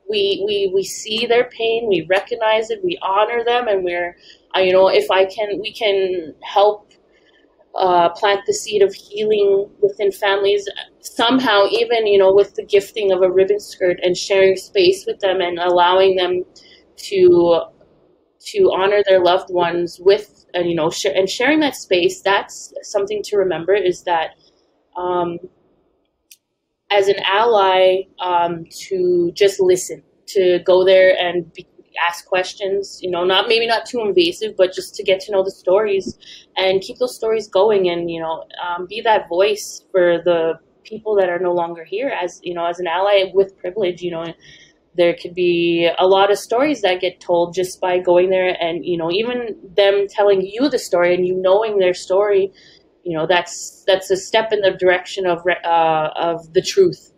We, 0.09 0.43
we, 0.47 0.71
we 0.75 0.85
see 0.85 1.25
their 1.27 1.45
pain, 1.45 1.89
we 1.89 2.07
recognize 2.11 2.71
it, 2.71 2.81
we 2.85 2.99
honor 3.01 3.45
them, 3.45 3.69
and 3.69 3.83
we're, 3.83 4.17
uh, 4.55 4.61
you 4.61 4.73
know, 4.73 4.89
if 4.89 5.11
I 5.11 5.25
can, 5.25 5.59
we 5.59 5.73
can 5.73 6.35
help 6.43 6.93
uh, 7.77 8.09
plant 8.11 8.41
the 8.47 8.53
seed 8.53 8.83
of 8.83 8.95
healing 8.95 9.69
within 9.81 10.13
families 10.13 10.69
somehow 11.01 11.65
even 11.71 12.07
you 12.07 12.19
know 12.19 12.33
with 12.33 12.55
the 12.55 12.65
gifting 12.65 13.13
of 13.13 13.23
a 13.23 13.31
ribbon 13.31 13.59
skirt 13.59 13.99
and 14.03 14.17
sharing 14.17 14.57
space 14.57 15.05
with 15.07 15.19
them 15.21 15.41
and 15.41 15.59
allowing 15.59 16.17
them 16.17 16.43
to 16.97 17.63
to 18.41 18.71
honor 18.75 19.03
their 19.09 19.23
loved 19.23 19.51
ones 19.53 19.99
with 20.01 20.45
and 20.55 20.69
you 20.69 20.75
know 20.75 20.91
sh- 20.91 21.07
and 21.07 21.29
sharing 21.31 21.61
that 21.61 21.75
space 21.77 22.21
that's 22.23 22.75
something 22.83 23.23
to 23.25 23.37
remember 23.37 23.75
is 23.75 24.03
that 24.05 24.31
um, 24.97 25.39
as 26.91 27.09
an 27.09 27.17
ally 27.25 28.03
um, 28.21 28.65
to 28.71 29.33
just 29.35 29.61
listen, 29.61 30.03
to 30.27 30.61
go 30.65 30.85
there 30.85 31.17
and 31.19 31.53
be, 31.53 31.67
ask 32.07 32.27
questions. 32.27 32.99
You 33.03 33.11
know, 33.11 33.25
not 33.25 33.49
maybe 33.49 33.67
not 33.67 33.87
too 33.87 34.01
invasive, 34.01 34.57
but 34.57 34.73
just 34.73 34.95
to 34.97 35.03
get 35.03 35.21
to 35.21 35.33
know 35.33 35.43
the 35.43 35.51
stories 35.51 36.19
and 36.57 36.81
keep 36.81 36.99
those 36.99 37.17
stories 37.17 37.49
going, 37.49 37.89
and 37.89 38.11
you 38.11 38.21
know, 38.21 38.45
um, 38.65 38.87
be 38.87 39.01
that 39.03 39.29
voice 39.29 39.85
for 39.91 40.19
the 40.25 40.55
people 40.85 41.15
that 41.17 41.29
are 41.29 41.39
no 41.39 41.53
longer 41.53 41.85
here. 41.85 42.09
As 42.09 42.41
you 42.43 42.55
know, 42.55 42.67
as 42.67 42.79
an 42.79 42.87
ally 42.87 43.25
with 43.35 43.57
privilege, 43.59 44.03
you 44.03 44.11
know. 44.11 44.27
There 44.95 45.15
could 45.15 45.35
be 45.35 45.89
a 45.99 46.07
lot 46.07 46.31
of 46.31 46.37
stories 46.37 46.83
that 46.83 47.01
get 47.01 47.19
told 47.19 47.55
just 47.55 47.81
by 47.81 47.99
going 47.99 48.29
there, 48.29 48.55
and 48.61 48.85
you 48.85 48.99
know, 48.99 49.11
even 49.11 49.57
them 49.75 50.07
telling 50.07 50.43
you 50.43 50.69
the 50.69 50.79
story 50.79 51.15
and 51.15 51.27
you 51.27 51.35
knowing 51.35 51.79
their 51.79 51.95
story, 51.95 52.53
you 53.05 53.17
know 53.17 53.27
that's 53.27 53.85
that's 53.87 54.11
a 54.11 54.17
step 54.17 54.53
in 54.53 54.61
the 54.61 54.73
direction 54.73 55.27
of 55.27 55.41
uh, 55.65 56.11
of 56.15 56.53
the 56.53 56.63
truth 56.63 57.13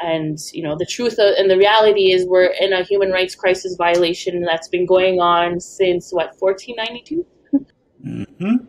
and 0.00 0.38
you 0.52 0.62
know 0.62 0.76
the 0.76 0.86
truth 0.86 1.14
of, 1.18 1.34
and 1.36 1.50
the 1.50 1.56
reality 1.56 2.12
is 2.12 2.26
we're 2.26 2.52
in 2.60 2.72
a 2.72 2.82
human 2.82 3.10
rights 3.10 3.34
crisis 3.34 3.76
violation 3.76 4.42
that's 4.42 4.68
been 4.68 4.86
going 4.86 5.20
on 5.20 5.60
since 5.60 6.10
what 6.12 6.34
1492 6.38 7.26
mm-hmm. 8.04 8.64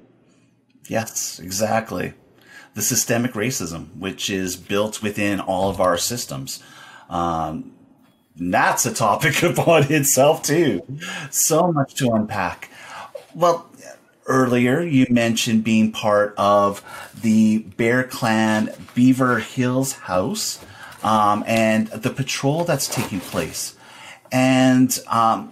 Yes 0.88 1.39
exactly 1.39 2.13
the 2.75 2.81
systemic 2.81 3.33
racism 3.33 3.95
which 3.97 4.29
is 4.29 4.55
built 4.55 5.01
within 5.01 5.39
all 5.39 5.69
of 5.69 5.79
our 5.79 5.97
systems 5.97 6.61
um, 7.09 7.71
that's 8.35 8.85
a 8.85 8.93
topic 8.93 9.41
upon 9.43 9.91
itself 9.91 10.43
too 10.43 10.81
so 11.29 11.71
much 11.71 11.95
to 11.95 12.11
unpack 12.11 12.69
well 13.33 13.69
earlier, 14.27 14.81
you 14.81 15.07
mentioned 15.09 15.63
being 15.63 15.91
part 15.91 16.33
of 16.38 16.83
the 17.19 17.59
Bear 17.59 18.03
Clan 18.03 18.69
Beaver 18.93 19.39
Hills 19.39 19.93
House 19.93 20.63
um, 21.03 21.43
and 21.47 21.88
the 21.88 22.09
patrol 22.09 22.63
that's 22.63 22.88
taking 22.88 23.19
place. 23.19 23.75
And 24.31 24.97
um, 25.07 25.51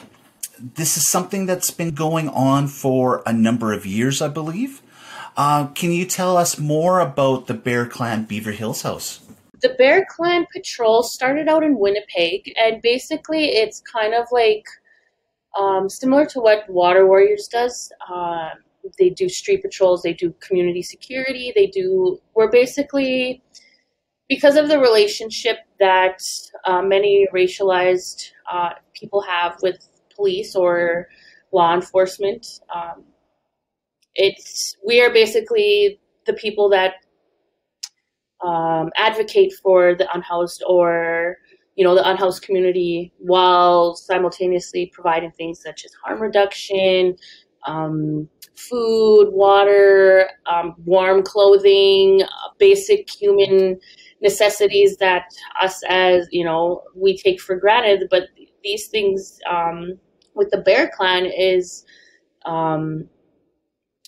this 0.59 0.97
is 0.97 1.07
something 1.07 1.45
that's 1.45 1.71
been 1.71 1.91
going 1.91 2.29
on 2.29 2.67
for 2.67 3.23
a 3.25 3.33
number 3.33 3.73
of 3.73 3.85
years, 3.85 4.21
I 4.21 4.27
believe. 4.27 4.81
Uh, 5.37 5.67
can 5.67 5.91
you 5.91 6.05
tell 6.05 6.37
us 6.37 6.57
more 6.57 6.99
about 6.99 7.47
the 7.47 7.53
Bear 7.53 7.85
Clan 7.85 8.23
Beaver 8.23 8.51
Hills 8.51 8.83
House? 8.83 9.19
The 9.61 9.75
Bear 9.77 10.05
Clan 10.09 10.45
Patrol 10.53 11.03
started 11.03 11.49
out 11.49 11.63
in 11.63 11.77
Winnipeg, 11.77 12.53
and 12.57 12.81
basically 12.81 13.47
it's 13.47 13.81
kind 13.81 14.13
of 14.13 14.27
like 14.31 14.63
um, 15.59 15.89
similar 15.89 16.25
to 16.27 16.39
what 16.39 16.69
Water 16.69 17.05
Warriors 17.05 17.47
does. 17.51 17.91
Um, 18.13 18.51
they 18.99 19.09
do 19.09 19.27
street 19.27 19.61
patrols, 19.61 20.03
they 20.03 20.13
do 20.13 20.33
community 20.39 20.83
security, 20.83 21.51
they 21.55 21.67
do. 21.67 22.19
We're 22.35 22.51
basically 22.51 23.41
because 24.29 24.55
of 24.55 24.67
the 24.69 24.79
relationship 24.79 25.57
that 25.79 26.19
uh, 26.65 26.81
many 26.81 27.27
racialized 27.33 28.31
uh, 28.51 28.71
people 28.93 29.21
have 29.21 29.57
with 29.61 29.87
police 30.15 30.55
or 30.55 31.07
law 31.51 31.73
enforcement. 31.73 32.45
Um, 32.73 33.03
it's 34.15 34.75
we 34.85 35.01
are 35.01 35.11
basically 35.11 35.99
the 36.25 36.33
people 36.33 36.69
that 36.69 36.95
um, 38.45 38.91
advocate 38.95 39.53
for 39.61 39.95
the 39.95 40.07
unhoused 40.13 40.63
or 40.67 41.37
you 41.75 41.83
know 41.83 41.95
the 41.95 42.09
unhoused 42.09 42.41
community 42.41 43.11
while 43.17 43.95
simultaneously 43.95 44.91
providing 44.93 45.31
things 45.31 45.61
such 45.61 45.85
as 45.85 45.91
harm 46.03 46.21
reduction 46.21 47.15
um, 47.67 48.29
food 48.55 49.29
water 49.31 50.29
um, 50.45 50.75
warm 50.85 51.23
clothing 51.23 52.21
basic 52.57 53.09
human 53.09 53.79
necessities 54.21 54.97
that 54.97 55.25
us 55.61 55.81
as 55.89 56.27
you 56.31 56.43
know 56.43 56.81
we 56.95 57.17
take 57.17 57.41
for 57.41 57.55
granted. 57.55 58.07
But 58.09 58.23
these 58.63 58.87
things 58.87 59.39
um, 59.49 59.97
with 60.33 60.49
the 60.51 60.59
bear 60.59 60.91
clan 60.95 61.25
is 61.25 61.85
um, 62.45 63.07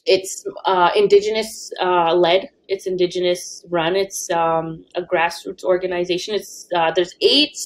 it's 0.07 0.43
uh, 0.65 0.89
indigenous 0.95 1.71
uh, 1.81 2.15
led 2.15 2.49
it's 2.67 2.85
indigenous 2.85 3.63
run. 3.69 3.95
It's 3.95 4.29
um, 4.29 4.85
a 4.95 5.01
grassroots 5.01 5.63
organization. 5.63 6.35
It's 6.35 6.67
uh, 6.75 6.91
there's 6.95 7.15
eight, 7.21 7.57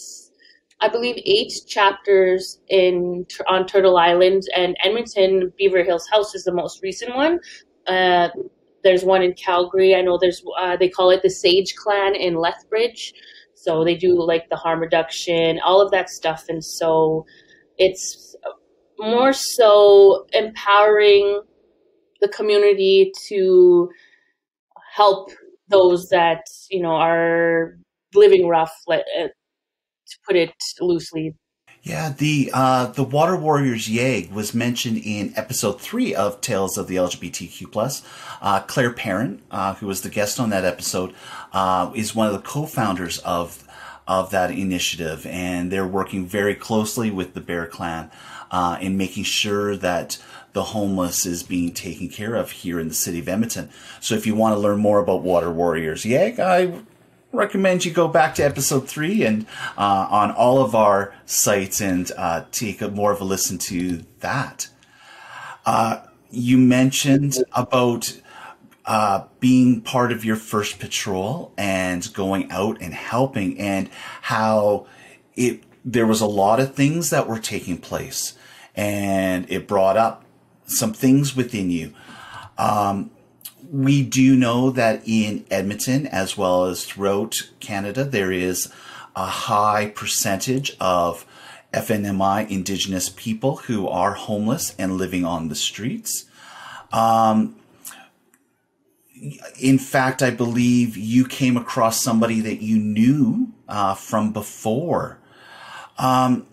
I 0.79 0.89
believe, 0.89 1.15
eight 1.25 1.53
chapters 1.67 2.59
in 2.69 3.25
on 3.47 3.65
Turtle 3.65 3.97
Island 3.97 4.43
and 4.55 4.75
Edmonton. 4.83 5.51
Beaver 5.57 5.83
Hills 5.83 6.07
House 6.11 6.35
is 6.35 6.43
the 6.43 6.53
most 6.53 6.81
recent 6.83 7.15
one. 7.15 7.39
Uh, 7.87 8.29
there's 8.83 9.03
one 9.03 9.21
in 9.21 9.33
Calgary. 9.33 9.95
I 9.95 10.01
know 10.01 10.17
there's 10.19 10.43
uh, 10.59 10.77
they 10.77 10.89
call 10.89 11.09
it 11.09 11.21
the 11.23 11.29
Sage 11.29 11.75
Clan 11.75 12.15
in 12.15 12.35
Lethbridge. 12.35 13.13
So 13.53 13.83
they 13.83 13.95
do 13.95 14.19
like 14.19 14.49
the 14.49 14.55
harm 14.55 14.79
reduction, 14.79 15.59
all 15.63 15.81
of 15.81 15.91
that 15.91 16.09
stuff, 16.09 16.45
and 16.49 16.63
so 16.65 17.25
it's 17.77 18.35
more 18.97 19.33
so 19.33 20.25
empowering 20.33 21.41
the 22.21 22.27
community 22.29 23.11
to 23.27 23.89
help 24.93 25.31
those 25.67 26.09
that 26.09 26.43
you 26.69 26.81
know 26.81 26.95
are 26.95 27.77
living 28.13 28.47
rough, 28.47 28.73
let, 28.87 29.05
uh, 29.19 29.27
to 29.27 30.17
put 30.25 30.35
it 30.35 30.53
loosely. 30.79 31.35
Yeah, 31.83 32.13
the 32.15 32.51
uh, 32.53 32.87
the 32.87 33.03
Water 33.03 33.35
Warriors 33.35 33.89
Yeg 33.89 34.31
was 34.31 34.53
mentioned 34.53 35.01
in 35.03 35.33
episode 35.35 35.81
three 35.81 36.13
of 36.13 36.39
Tales 36.39 36.77
of 36.77 36.87
the 36.87 36.97
LGBTQ 36.97 37.71
plus. 37.71 38.03
Uh, 38.39 38.59
Claire 38.61 38.93
Perrin, 38.93 39.41
uh, 39.49 39.73
who 39.75 39.87
was 39.87 40.01
the 40.01 40.09
guest 40.09 40.39
on 40.39 40.51
that 40.51 40.63
episode, 40.63 41.15
uh, 41.53 41.91
is 41.95 42.13
one 42.13 42.27
of 42.27 42.33
the 42.33 42.39
co-founders 42.39 43.17
of 43.19 43.67
of 44.07 44.29
that 44.29 44.51
initiative, 44.51 45.25
and 45.25 45.71
they're 45.71 45.87
working 45.87 46.25
very 46.25 46.53
closely 46.53 47.09
with 47.09 47.33
the 47.33 47.41
Bear 47.41 47.65
Clan 47.65 48.11
uh, 48.51 48.77
in 48.79 48.95
making 48.95 49.23
sure 49.23 49.75
that 49.77 50.21
the 50.53 50.63
homeless 50.63 51.25
is 51.25 51.43
being 51.43 51.73
taken 51.73 52.09
care 52.09 52.35
of 52.35 52.51
here 52.51 52.79
in 52.79 52.87
the 52.87 52.93
city 52.93 53.19
of 53.19 53.29
Edmonton. 53.29 53.69
So 53.99 54.15
if 54.15 54.25
you 54.25 54.35
want 54.35 54.55
to 54.55 54.59
learn 54.59 54.79
more 54.79 54.99
about 54.99 55.21
Water 55.21 55.51
Warriors 55.51 56.03
YEG, 56.03 56.39
I 56.39 56.81
recommend 57.31 57.85
you 57.85 57.91
go 57.91 58.07
back 58.07 58.35
to 58.35 58.43
episode 58.43 58.87
three 58.87 59.23
and 59.23 59.45
uh, 59.77 60.07
on 60.09 60.31
all 60.31 60.61
of 60.61 60.75
our 60.75 61.13
sites 61.25 61.81
and 61.81 62.11
uh, 62.17 62.43
take 62.51 62.81
a, 62.81 62.89
more 62.89 63.11
of 63.11 63.21
a 63.21 63.23
listen 63.23 63.57
to 63.57 64.03
that. 64.19 64.67
Uh, 65.65 66.01
you 66.29 66.57
mentioned 66.57 67.37
about 67.53 68.19
uh, 68.85 69.25
being 69.39 69.81
part 69.81 70.11
of 70.11 70.25
your 70.25 70.35
first 70.35 70.79
patrol 70.79 71.53
and 71.57 72.11
going 72.13 72.51
out 72.51 72.81
and 72.81 72.93
helping 72.93 73.59
and 73.59 73.89
how 74.21 74.87
it 75.35 75.63
there 75.83 76.05
was 76.05 76.21
a 76.21 76.27
lot 76.27 76.59
of 76.59 76.75
things 76.75 77.09
that 77.09 77.27
were 77.27 77.39
taking 77.39 77.77
place 77.77 78.37
and 78.75 79.49
it 79.49 79.67
brought 79.67 79.97
up 79.97 80.25
some 80.71 80.93
things 80.93 81.35
within 81.35 81.69
you. 81.69 81.93
Um, 82.57 83.11
we 83.71 84.03
do 84.03 84.35
know 84.35 84.69
that 84.71 85.01
in 85.05 85.45
Edmonton, 85.49 86.07
as 86.07 86.37
well 86.37 86.65
as 86.65 86.85
throughout 86.85 87.49
Canada, 87.59 88.03
there 88.03 88.31
is 88.31 88.71
a 89.15 89.25
high 89.25 89.87
percentage 89.87 90.75
of 90.79 91.25
FNMI 91.73 92.49
Indigenous 92.49 93.09
people 93.09 93.57
who 93.57 93.87
are 93.87 94.13
homeless 94.13 94.75
and 94.77 94.97
living 94.97 95.23
on 95.23 95.47
the 95.47 95.55
streets. 95.55 96.25
Um, 96.91 97.55
in 99.59 99.77
fact, 99.77 100.21
I 100.21 100.31
believe 100.31 100.97
you 100.97 101.25
came 101.25 101.55
across 101.55 102.03
somebody 102.03 102.41
that 102.41 102.61
you 102.61 102.77
knew 102.77 103.53
uh, 103.67 103.93
from 103.93 104.33
before. 104.33 105.19
Um, 105.97 106.47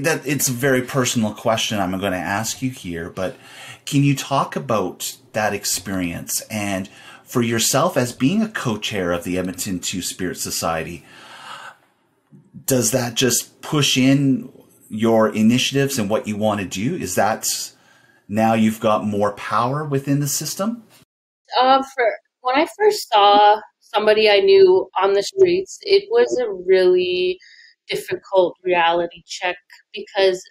that 0.00 0.26
it's 0.26 0.48
a 0.48 0.52
very 0.52 0.82
personal 0.82 1.32
question 1.32 1.78
I'm 1.78 1.98
going 1.98 2.12
to 2.12 2.18
ask 2.18 2.62
you 2.62 2.70
here, 2.70 3.10
but 3.10 3.36
can 3.84 4.02
you 4.02 4.16
talk 4.16 4.56
about 4.56 5.16
that 5.32 5.54
experience 5.54 6.40
and 6.42 6.88
for 7.24 7.42
yourself 7.42 7.96
as 7.96 8.12
being 8.12 8.42
a 8.42 8.48
co-chair 8.48 9.12
of 9.12 9.24
the 9.24 9.38
Edmonton 9.38 9.80
Two 9.80 10.02
Spirit 10.02 10.38
Society? 10.38 11.04
Does 12.64 12.90
that 12.90 13.14
just 13.14 13.60
push 13.60 13.96
in 13.96 14.52
your 14.88 15.28
initiatives 15.28 15.98
and 15.98 16.08
what 16.08 16.26
you 16.26 16.36
want 16.36 16.60
to 16.60 16.66
do? 16.66 16.94
Is 16.96 17.14
that 17.14 17.46
now 18.28 18.54
you've 18.54 18.80
got 18.80 19.04
more 19.04 19.32
power 19.32 19.84
within 19.84 20.20
the 20.20 20.26
system? 20.26 20.82
Uh, 21.60 21.82
for 21.82 22.04
when 22.40 22.56
I 22.56 22.66
first 22.78 23.08
saw 23.12 23.60
somebody 23.80 24.28
I 24.28 24.40
knew 24.40 24.88
on 25.00 25.12
the 25.12 25.22
streets, 25.22 25.78
it 25.82 26.04
was 26.10 26.36
a 26.38 26.52
really 26.66 27.38
difficult 27.88 28.56
reality 28.62 29.22
check 29.26 29.56
because 29.96 30.42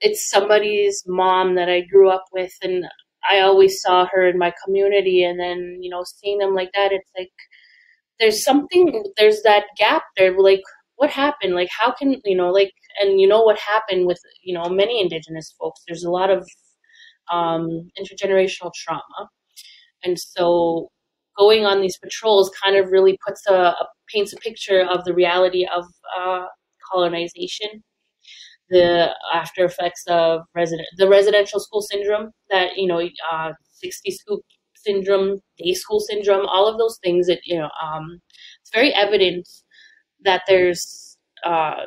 it's 0.00 0.30
somebody's 0.30 1.02
mom 1.06 1.54
that 1.56 1.68
I 1.68 1.82
grew 1.82 2.10
up 2.10 2.24
with 2.32 2.52
and 2.62 2.84
I 3.30 3.40
always 3.40 3.80
saw 3.80 4.06
her 4.12 4.28
in 4.28 4.38
my 4.38 4.52
community 4.64 5.24
and 5.24 5.38
then, 5.40 5.78
you 5.80 5.90
know, 5.90 6.04
seeing 6.04 6.38
them 6.38 6.54
like 6.54 6.70
that, 6.74 6.92
it's 6.92 7.10
like 7.18 7.30
there's 8.20 8.44
something 8.44 9.04
there's 9.16 9.42
that 9.42 9.64
gap 9.78 10.02
there 10.16 10.38
like 10.40 10.62
what 10.96 11.10
happened? 11.10 11.54
Like 11.54 11.68
how 11.78 11.92
can 11.92 12.16
you 12.24 12.36
know, 12.36 12.50
like 12.50 12.72
and 13.00 13.20
you 13.20 13.28
know 13.28 13.42
what 13.42 13.58
happened 13.58 14.06
with, 14.06 14.18
you 14.42 14.54
know, 14.54 14.68
many 14.68 15.00
indigenous 15.00 15.54
folks. 15.58 15.82
There's 15.86 16.04
a 16.04 16.10
lot 16.10 16.30
of 16.30 16.46
um 17.32 17.90
intergenerational 18.00 18.72
trauma. 18.74 19.28
And 20.04 20.18
so 20.18 20.90
going 21.36 21.66
on 21.66 21.80
these 21.80 21.98
patrols 21.98 22.50
kind 22.62 22.76
of 22.76 22.90
really 22.90 23.18
puts 23.26 23.42
a, 23.48 23.54
a 23.54 23.86
paints 24.12 24.32
a 24.32 24.36
picture 24.36 24.82
of 24.82 25.04
the 25.04 25.14
reality 25.14 25.66
of 25.74 25.84
uh, 26.18 26.46
colonization, 26.92 27.82
the 28.70 29.14
after 29.32 29.64
effects 29.64 30.02
of 30.08 30.40
resident 30.54 30.86
the 30.98 31.08
residential 31.08 31.60
school 31.60 31.80
syndrome 31.82 32.30
that 32.50 32.76
you 32.76 32.86
know 32.86 33.00
uh, 33.32 33.52
60 33.74 34.10
scoop 34.10 34.40
syndrome, 34.74 35.40
day 35.58 35.74
school 35.74 36.00
syndrome, 36.00 36.46
all 36.46 36.66
of 36.68 36.78
those 36.78 36.98
things 37.02 37.26
that 37.26 37.40
you 37.44 37.58
know 37.58 37.68
um, 37.82 38.20
it's 38.62 38.70
very 38.72 38.92
evident 38.94 39.46
that 40.24 40.42
there's 40.48 41.16
uh, 41.44 41.84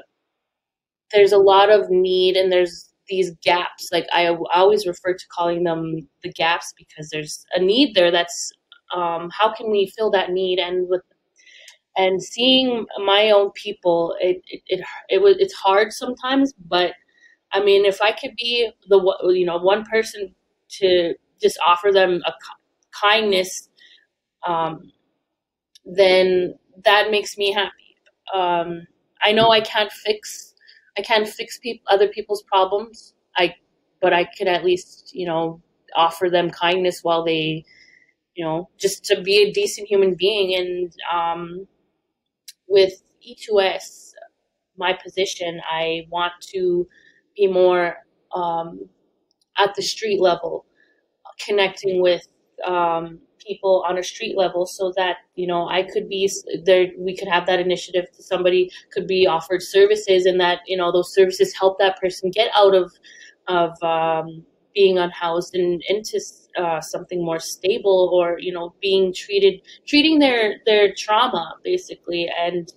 there's 1.11 1.31
a 1.31 1.37
lot 1.37 1.71
of 1.71 1.89
need 1.89 2.35
and 2.35 2.51
there's 2.51 2.89
these 3.07 3.31
gaps. 3.43 3.89
Like 3.91 4.05
I 4.13 4.35
always 4.53 4.85
refer 4.85 5.13
to 5.13 5.25
calling 5.35 5.63
them 5.63 6.07
the 6.23 6.31
gaps 6.31 6.73
because 6.77 7.09
there's 7.09 7.43
a 7.53 7.59
need 7.61 7.95
there. 7.95 8.11
That's 8.11 8.51
um, 8.95 9.29
how 9.37 9.53
can 9.53 9.71
we 9.71 9.91
fill 9.97 10.11
that 10.11 10.31
need? 10.31 10.59
And 10.59 10.87
with 10.87 11.01
and 11.99 12.23
seeing 12.23 12.87
my 13.05 13.31
own 13.31 13.51
people, 13.51 14.15
it 14.21 14.41
it 14.49 14.63
it, 14.67 14.81
it 15.09 15.23
was 15.23 15.37
it's 15.39 15.55
hard 15.55 15.93
sometimes, 15.93 16.53
but 16.67 16.93
I 17.53 17.63
mean, 17.63 17.85
if 17.85 18.01
I 18.01 18.13
could 18.13 18.35
be 18.37 18.71
the 18.89 18.99
you 19.35 19.45
know 19.47 19.57
one 19.57 19.85
person 19.85 20.35
to 20.79 21.15
just 21.41 21.59
offer 21.65 21.91
them 21.93 22.21
a 22.27 22.33
kindness, 23.01 23.69
um, 24.47 24.91
then 25.85 26.55
that 26.85 27.11
makes 27.11 27.37
me 27.37 27.51
happy. 27.51 27.71
Um, 28.33 28.87
I 29.23 29.31
know 29.31 29.49
I 29.51 29.61
can't 29.61 29.91
fix 29.91 30.53
I 30.97 31.01
can't 31.01 31.27
fix 31.27 31.57
people 31.59 31.85
other 31.89 32.07
people's 32.09 32.43
problems. 32.43 33.13
I 33.37 33.55
but 34.01 34.13
I 34.13 34.25
could 34.25 34.47
at 34.47 34.63
least 34.65 35.11
you 35.13 35.25
know 35.25 35.61
offer 35.95 36.29
them 36.29 36.49
kindness 36.51 37.01
while 37.03 37.23
they 37.25 37.65
you 38.35 38.45
know 38.45 38.69
just 38.79 39.05
to 39.05 39.21
be 39.21 39.37
a 39.43 39.53
decent 39.53 39.87
human 39.87 40.15
being 40.15 40.55
and 40.55 40.93
um, 41.13 41.67
with 42.69 43.01
E2S 43.27 44.13
my 44.77 44.93
position 44.93 45.59
I 45.69 46.07
want 46.09 46.33
to 46.53 46.87
be 47.35 47.47
more 47.47 47.97
um, 48.33 48.87
at 49.57 49.75
the 49.75 49.81
street 49.81 50.21
level 50.21 50.65
connecting 51.45 52.01
with 52.01 52.27
um, 52.65 53.19
people 53.45 53.83
on 53.87 53.97
a 53.97 54.03
street 54.03 54.37
level 54.37 54.65
so 54.65 54.91
that 54.95 55.17
you 55.35 55.47
know 55.47 55.67
I 55.69 55.83
could 55.83 56.09
be 56.09 56.29
there 56.65 56.87
we 56.97 57.15
could 57.15 57.27
have 57.27 57.45
that 57.47 57.59
initiative 57.59 58.05
somebody 58.19 58.71
could 58.91 59.07
be 59.07 59.27
offered 59.27 59.61
services 59.61 60.25
and 60.25 60.39
that 60.39 60.59
you 60.65 60.77
know 60.77 60.91
those 60.91 61.13
services 61.13 61.53
help 61.53 61.79
that 61.79 61.99
person 61.99 62.31
get 62.31 62.49
out 62.55 62.75
of 62.75 62.91
of 63.47 63.71
um, 63.83 64.45
being 64.73 64.97
unhoused 64.97 65.55
and 65.55 65.81
into 65.89 66.19
uh, 66.57 66.81
something 66.81 67.23
more 67.23 67.39
stable 67.39 68.11
or 68.13 68.37
you 68.39 68.51
know 68.51 68.73
being 68.81 69.13
treated 69.13 69.61
treating 69.87 70.19
their 70.19 70.55
their 70.65 70.93
trauma 70.95 71.55
basically. 71.63 72.29
And 72.39 72.71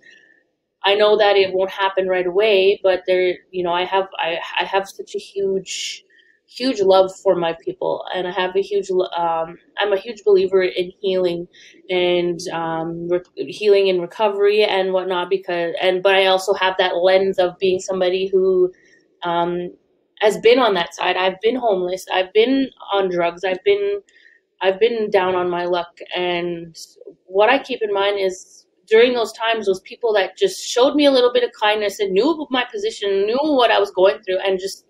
I 0.84 0.94
know 0.94 1.16
that 1.16 1.36
it 1.36 1.52
won't 1.54 1.70
happen 1.70 2.08
right 2.08 2.26
away 2.26 2.80
but 2.82 3.02
there 3.06 3.38
you 3.50 3.62
know 3.62 3.72
I 3.72 3.84
have 3.84 4.08
I, 4.18 4.38
I 4.58 4.64
have 4.64 4.88
such 4.88 5.14
a 5.14 5.18
huge 5.18 6.04
huge 6.48 6.80
love 6.82 7.10
for 7.22 7.34
my 7.34 7.56
people. 7.64 8.04
And 8.14 8.26
i 8.28 8.30
have 8.32 8.54
a 8.56 8.62
huge 8.62 8.90
um, 8.90 9.56
i'm 9.78 9.92
a 9.92 9.98
huge 9.98 10.22
believer 10.24 10.62
in 10.62 10.92
healing 11.00 11.46
and 11.90 12.38
um, 12.52 13.08
healing 13.36 13.88
and 13.88 14.00
recovery 14.00 14.64
and 14.64 14.92
whatnot 14.92 15.30
because 15.30 15.74
and 15.80 16.02
but 16.02 16.14
i 16.14 16.26
also 16.26 16.52
have 16.54 16.74
that 16.78 16.96
lens 16.96 17.38
of 17.38 17.58
being 17.58 17.80
somebody 17.80 18.26
who 18.28 18.72
um, 19.22 19.70
has 20.22 20.38
been 20.38 20.58
on 20.58 20.74
that 20.74 20.94
side 20.94 21.16
i've 21.16 21.40
been 21.40 21.56
homeless 21.56 22.06
i've 22.12 22.32
been 22.32 22.68
on 22.92 23.10
drugs 23.10 23.44
i've 23.44 23.62
been 23.64 24.00
i've 24.60 24.78
been 24.80 25.10
down 25.10 25.34
on 25.34 25.50
my 25.50 25.64
luck 25.64 25.98
and 26.16 26.76
what 27.26 27.50
i 27.50 27.58
keep 27.58 27.80
in 27.82 27.92
mind 27.92 28.18
is 28.18 28.66
during 28.88 29.14
those 29.14 29.32
times 29.32 29.66
those 29.66 29.80
people 29.80 30.12
that 30.12 30.36
just 30.36 30.60
showed 30.60 30.94
me 30.94 31.06
a 31.06 31.10
little 31.10 31.32
bit 31.32 31.44
of 31.44 31.50
kindness 31.60 32.00
and 32.00 32.12
knew 32.12 32.46
my 32.50 32.64
position 32.72 33.26
knew 33.26 33.40
what 33.42 33.70
i 33.70 33.78
was 33.78 33.90
going 33.90 34.18
through 34.22 34.38
and 34.38 34.58
just 34.58 34.84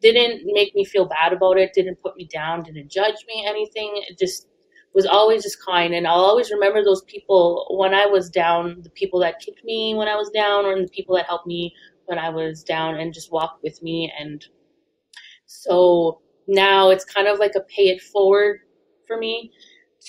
didn't 0.00 0.42
make 0.44 0.74
me 0.74 0.84
feel 0.84 1.06
bad 1.06 1.32
about 1.32 1.58
it, 1.58 1.72
didn't 1.74 2.02
put 2.02 2.16
me 2.16 2.28
down, 2.32 2.62
didn't 2.62 2.90
judge 2.90 3.24
me, 3.26 3.44
anything. 3.46 3.92
It 4.08 4.18
just 4.18 4.48
was 4.94 5.06
always 5.06 5.42
just 5.42 5.64
kind. 5.64 5.94
And 5.94 6.06
I'll 6.06 6.20
always 6.20 6.50
remember 6.50 6.84
those 6.84 7.02
people 7.02 7.66
when 7.78 7.94
I 7.94 8.06
was 8.06 8.30
down, 8.30 8.82
the 8.82 8.90
people 8.90 9.20
that 9.20 9.40
kicked 9.40 9.64
me 9.64 9.94
when 9.94 10.08
I 10.08 10.16
was 10.16 10.30
down, 10.30 10.64
or 10.64 10.80
the 10.80 10.88
people 10.88 11.16
that 11.16 11.26
helped 11.26 11.46
me 11.46 11.74
when 12.06 12.18
I 12.18 12.28
was 12.28 12.62
down 12.62 12.96
and 12.96 13.12
just 13.12 13.32
walked 13.32 13.62
with 13.62 13.82
me. 13.82 14.12
And 14.18 14.44
so 15.46 16.20
now 16.46 16.90
it's 16.90 17.04
kind 17.04 17.26
of 17.26 17.38
like 17.38 17.52
a 17.56 17.60
pay 17.60 17.88
it 17.88 18.02
forward 18.02 18.60
for 19.06 19.16
me 19.16 19.50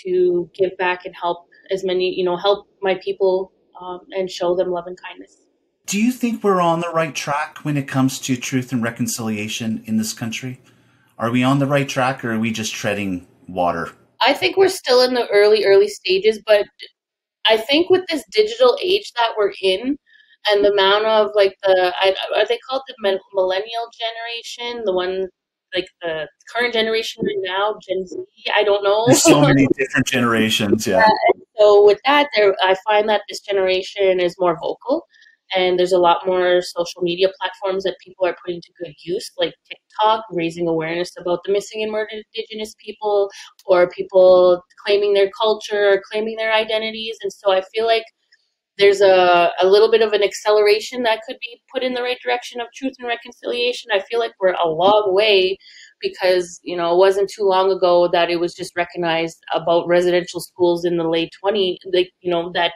to 0.03 0.49
give 0.53 0.75
back 0.77 1.05
and 1.05 1.15
help 1.15 1.47
as 1.71 1.83
many, 1.83 2.13
you 2.13 2.23
know, 2.23 2.37
help 2.37 2.67
my 2.81 2.95
people 2.95 3.51
um, 3.81 4.01
and 4.11 4.29
show 4.29 4.55
them 4.55 4.71
love 4.71 4.87
and 4.87 4.99
kindness. 4.99 5.47
Do 5.85 6.01
you 6.01 6.11
think 6.11 6.43
we're 6.43 6.61
on 6.61 6.81
the 6.81 6.89
right 6.89 7.15
track 7.15 7.59
when 7.63 7.77
it 7.77 7.87
comes 7.87 8.19
to 8.19 8.35
truth 8.35 8.71
and 8.71 8.83
reconciliation 8.83 9.83
in 9.85 9.97
this 9.97 10.13
country? 10.13 10.59
Are 11.17 11.31
we 11.31 11.43
on 11.43 11.59
the 11.59 11.65
right 11.65 11.87
track 11.87 12.23
or 12.25 12.33
are 12.33 12.39
we 12.39 12.51
just 12.51 12.73
treading 12.73 13.25
water? 13.47 13.91
I 14.21 14.33
think 14.33 14.57
we're 14.57 14.69
still 14.69 15.01
in 15.01 15.13
the 15.13 15.27
early, 15.27 15.65
early 15.65 15.87
stages, 15.87 16.41
but 16.45 16.65
I 17.45 17.57
think 17.57 17.89
with 17.89 18.05
this 18.07 18.23
digital 18.31 18.77
age 18.81 19.13
that 19.13 19.33
we're 19.37 19.53
in 19.61 19.97
and 20.51 20.63
the 20.63 20.71
amount 20.71 21.05
of 21.05 21.31
like 21.35 21.55
the, 21.63 21.93
are 22.35 22.47
they 22.47 22.59
called 22.69 22.83
the 22.87 23.19
millennial 23.33 23.89
generation? 23.99 24.83
The 24.85 24.93
one 24.93 25.27
like 25.75 25.87
the 26.01 26.27
current 26.55 26.73
generation 26.73 27.23
right 27.25 27.35
now, 27.41 27.77
Gen 27.87 28.05
Z. 28.07 28.17
I 28.55 28.63
don't 28.63 28.83
know. 28.83 29.05
There's 29.07 29.23
so 29.23 29.41
many 29.41 29.67
different 29.77 30.07
generations. 30.07 30.87
Yeah. 30.87 30.99
yeah 30.99 31.41
so 31.57 31.85
with 31.85 31.99
that, 32.05 32.29
there, 32.35 32.55
I 32.61 32.75
find 32.87 33.09
that 33.09 33.21
this 33.27 33.39
generation 33.39 34.19
is 34.19 34.35
more 34.39 34.57
vocal, 34.61 35.05
and 35.55 35.79
there's 35.79 35.91
a 35.91 35.99
lot 35.99 36.25
more 36.25 36.61
social 36.61 37.01
media 37.01 37.29
platforms 37.39 37.83
that 37.83 37.97
people 38.03 38.25
are 38.25 38.35
putting 38.45 38.61
to 38.61 38.71
good 38.83 38.93
use, 39.03 39.31
like 39.37 39.53
TikTok, 39.67 40.25
raising 40.31 40.67
awareness 40.67 41.11
about 41.19 41.39
the 41.45 41.51
missing 41.51 41.83
and 41.83 41.91
murdered 41.91 42.23
Indigenous 42.33 42.75
people, 42.83 43.29
or 43.65 43.89
people 43.89 44.61
claiming 44.85 45.13
their 45.13 45.29
culture, 45.39 45.93
or 45.93 46.01
claiming 46.11 46.35
their 46.37 46.53
identities. 46.53 47.17
And 47.21 47.31
so 47.33 47.51
I 47.51 47.61
feel 47.73 47.85
like 47.85 48.05
there's 48.77 49.01
a, 49.01 49.51
a 49.61 49.67
little 49.67 49.89
bit 49.89 50.01
of 50.01 50.13
an 50.13 50.23
acceleration 50.23 51.03
that 51.03 51.21
could 51.27 51.37
be 51.41 51.61
put 51.73 51.83
in 51.83 51.93
the 51.93 52.01
right 52.01 52.19
direction 52.23 52.61
of 52.61 52.67
truth 52.75 52.93
and 52.99 53.07
reconciliation. 53.07 53.89
I 53.93 54.01
feel 54.01 54.19
like 54.19 54.33
we're 54.39 54.53
a 54.53 54.67
long 54.67 55.13
way 55.13 55.57
because 55.99 56.59
you 56.63 56.77
know 56.77 56.93
it 56.93 56.97
wasn't 56.97 57.29
too 57.29 57.43
long 57.43 57.71
ago 57.71 58.07
that 58.11 58.29
it 58.29 58.39
was 58.39 58.53
just 58.53 58.75
recognized 58.75 59.39
about 59.53 59.87
residential 59.87 60.39
schools 60.39 60.85
in 60.85 60.97
the 60.97 61.07
late 61.07 61.31
20 61.41 61.79
like 61.91 62.11
you 62.21 62.29
know 62.29 62.51
that 62.53 62.73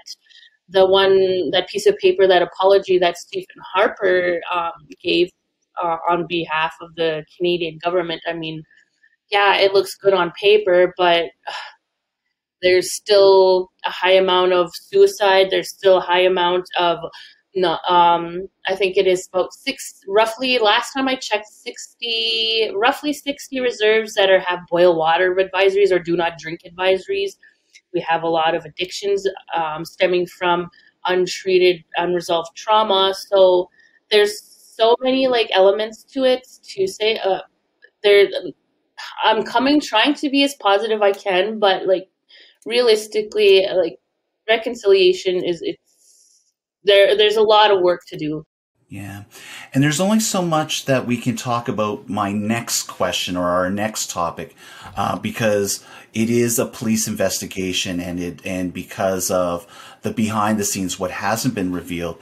the 0.72 0.86
one 0.86 1.52
that 1.52 1.68
piece 1.68 1.86
of 1.86 1.98
paper, 1.98 2.28
that 2.28 2.42
apology 2.42 2.98
that 2.98 3.18
Stephen 3.18 3.56
Harper 3.74 4.42
um, 4.54 4.72
gave 5.04 5.30
uh, 5.84 5.98
on 6.10 6.26
behalf 6.28 6.74
of 6.82 6.96
the 6.96 7.24
Canadian 7.38 7.78
government. 7.84 8.22
I 8.28 8.34
mean, 8.34 8.64
yeah, 9.32 9.58
it 9.58 9.74
looks 9.74 9.96
good 9.96 10.14
on 10.14 10.32
paper, 10.40 10.94
but 10.98 11.26
there's 12.62 12.94
still 12.94 13.72
a 13.86 13.90
high 13.90 14.14
amount 14.14 14.54
of 14.54 14.72
suicide. 14.74 15.48
There's 15.50 15.70
still 15.70 15.98
a 15.98 16.02
high 16.02 16.22
amount 16.22 16.66
of 16.78 17.00
um, 17.90 18.48
I 18.68 18.76
think 18.76 18.98
it 18.98 19.08
is 19.08 19.28
about 19.34 19.54
six, 19.54 20.00
roughly. 20.08 20.58
Last 20.60 20.94
time 20.94 21.08
I 21.08 21.16
checked, 21.16 21.48
sixty, 21.48 22.72
roughly 22.76 23.14
sixty 23.14 23.60
reserves 23.60 24.14
that 24.14 24.30
are 24.30 24.40
have 24.40 24.60
boil 24.70 24.98
water 24.98 25.36
advisories 25.36 25.92
or 25.92 26.00
do 26.00 26.16
not 26.16 26.38
drink 26.40 26.62
advisories. 26.66 27.32
We 27.94 28.00
have 28.02 28.24
a 28.24 28.30
lot 28.30 28.56
of 28.56 28.64
addictions 28.64 29.28
um, 29.54 29.84
stemming 29.84 30.28
from 30.28 30.70
untreated, 31.06 31.84
unresolved 31.98 32.56
trauma. 32.56 33.14
So 33.30 33.70
there's 34.10 34.40
so 34.42 34.96
many 35.02 35.28
like 35.28 35.50
elements 35.52 36.04
to 36.14 36.24
it 36.24 36.48
to 36.70 36.88
say 36.88 37.18
uh, 37.20 37.42
there. 38.04 38.28
I'm 39.24 39.44
coming 39.44 39.82
trying 39.82 40.14
to 40.16 40.30
be 40.30 40.44
as 40.44 40.56
positive 40.56 41.02
I 41.02 41.12
can, 41.12 41.60
but 41.60 41.88
like 41.88 42.08
realistically, 42.66 43.66
like 43.74 43.98
reconciliation 44.48 45.44
is 45.44 45.62
it's 45.62 46.44
there. 46.84 47.16
There's 47.16 47.38
a 47.38 47.44
lot 47.44 47.72
of 47.72 47.82
work 47.82 48.02
to 48.08 48.18
do. 48.18 48.44
Yeah. 48.92 49.24
And 49.74 49.82
there's 49.82 50.02
only 50.02 50.20
so 50.20 50.42
much 50.42 50.84
that 50.84 51.08
we 51.08 51.16
can 51.16 51.38
talk 51.38 51.70
about 51.70 52.10
my 52.10 52.34
next 52.34 52.84
question 52.84 53.38
or 53.38 53.48
our 53.48 53.70
next 53.70 54.10
topic, 54.10 54.54
uh, 54.98 55.18
because 55.18 55.86
it 56.14 56.30
is 56.30 56.60
a 56.60 56.66
police 56.66 57.08
investigation 57.08 58.02
and 58.02 58.20
it, 58.20 58.46
and 58.46 58.74
because 58.74 59.32
of 59.32 59.66
the 60.02 60.12
behind 60.12 60.60
the 60.60 60.66
scenes, 60.66 61.00
what 61.00 61.12
hasn't 61.12 61.56
been 61.56 61.72
revealed. 61.72 62.22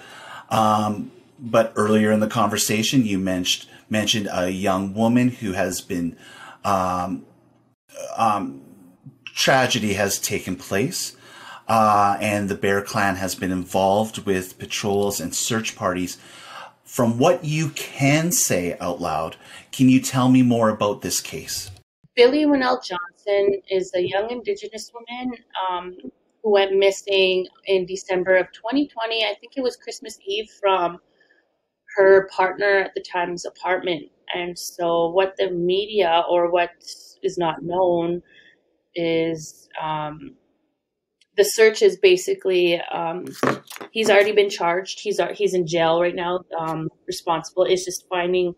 Um, 0.50 1.12
but 1.40 1.74
earlier 1.76 2.12
in 2.12 2.20
the 2.20 2.28
conversation, 2.28 3.04
you 3.04 3.18
mentioned, 3.18 3.68
mentioned 3.90 4.30
a 4.32 4.52
young 4.52 4.94
woman 4.94 5.30
who 5.30 5.54
has 5.54 5.82
been, 5.82 6.16
um, 6.64 7.26
um, 8.16 8.62
tragedy 9.34 9.94
has 9.94 10.20
taken 10.20 10.56
place. 10.56 11.16
Uh, 11.68 12.18
and 12.20 12.50
the 12.50 12.56
Bear 12.56 12.82
Clan 12.82 13.16
has 13.18 13.36
been 13.36 13.52
involved 13.52 14.26
with 14.26 14.58
patrols 14.58 15.20
and 15.20 15.36
search 15.36 15.76
parties 15.76 16.18
from 16.84 17.20
what 17.20 17.46
you 17.46 17.70
can 17.70 18.32
say 18.32 18.76
out 18.80 19.00
loud, 19.00 19.36
can 19.72 19.90
you 19.90 20.02
tell 20.02 20.28
me 20.30 20.42
more 20.42 20.70
about 20.70 21.04
this 21.04 21.22
case? 21.22 21.70
Billie 22.16 22.46
Winnell 22.46 22.84
Johnson 22.84 23.62
is 23.70 23.92
a 23.94 24.02
young 24.02 24.32
Indigenous 24.32 24.92
woman. 24.92 25.38
Um, 25.70 26.12
who 26.44 26.52
went 26.52 26.76
missing 26.76 27.48
in 27.66 27.86
December 27.86 28.38
of 28.38 28.48
2020. 28.54 29.26
I 29.26 29.36
think 29.40 29.54
it 29.56 29.62
was 29.62 29.76
Christmas 29.76 30.18
Eve 30.26 30.50
from 30.60 31.00
her 31.98 32.30
partner 32.30 32.80
at 32.80 32.94
the 32.94 33.02
time's 33.02 33.46
apartment. 33.46 34.04
And 34.34 34.58
so, 34.58 35.10
what 35.10 35.36
the 35.38 35.50
media 35.50 36.24
or 36.30 36.52
what 36.52 36.72
is 37.24 37.38
not 37.38 37.64
known 37.64 38.22
is 38.96 39.70
um, 39.82 40.36
the 41.38 41.44
search 41.44 41.82
is 41.82 41.98
basically 41.98 42.82
um, 42.92 43.26
he's 43.92 44.10
already 44.10 44.34
been 44.34 44.50
charged. 44.50 45.00
He's 45.00 45.20
he's 45.34 45.54
in 45.54 45.68
jail 45.68 46.02
right 46.02 46.16
now. 46.16 46.42
Um, 46.60 46.90
responsible. 47.08 47.64
It's 47.64 47.86
just 47.86 48.06
finding. 48.10 48.54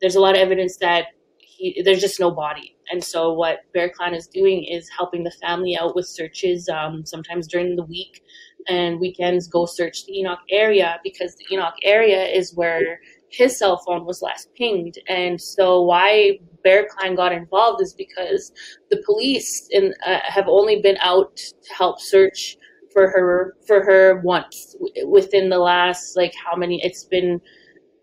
There's 0.00 0.16
a 0.16 0.20
lot 0.20 0.34
of 0.34 0.40
evidence 0.40 0.78
that 0.80 1.06
he, 1.38 1.82
there's 1.84 2.00
just 2.00 2.18
no 2.18 2.30
body. 2.30 2.76
And 2.90 3.04
so 3.04 3.32
what 3.32 3.60
Bear 3.72 3.90
Clan 3.90 4.14
is 4.14 4.26
doing 4.26 4.64
is 4.64 4.88
helping 4.96 5.22
the 5.22 5.30
family 5.42 5.76
out 5.80 5.94
with 5.94 6.06
searches, 6.08 6.68
um, 6.68 7.04
sometimes 7.04 7.46
during 7.46 7.76
the 7.76 7.84
week 7.84 8.22
and 8.68 8.98
weekends, 8.98 9.46
go 9.46 9.66
search 9.66 10.04
the 10.06 10.18
Enoch 10.18 10.40
area 10.50 10.98
because 11.04 11.36
the 11.36 11.54
Enoch 11.54 11.74
area 11.84 12.24
is 12.24 12.54
where 12.54 12.98
his 13.30 13.58
cell 13.58 13.80
phone 13.86 14.04
was 14.04 14.22
last 14.22 14.48
pinged. 14.56 14.98
And 15.08 15.40
so 15.40 15.82
why 15.82 16.38
Bear 16.62 16.86
Clan 16.90 17.14
got 17.14 17.32
involved 17.32 17.80
is 17.82 17.94
because 17.94 18.52
the 18.90 19.02
police 19.06 19.68
in, 19.70 19.94
uh, 20.06 20.18
have 20.24 20.48
only 20.48 20.80
been 20.80 20.98
out 21.00 21.36
to 21.36 21.74
help 21.76 22.00
search 22.00 22.56
for 22.92 23.08
her 23.08 23.54
for 23.66 23.84
her 23.84 24.20
once 24.24 24.74
within 25.06 25.48
the 25.48 25.58
last 25.58 26.16
like 26.16 26.34
how 26.34 26.56
many 26.56 26.84
it's 26.84 27.04
been 27.04 27.40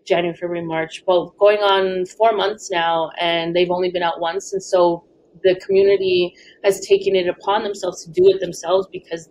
January, 0.08 0.34
February, 0.34 0.64
March, 0.64 1.04
well, 1.06 1.34
going 1.38 1.58
on 1.58 2.06
four 2.06 2.32
months 2.32 2.70
now, 2.70 3.10
and 3.20 3.54
they've 3.54 3.70
only 3.70 3.90
been 3.90 4.02
out 4.02 4.20
once. 4.20 4.54
And 4.54 4.62
so 4.62 5.04
the 5.42 5.60
community 5.64 6.34
has 6.64 6.80
taken 6.80 7.14
it 7.14 7.28
upon 7.28 7.62
themselves 7.62 8.04
to 8.04 8.10
do 8.10 8.26
it 8.28 8.40
themselves 8.40 8.88
because 8.90 9.28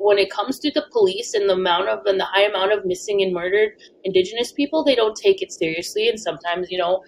when 0.00 0.18
it 0.18 0.30
comes 0.30 0.58
to 0.58 0.70
the 0.70 0.84
police 0.92 1.34
and 1.34 1.48
the 1.48 1.52
amount 1.52 1.88
of 1.88 2.06
and 2.06 2.18
the 2.18 2.24
high 2.24 2.44
amount 2.44 2.72
of 2.72 2.86
missing 2.86 3.22
and 3.22 3.34
murdered 3.34 3.72
indigenous 4.02 4.50
people, 4.50 4.82
they 4.82 4.94
don't 4.94 5.14
take 5.16 5.42
it 5.42 5.52
seriously. 5.52 6.08
And 6.08 6.18
sometimes, 6.18 6.70
you 6.70 6.78
know, 6.78 7.04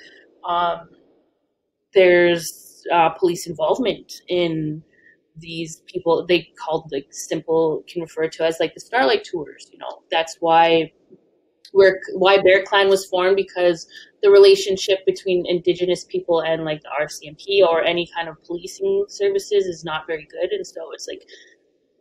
um, 0.47 0.91
there's 1.95 2.85
uh, 2.93 3.11
police 3.11 3.47
involvement 3.47 4.13
in 4.29 4.83
these 5.37 5.83
people. 5.87 6.27
They 6.27 6.51
called 6.63 6.91
like 6.93 7.07
simple 7.11 7.83
can 7.89 8.03
refer 8.03 8.29
to 8.29 8.45
as 8.45 8.59
like 8.61 8.75
the 8.75 8.81
Starlight 8.81 9.25
Tours. 9.25 9.71
You 9.73 9.79
know, 9.79 10.03
that's 10.11 10.37
why 10.41 10.93
where 11.73 12.01
why 12.15 12.41
Bear 12.43 12.63
Clan 12.63 12.89
was 12.89 13.07
formed 13.07 13.37
because 13.37 13.87
the 14.23 14.31
relationship 14.31 15.05
between 15.07 15.47
Indigenous 15.47 16.05
people 16.05 16.43
and 16.43 16.65
like 16.65 16.83
the 16.83 16.91
RCMP 17.01 17.67
or 17.67 17.83
any 17.83 18.09
kind 18.15 18.29
of 18.29 18.43
policing 18.45 19.07
services 19.09 19.65
is 19.65 19.83
not 19.85 20.07
very 20.07 20.29
good, 20.31 20.51
and 20.53 20.67
so 20.67 20.93
it's 20.93 21.09
like 21.09 21.27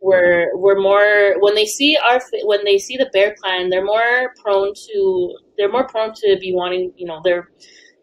we're 0.02 0.56
we're 0.56 0.80
more 0.80 1.34
when 1.40 1.54
they 1.54 1.64
see 1.64 1.96
our 2.08 2.20
when 2.42 2.64
they 2.64 2.78
see 2.78 2.96
the 2.96 3.08
Bear 3.12 3.34
Clan, 3.40 3.70
they're 3.70 3.84
more 3.84 4.34
prone 4.42 4.74
to 4.74 5.36
they're 5.56 5.70
more 5.70 5.86
prone 5.86 6.12
to 6.14 6.36
be 6.40 6.52
wanting 6.52 6.92
you 6.96 7.06
know 7.06 7.20
they're 7.24 7.48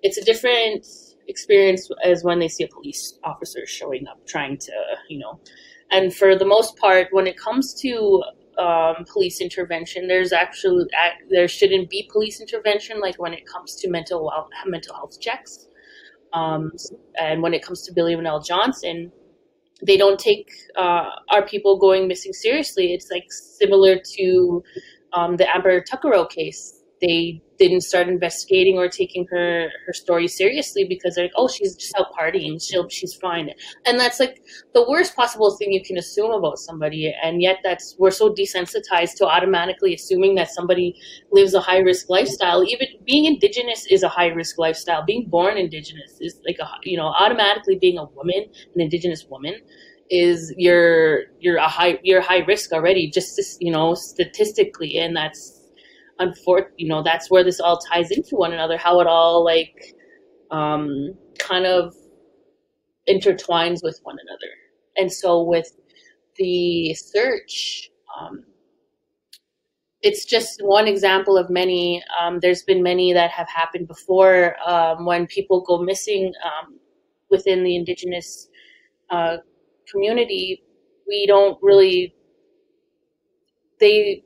it's 0.01 0.17
a 0.17 0.23
different 0.23 0.85
experience 1.27 1.89
as 2.03 2.23
when 2.23 2.39
they 2.39 2.47
see 2.47 2.63
a 2.63 2.67
police 2.67 3.19
officer 3.23 3.65
showing 3.67 4.07
up 4.07 4.25
trying 4.25 4.57
to 4.57 4.71
you 5.09 5.19
know 5.19 5.39
and 5.91 6.15
for 6.15 6.35
the 6.35 6.45
most 6.45 6.77
part 6.77 7.07
when 7.11 7.27
it 7.27 7.37
comes 7.37 7.73
to 7.81 8.23
um, 8.59 9.05
police 9.11 9.41
intervention. 9.41 10.07
There's 10.07 10.33
actually 10.33 10.85
there 11.29 11.47
shouldn't 11.47 11.89
be 11.89 12.07
police 12.11 12.41
intervention 12.41 12.99
like 12.99 13.15
when 13.17 13.33
it 13.33 13.45
comes 13.47 13.75
to 13.77 13.89
mental 13.89 14.29
health, 14.29 14.49
mental 14.67 14.95
health 14.95 15.19
checks. 15.19 15.67
Um, 16.33 16.71
and 17.19 17.41
when 17.41 17.53
it 17.53 17.63
comes 17.63 17.83
to 17.83 17.93
Billy 17.93 18.15
Manel 18.15 18.45
Johnson, 18.45 19.11
they 19.81 19.97
don't 19.97 20.19
take 20.19 20.51
uh, 20.75 21.09
our 21.29 21.45
people 21.45 21.77
going 21.77 22.07
missing 22.07 22.33
seriously. 22.33 22.93
It's 22.93 23.09
like 23.11 23.31
similar 23.31 23.97
to 24.17 24.63
um, 25.13 25.37
the 25.37 25.53
Amber 25.53 25.81
Tuccaro 25.81 26.29
case 26.29 26.78
they 27.01 27.41
didn't 27.57 27.81
start 27.81 28.07
investigating 28.07 28.77
or 28.77 28.87
taking 28.87 29.25
her 29.29 29.69
her 29.85 29.93
story 29.93 30.27
seriously 30.27 30.85
because 30.87 31.15
they're 31.15 31.25
like, 31.25 31.33
oh, 31.35 31.47
she's 31.47 31.75
just 31.75 31.93
out 31.99 32.07
partying, 32.17 32.61
she'll 32.61 32.87
she's 32.89 33.13
fine, 33.15 33.49
and 33.85 33.99
that's 33.99 34.19
like 34.19 34.41
the 34.73 34.87
worst 34.89 35.15
possible 35.15 35.55
thing 35.57 35.71
you 35.71 35.83
can 35.83 35.97
assume 35.97 36.31
about 36.31 36.57
somebody, 36.57 37.13
and 37.23 37.41
yet 37.41 37.57
that's 37.63 37.95
we're 37.99 38.11
so 38.11 38.33
desensitized 38.33 39.15
to 39.15 39.27
automatically 39.27 39.93
assuming 39.93 40.35
that 40.35 40.49
somebody 40.49 40.95
lives 41.31 41.53
a 41.53 41.59
high 41.59 41.79
risk 41.79 42.09
lifestyle. 42.09 42.63
Even 42.63 42.87
being 43.05 43.25
indigenous 43.25 43.85
is 43.89 44.03
a 44.03 44.09
high 44.09 44.27
risk 44.27 44.57
lifestyle. 44.57 45.03
Being 45.05 45.29
born 45.29 45.57
indigenous 45.57 46.17
is 46.21 46.39
like 46.45 46.57
a 46.59 46.67
you 46.83 46.97
know 46.97 47.07
automatically 47.07 47.77
being 47.79 47.97
a 47.97 48.05
woman, 48.05 48.45
an 48.75 48.81
indigenous 48.81 49.25
woman 49.29 49.55
is 50.09 50.53
you're 50.57 51.25
you're 51.39 51.57
a 51.57 51.67
high 51.67 51.99
you're 52.03 52.21
high 52.21 52.39
risk 52.39 52.71
already. 52.71 53.09
Just 53.09 53.39
you 53.59 53.71
know 53.71 53.93
statistically. 53.93 54.97
And 54.97 55.15
that's 55.15 55.58
unfor- 56.19 56.69
you 56.77 56.87
know 56.87 57.01
that's 57.03 57.29
where 57.31 57.43
this 57.43 57.59
all 57.59 57.77
ties 57.77 58.11
into 58.11 58.35
one 58.35 58.53
another 58.53 58.77
how 58.77 58.99
it 58.99 59.07
all 59.07 59.43
like 59.43 59.95
um, 60.51 61.13
kind 61.37 61.65
of 61.65 61.95
intertwines 63.07 63.83
with 63.83 63.99
one 64.03 64.17
another. 64.21 64.51
And 64.97 65.11
so 65.11 65.41
with 65.43 65.71
the 66.37 66.93
search 66.93 67.89
um, 68.19 68.43
it's 70.01 70.25
just 70.25 70.61
one 70.63 70.87
example 70.87 71.37
of 71.37 71.49
many 71.49 72.03
um, 72.19 72.39
there's 72.41 72.63
been 72.63 72.81
many 72.81 73.13
that 73.13 73.31
have 73.31 73.49
happened 73.49 73.87
before 73.87 74.55
um, 74.67 75.05
when 75.05 75.27
people 75.27 75.61
go 75.61 75.81
missing 75.81 76.33
um, 76.45 76.79
within 77.29 77.63
the 77.63 77.75
indigenous 77.75 78.49
uh, 79.09 79.37
community 79.91 80.63
we 81.07 81.25
don't 81.25 81.57
really 81.61 82.13
they 83.79 84.23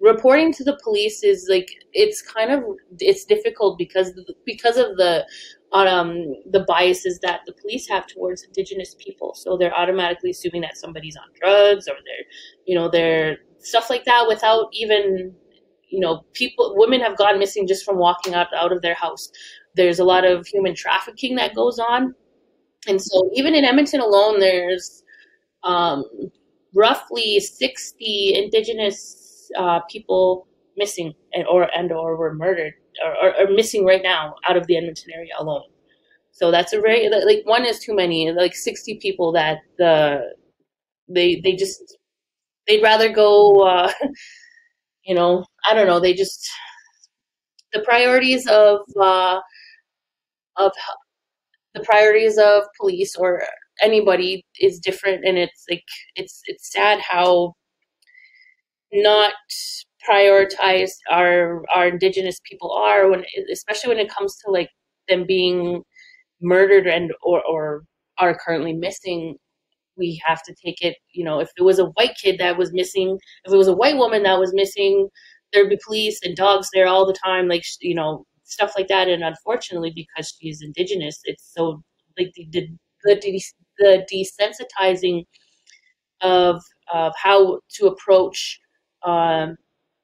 reporting 0.00 0.52
to 0.52 0.64
the 0.64 0.78
police 0.82 1.22
is 1.24 1.46
like 1.50 1.70
it's 1.92 2.22
kind 2.22 2.50
of 2.50 2.64
it's 3.00 3.24
difficult 3.24 3.78
because 3.78 4.12
because 4.44 4.76
of 4.76 4.96
the 4.96 5.24
um 5.72 6.34
the 6.50 6.64
biases 6.66 7.18
that 7.20 7.40
the 7.46 7.52
police 7.52 7.88
have 7.88 8.06
towards 8.06 8.42
indigenous 8.44 8.94
people. 8.98 9.34
So 9.34 9.56
they're 9.56 9.74
automatically 9.74 10.30
assuming 10.30 10.62
that 10.62 10.76
somebody's 10.76 11.16
on 11.16 11.28
drugs 11.38 11.88
or 11.88 11.94
they're 11.94 12.26
you 12.66 12.74
know 12.74 12.88
they're 12.88 13.38
stuff 13.58 13.90
like 13.90 14.04
that 14.04 14.26
without 14.28 14.68
even 14.72 15.34
you 15.88 16.00
know 16.00 16.24
people 16.32 16.74
women 16.76 17.00
have 17.00 17.16
gone 17.16 17.38
missing 17.38 17.66
just 17.66 17.84
from 17.84 17.98
walking 17.98 18.34
out 18.34 18.48
out 18.54 18.72
of 18.72 18.82
their 18.82 18.94
house. 18.94 19.30
There's 19.74 19.98
a 19.98 20.04
lot 20.04 20.24
of 20.24 20.46
human 20.46 20.74
trafficking 20.74 21.36
that 21.36 21.54
goes 21.54 21.78
on. 21.78 22.14
And 22.86 23.00
so 23.02 23.30
even 23.34 23.54
in 23.54 23.64
edmonton 23.64 24.00
alone 24.00 24.38
there's 24.38 25.02
um 25.64 26.04
roughly 26.74 27.40
60 27.40 28.34
indigenous 28.34 29.27
uh, 29.56 29.80
people 29.90 30.46
missing 30.76 31.12
and 31.32 31.46
or 31.46 31.68
and 31.76 31.92
or 31.92 32.16
were 32.16 32.34
murdered 32.34 32.72
or, 33.04 33.30
or, 33.30 33.40
or, 33.40 33.50
missing 33.50 33.84
right 33.84 34.02
now 34.02 34.34
out 34.48 34.56
of 34.56 34.66
the 34.66 34.76
Edmonton 34.76 35.12
area 35.14 35.32
alone. 35.38 35.64
So 36.32 36.50
that's 36.50 36.72
a 36.72 36.80
very 36.80 37.08
like 37.08 37.42
one 37.44 37.64
is 37.64 37.80
too 37.80 37.94
many. 37.94 38.30
Like 38.32 38.54
sixty 38.54 38.98
people 39.00 39.32
that 39.32 39.58
the 39.78 40.34
they 41.08 41.40
they 41.42 41.54
just 41.56 41.96
they'd 42.66 42.82
rather 42.82 43.12
go. 43.12 43.66
Uh, 43.66 43.92
you 45.04 45.14
know, 45.14 45.44
I 45.68 45.74
don't 45.74 45.86
know. 45.86 46.00
They 46.00 46.14
just 46.14 46.48
the 47.72 47.80
priorities 47.80 48.46
of 48.46 48.80
uh, 49.00 49.40
of 50.56 50.72
the 51.74 51.80
priorities 51.80 52.38
of 52.38 52.64
police 52.78 53.16
or 53.16 53.42
anybody 53.82 54.44
is 54.60 54.78
different, 54.78 55.24
and 55.24 55.38
it's 55.38 55.64
like 55.70 55.84
it's 56.14 56.42
it's 56.46 56.72
sad 56.72 57.00
how 57.00 57.54
not 58.92 59.32
prioritized 60.08 60.96
our 61.10 61.64
our 61.74 61.88
indigenous 61.88 62.40
people 62.48 62.72
are 62.72 63.10
when 63.10 63.24
especially 63.52 63.88
when 63.94 63.98
it 64.04 64.10
comes 64.10 64.36
to 64.44 64.50
like 64.50 64.70
them 65.08 65.24
being 65.26 65.82
murdered 66.42 66.86
and 66.86 67.12
or, 67.22 67.42
or 67.44 67.82
are 68.18 68.38
currently 68.38 68.72
missing 68.72 69.36
we 69.96 70.20
have 70.26 70.42
to 70.42 70.54
take 70.64 70.82
it 70.82 70.96
you 71.12 71.24
know 71.24 71.40
if 71.40 71.50
it 71.58 71.62
was 71.62 71.78
a 71.78 71.86
white 71.96 72.16
kid 72.22 72.38
that 72.38 72.56
was 72.58 72.72
missing 72.72 73.18
if 73.44 73.52
it 73.52 73.56
was 73.56 73.68
a 73.68 73.74
white 73.74 73.96
woman 73.96 74.22
that 74.22 74.38
was 74.38 74.52
missing 74.54 75.08
there'd 75.52 75.70
be 75.70 75.78
police 75.86 76.20
and 76.22 76.36
dogs 76.36 76.68
there 76.74 76.86
all 76.86 77.06
the 77.06 77.16
time 77.24 77.48
like 77.48 77.64
you 77.80 77.94
know 77.94 78.24
stuff 78.44 78.72
like 78.76 78.88
that. 78.88 79.08
And 79.08 79.22
unfortunately 79.22 79.92
because 79.94 80.34
she's 80.40 80.62
indigenous 80.62 81.20
it's 81.24 81.52
so 81.56 81.82
like 82.18 82.32
the 82.34 82.46
the, 82.50 82.68
the, 83.04 83.42
the 83.78 84.06
desensitizing 84.12 85.24
of 86.20 86.62
of 86.92 87.12
how 87.22 87.60
to 87.74 87.86
approach 87.86 88.58
um, 89.04 89.56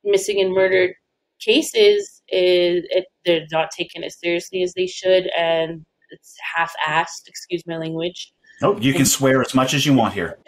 missing 0.04 0.40
and 0.40 0.52
murdered 0.52 0.94
cases 1.40 2.22
is 2.28 2.84
it, 2.90 3.06
they're 3.24 3.46
not 3.52 3.70
taken 3.70 4.04
as 4.04 4.18
seriously 4.18 4.62
as 4.62 4.72
they 4.74 4.86
should, 4.86 5.28
and 5.36 5.84
it's 6.10 6.36
half-assed. 6.54 7.26
Excuse 7.26 7.62
my 7.66 7.76
language. 7.76 8.32
Nope, 8.60 8.78
you 8.80 8.94
can 8.94 9.04
swear 9.04 9.40
as 9.40 9.54
much 9.54 9.74
as 9.74 9.84
you 9.84 9.94
want 9.94 10.14
here. 10.14 10.38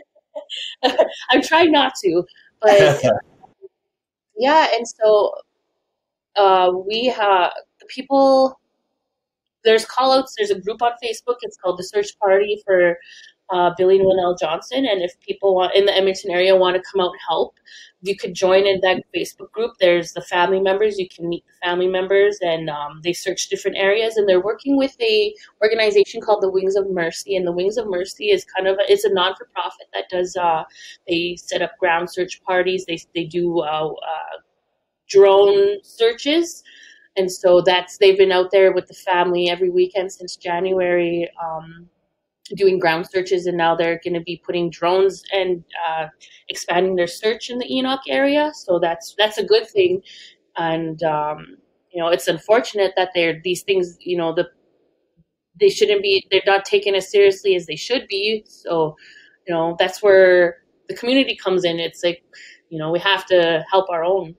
I'm 1.30 1.42
trying 1.42 1.72
not 1.72 1.92
to, 2.04 2.22
but 2.62 3.02
yeah, 4.38 4.68
and 4.74 4.86
so 4.86 5.34
uh, 6.36 6.72
we 6.86 7.06
have 7.06 7.52
the 7.80 7.86
people. 7.88 8.58
There's 9.64 9.84
callouts. 9.84 10.34
There's 10.36 10.50
a 10.50 10.60
group 10.60 10.80
on 10.80 10.92
Facebook. 11.02 11.36
It's 11.42 11.56
called 11.56 11.78
the 11.78 11.82
Search 11.82 12.16
Party 12.20 12.62
for 12.64 12.96
uh, 13.50 13.70
Billy 13.76 13.98
Winnell 13.98 14.38
Johnson. 14.38 14.86
And 14.86 15.02
if 15.02 15.18
people 15.20 15.54
want 15.54 15.74
in 15.74 15.86
the 15.86 15.94
Edmonton 15.94 16.30
area 16.30 16.56
want 16.56 16.76
to 16.76 16.82
come 16.90 17.00
out 17.00 17.12
and 17.12 17.20
help, 17.28 17.54
you 18.02 18.16
could 18.16 18.34
join 18.34 18.66
in 18.66 18.80
that 18.82 19.02
Facebook 19.14 19.50
group. 19.52 19.72
There's 19.80 20.12
the 20.12 20.20
family 20.20 20.60
members. 20.60 20.98
You 20.98 21.08
can 21.08 21.28
meet 21.28 21.44
the 21.46 21.66
family 21.66 21.88
members, 21.88 22.38
and 22.40 22.68
um, 22.68 23.00
they 23.02 23.12
search 23.12 23.48
different 23.48 23.76
areas. 23.76 24.16
And 24.16 24.28
they're 24.28 24.40
working 24.40 24.76
with 24.76 24.94
a 25.00 25.34
organization 25.62 26.20
called 26.20 26.42
the 26.42 26.50
Wings 26.50 26.76
of 26.76 26.90
Mercy. 26.90 27.36
And 27.36 27.46
the 27.46 27.52
Wings 27.52 27.76
of 27.76 27.88
Mercy 27.88 28.30
is 28.30 28.44
kind 28.44 28.68
of 28.68 28.76
a, 28.76 28.92
it's 28.92 29.04
a 29.04 29.12
non 29.12 29.34
for 29.36 29.48
profit 29.54 29.86
that 29.94 30.08
does. 30.10 30.36
Uh, 30.36 30.64
they 31.08 31.36
set 31.36 31.62
up 31.62 31.76
ground 31.78 32.10
search 32.10 32.42
parties. 32.42 32.84
They 32.86 32.98
they 33.14 33.24
do 33.24 33.60
uh, 33.60 33.88
uh, 33.88 34.40
drone 35.08 35.78
searches. 35.82 36.62
And 37.16 37.32
so 37.32 37.62
that's 37.62 37.96
they've 37.96 38.18
been 38.18 38.32
out 38.32 38.50
there 38.50 38.72
with 38.72 38.88
the 38.88 38.94
family 38.94 39.48
every 39.48 39.70
weekend 39.70 40.12
since 40.12 40.36
January. 40.36 41.28
Um, 41.42 41.88
doing 42.54 42.78
ground 42.78 43.06
searches, 43.10 43.46
and 43.46 43.56
now 43.56 43.74
they're 43.74 44.00
going 44.02 44.14
to 44.14 44.20
be 44.20 44.40
putting 44.44 44.70
drones 44.70 45.22
and 45.32 45.64
uh, 45.88 46.06
expanding 46.48 46.96
their 46.96 47.06
search 47.06 47.50
in 47.50 47.58
the 47.58 47.72
Enoch 47.72 48.00
area. 48.08 48.52
So 48.54 48.78
that's 48.78 49.14
that's 49.18 49.38
a 49.38 49.44
good 49.44 49.68
thing, 49.68 50.02
and 50.56 51.02
um, 51.02 51.56
you 51.92 52.00
know 52.00 52.08
it's 52.08 52.28
unfortunate 52.28 52.92
that 52.96 53.10
they're 53.14 53.40
these 53.42 53.62
things. 53.62 53.96
You 54.00 54.16
know 54.16 54.34
the 54.34 54.48
they 55.58 55.68
shouldn't 55.68 56.02
be 56.02 56.26
they're 56.30 56.42
not 56.46 56.64
taken 56.64 56.94
as 56.94 57.10
seriously 57.10 57.56
as 57.56 57.66
they 57.66 57.76
should 57.76 58.06
be. 58.08 58.44
So 58.46 58.96
you 59.46 59.54
know 59.54 59.76
that's 59.78 60.02
where 60.02 60.58
the 60.88 60.94
community 60.94 61.36
comes 61.36 61.64
in. 61.64 61.80
It's 61.80 62.04
like 62.04 62.22
you 62.68 62.78
know 62.78 62.90
we 62.90 62.98
have 63.00 63.26
to 63.26 63.64
help 63.70 63.88
our 63.90 64.04
own. 64.04 64.36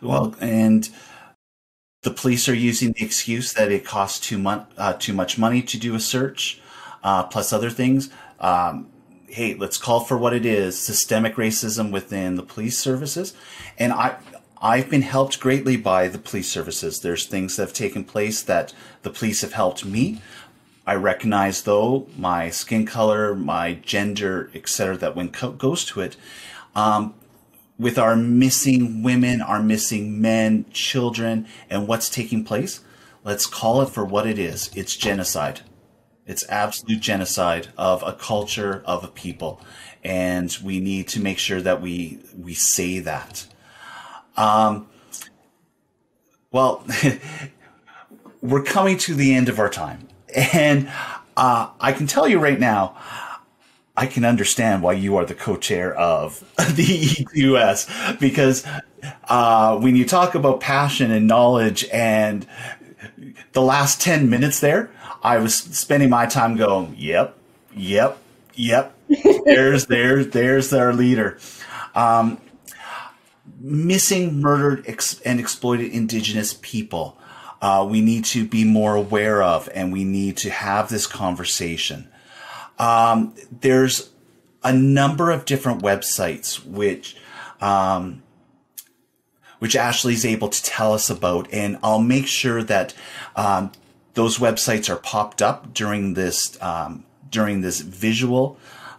Well, 0.00 0.34
and 0.40 0.88
the 2.02 2.10
police 2.12 2.48
are 2.48 2.54
using 2.54 2.92
the 2.92 3.04
excuse 3.04 3.52
that 3.54 3.72
it 3.72 3.84
costs 3.84 4.20
too 4.26 4.38
much 4.38 4.66
uh, 4.76 4.94
too 4.94 5.12
much 5.12 5.38
money 5.38 5.62
to 5.62 5.78
do 5.78 5.94
a 5.94 6.00
search 6.00 6.60
uh, 7.02 7.24
plus 7.24 7.52
other 7.52 7.70
things. 7.70 8.10
Um, 8.40 8.88
hey, 9.28 9.54
let's 9.54 9.78
call 9.78 10.00
for 10.00 10.16
what 10.16 10.34
it 10.34 10.46
is: 10.46 10.78
systemic 10.78 11.36
racism 11.36 11.90
within 11.90 12.36
the 12.36 12.42
police 12.42 12.78
services. 12.78 13.34
And 13.78 13.92
I, 13.92 14.16
I've 14.60 14.90
been 14.90 15.02
helped 15.02 15.38
greatly 15.38 15.76
by 15.76 16.08
the 16.08 16.18
police 16.18 16.48
services. 16.48 17.00
There's 17.00 17.26
things 17.26 17.56
that 17.56 17.62
have 17.62 17.72
taken 17.72 18.04
place 18.04 18.42
that 18.42 18.74
the 19.02 19.10
police 19.10 19.42
have 19.42 19.52
helped 19.52 19.84
me. 19.84 20.20
I 20.86 20.94
recognize, 20.94 21.62
though, 21.62 22.08
my 22.16 22.48
skin 22.48 22.86
color, 22.86 23.34
my 23.34 23.74
gender, 23.74 24.50
etc., 24.54 24.96
that 24.96 25.14
when 25.14 25.30
co- 25.30 25.52
goes 25.52 25.84
to 25.86 26.00
it, 26.00 26.16
um, 26.74 27.14
with 27.78 27.98
our 27.98 28.16
missing 28.16 29.02
women, 29.02 29.40
our 29.40 29.62
missing 29.62 30.20
men, 30.20 30.64
children, 30.72 31.46
and 31.70 31.86
what's 31.86 32.08
taking 32.08 32.42
place, 32.42 32.80
let's 33.22 33.46
call 33.46 33.82
it 33.82 33.90
for 33.90 34.04
what 34.04 34.26
it 34.26 34.38
is. 34.38 34.70
It's 34.74 34.96
genocide. 34.96 35.60
It's 36.28 36.46
absolute 36.50 37.00
genocide 37.00 37.68
of 37.78 38.02
a 38.06 38.12
culture, 38.12 38.82
of 38.84 39.02
a 39.02 39.08
people. 39.08 39.62
And 40.04 40.56
we 40.62 40.78
need 40.78 41.08
to 41.08 41.20
make 41.20 41.38
sure 41.38 41.62
that 41.62 41.80
we, 41.80 42.20
we 42.36 42.52
say 42.52 42.98
that. 43.00 43.46
Um, 44.36 44.88
well, 46.52 46.86
we're 48.42 48.62
coming 48.62 48.98
to 48.98 49.14
the 49.14 49.34
end 49.34 49.48
of 49.48 49.58
our 49.58 49.70
time. 49.70 50.06
And 50.52 50.92
uh, 51.34 51.70
I 51.80 51.92
can 51.92 52.06
tell 52.06 52.28
you 52.28 52.38
right 52.38 52.60
now, 52.60 52.96
I 53.96 54.06
can 54.06 54.24
understand 54.24 54.82
why 54.82 54.92
you 54.92 55.16
are 55.16 55.24
the 55.24 55.34
co-chair 55.34 55.94
of 55.94 56.40
the 56.56 56.84
E2S 56.84 58.20
because 58.20 58.66
uh, 59.28 59.78
when 59.78 59.96
you 59.96 60.04
talk 60.04 60.34
about 60.34 60.60
passion 60.60 61.10
and 61.10 61.26
knowledge 61.26 61.88
and 61.90 62.46
the 63.52 63.62
last 63.62 64.00
10 64.00 64.28
minutes 64.28 64.60
there, 64.60 64.90
I 65.22 65.38
was 65.38 65.54
spending 65.54 66.10
my 66.10 66.26
time 66.26 66.56
going, 66.56 66.94
yep, 66.96 67.36
yep, 67.74 68.18
yep. 68.54 68.96
there's, 69.44 69.86
there's, 69.86 70.28
there's 70.28 70.72
our 70.72 70.92
leader. 70.92 71.38
Um, 71.94 72.40
missing, 73.60 74.40
murdered, 74.40 74.84
ex- 74.86 75.20
and 75.20 75.40
exploited 75.40 75.92
indigenous 75.92 76.58
people. 76.62 77.18
Uh, 77.60 77.86
we 77.88 78.00
need 78.00 78.24
to 78.24 78.46
be 78.46 78.64
more 78.64 78.94
aware 78.94 79.42
of, 79.42 79.68
and 79.74 79.92
we 79.92 80.04
need 80.04 80.36
to 80.38 80.50
have 80.50 80.88
this 80.88 81.06
conversation. 81.06 82.08
Um, 82.78 83.34
there's 83.50 84.10
a 84.62 84.72
number 84.72 85.30
of 85.30 85.44
different 85.44 85.82
websites 85.82 86.64
which 86.64 87.16
um, 87.60 88.22
which 89.58 89.74
Ashley's 89.74 90.24
able 90.24 90.48
to 90.48 90.62
tell 90.62 90.92
us 90.92 91.10
about, 91.10 91.52
and 91.52 91.78
I'll 91.82 92.00
make 92.00 92.28
sure 92.28 92.62
that 92.62 92.94
um, 93.34 93.72
those 94.18 94.38
websites 94.38 94.90
are 94.90 94.96
popped 94.96 95.40
up 95.40 95.72
during 95.72 96.14
this 96.14 96.60
um, 96.60 97.04
during 97.30 97.60
this 97.60 97.78
visual 97.78 98.58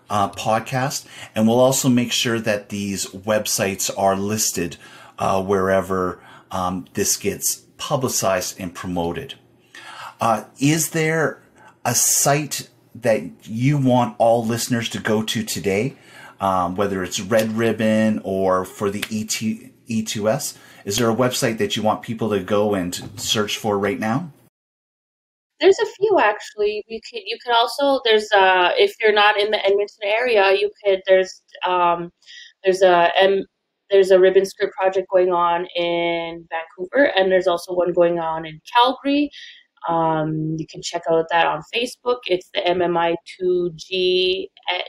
uh, 0.09 0.29
podcast, 0.29 1.05
and 1.35 1.45
we'll 1.45 1.59
also 1.59 1.89
make 1.89 2.13
sure 2.13 2.39
that 2.39 2.69
these 2.69 3.05
websites 3.07 3.91
are 3.97 4.15
listed 4.15 4.77
uh, 5.17 5.43
wherever 5.43 6.23
um, 6.51 6.85
this 6.93 7.17
gets 7.17 7.63
publicized 7.77 8.57
and 8.61 8.73
promoted. 8.73 9.35
Uh, 10.21 10.45
is 10.57 10.91
there 10.91 11.43
a 11.83 11.93
site 11.93 12.69
that 12.95 13.21
you 13.43 13.77
want 13.77 14.15
all 14.19 14.45
listeners 14.45 14.87
to 14.87 14.99
go 14.99 15.21
to 15.21 15.43
today, 15.43 15.97
um, 16.39 16.75
whether 16.75 17.03
it's 17.03 17.19
Red 17.19 17.57
Ribbon 17.57 18.21
or 18.23 18.63
for 18.63 18.89
the 18.89 19.03
ET, 19.11 19.35
E2S? 19.89 20.55
Is 20.85 20.95
there 20.95 21.09
a 21.09 21.15
website 21.15 21.57
that 21.57 21.75
you 21.75 21.83
want 21.83 22.03
people 22.03 22.29
to 22.29 22.39
go 22.39 22.73
and 22.73 23.19
search 23.19 23.57
for 23.57 23.77
right 23.77 23.99
now? 23.99 24.31
There's 25.59 25.79
a 25.79 25.85
few 25.85 26.19
actually. 26.19 26.83
You 26.87 26.99
could 27.09 27.21
you 27.25 27.37
could 27.43 27.53
also 27.53 28.01
there's 28.05 28.29
uh 28.31 28.71
if 28.77 28.93
you're 28.99 29.13
not 29.13 29.39
in 29.39 29.51
the 29.51 29.63
Edmonton 29.65 30.03
area, 30.03 30.51
you 30.53 30.71
could 30.83 31.01
there's 31.05 31.41
um 31.67 32.11
there's 32.63 32.81
a 32.81 33.09
M 33.17 33.45
there's 33.89 34.11
a 34.11 34.19
ribbon 34.19 34.45
skirt 34.45 34.71
project 34.73 35.07
going 35.09 35.31
on 35.31 35.65
in 35.75 36.47
Vancouver, 36.49 37.05
and 37.15 37.31
there's 37.31 37.47
also 37.47 37.73
one 37.73 37.91
going 37.91 38.19
on 38.19 38.45
in 38.45 38.61
Calgary. 38.73 39.31
Um, 39.87 40.55
you 40.57 40.67
can 40.67 40.81
check 40.81 41.03
out 41.09 41.25
that 41.31 41.47
on 41.47 41.61
Facebook. 41.73 42.19
It's 42.27 42.49
the 42.53 42.61
MMI2G 42.61 44.47
at 44.69 44.83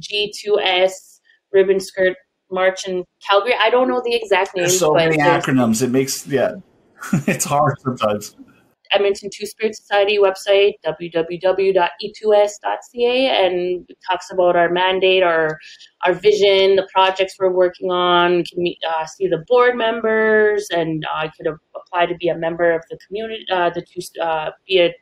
G2S 0.00 1.20
Ribbon 1.52 1.80
Skirt 1.80 2.16
March 2.50 2.86
in 2.86 3.04
Calgary. 3.28 3.54
I 3.58 3.70
don't 3.70 3.88
know 3.88 4.02
the 4.04 4.14
exact 4.14 4.54
name. 4.54 4.64
There's 4.64 4.78
so 4.78 4.92
many 4.92 5.16
acronyms. 5.16 5.82
It 5.82 5.90
makes 5.90 6.26
yeah, 6.26 6.54
it's 7.26 7.44
hard 7.44 7.78
sometimes. 7.80 8.36
Edmonton 8.92 9.30
Two 9.32 9.46
Spirit 9.46 9.74
Society 9.76 10.18
website, 10.18 10.74
www.e2s.ca, 10.84 11.86
and 13.46 13.88
talks 14.10 14.30
about 14.30 14.56
our 14.56 14.70
mandate, 14.70 15.22
our 15.22 15.58
our 16.04 16.12
vision, 16.14 16.76
the 16.76 16.86
projects 16.92 17.36
we're 17.38 17.50
working 17.50 17.90
on. 17.90 18.38
You 18.38 18.44
can 18.44 18.62
meet, 18.62 18.78
uh, 18.88 19.06
see 19.06 19.26
the 19.28 19.44
board 19.48 19.76
members, 19.76 20.68
and 20.70 21.04
uh, 21.06 21.16
I 21.16 21.30
could 21.36 21.46
apply 21.74 22.06
to 22.06 22.14
be 22.16 22.28
a 22.28 22.36
member 22.36 22.72
of 22.72 22.82
the 22.90 22.98
community, 23.06 23.44
uh, 23.50 23.70
the 23.70 23.82
two, 23.82 24.00
uh, 24.20 24.50
be 24.66 24.80
a 24.80 24.94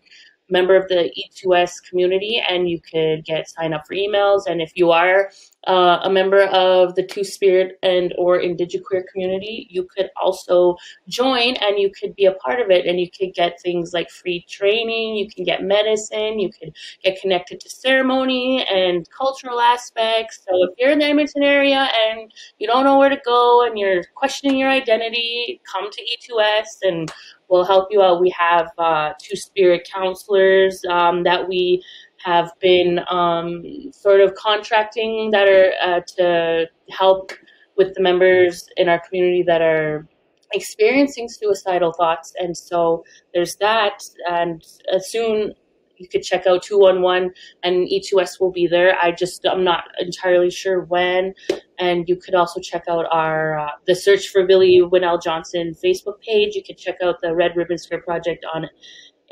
member 0.48 0.76
of 0.76 0.86
the 0.88 1.10
E2S 1.18 1.88
community, 1.88 2.42
and 2.48 2.68
you 2.68 2.80
could 2.80 3.24
get 3.24 3.48
sign 3.48 3.72
up 3.72 3.86
for 3.86 3.94
emails. 3.94 4.42
And 4.46 4.60
if 4.60 4.72
you 4.74 4.90
are 4.90 5.30
uh, 5.66 6.00
a 6.02 6.10
member 6.10 6.44
of 6.46 6.94
the 6.94 7.06
Two 7.06 7.24
Spirit 7.24 7.78
and 7.82 8.12
or 8.18 8.40
Indigiqueer 8.40 9.04
community, 9.12 9.66
you 9.70 9.86
could 9.96 10.10
also 10.20 10.76
join 11.08 11.54
and 11.56 11.78
you 11.78 11.90
could 11.90 12.14
be 12.16 12.26
a 12.26 12.32
part 12.32 12.60
of 12.60 12.70
it 12.70 12.86
and 12.86 13.00
you 13.00 13.08
could 13.10 13.32
get 13.34 13.60
things 13.60 13.92
like 13.92 14.10
free 14.10 14.44
training, 14.48 15.16
you 15.16 15.28
can 15.28 15.44
get 15.44 15.62
medicine, 15.62 16.38
you 16.38 16.50
could 16.50 16.74
get 17.04 17.20
connected 17.20 17.60
to 17.60 17.70
ceremony 17.70 18.66
and 18.66 19.08
cultural 19.10 19.60
aspects. 19.60 20.42
So 20.48 20.64
if 20.64 20.70
you're 20.78 20.90
in 20.90 20.98
the 20.98 21.06
Edmonton 21.06 21.42
area 21.42 21.88
and 22.06 22.32
you 22.58 22.66
don't 22.66 22.84
know 22.84 22.98
where 22.98 23.10
to 23.10 23.20
go 23.24 23.64
and 23.64 23.78
you're 23.78 24.04
questioning 24.14 24.58
your 24.58 24.70
identity, 24.70 25.60
come 25.70 25.90
to 25.90 26.02
E2S 26.02 26.78
and 26.82 27.12
we'll 27.48 27.64
help 27.64 27.88
you 27.90 28.02
out. 28.02 28.20
We 28.20 28.30
have 28.30 28.70
uh, 28.78 29.12
Two 29.20 29.36
Spirit 29.36 29.88
counselors 29.92 30.82
um, 30.90 31.22
that 31.24 31.48
we 31.48 31.82
have 32.24 32.50
been 32.60 33.00
um, 33.10 33.62
sort 33.92 34.20
of 34.20 34.34
contracting 34.34 35.30
that 35.32 35.48
are 35.48 35.72
uh, 35.82 36.00
to 36.16 36.66
help 36.90 37.32
with 37.76 37.94
the 37.94 38.02
members 38.02 38.68
in 38.76 38.88
our 38.88 39.00
community 39.08 39.42
that 39.46 39.62
are 39.62 40.06
experiencing 40.52 41.28
suicidal 41.28 41.92
thoughts. 41.92 42.32
And 42.38 42.56
so 42.56 43.04
there's 43.34 43.56
that. 43.56 44.02
And 44.28 44.62
uh, 44.92 44.98
soon 44.98 45.54
you 45.96 46.08
could 46.08 46.22
check 46.22 46.46
out 46.46 46.62
211 46.62 47.32
and 47.62 47.88
E2S 47.88 48.40
will 48.40 48.50
be 48.50 48.66
there. 48.66 48.96
I 49.00 49.12
just, 49.12 49.46
I'm 49.46 49.64
not 49.64 49.84
entirely 49.98 50.50
sure 50.50 50.82
when. 50.82 51.32
And 51.78 52.08
you 52.08 52.16
could 52.16 52.34
also 52.34 52.60
check 52.60 52.84
out 52.88 53.06
our, 53.10 53.58
uh, 53.58 53.70
the 53.86 53.94
Search 53.94 54.28
for 54.28 54.46
Billy 54.46 54.80
Winnell 54.82 55.22
Johnson 55.22 55.74
Facebook 55.82 56.20
page. 56.20 56.54
You 56.54 56.62
could 56.64 56.76
check 56.76 56.96
out 57.02 57.20
the 57.22 57.34
Red 57.34 57.56
Ribbon 57.56 57.78
Skirt 57.78 58.04
Project 58.04 58.44
on 58.52 58.68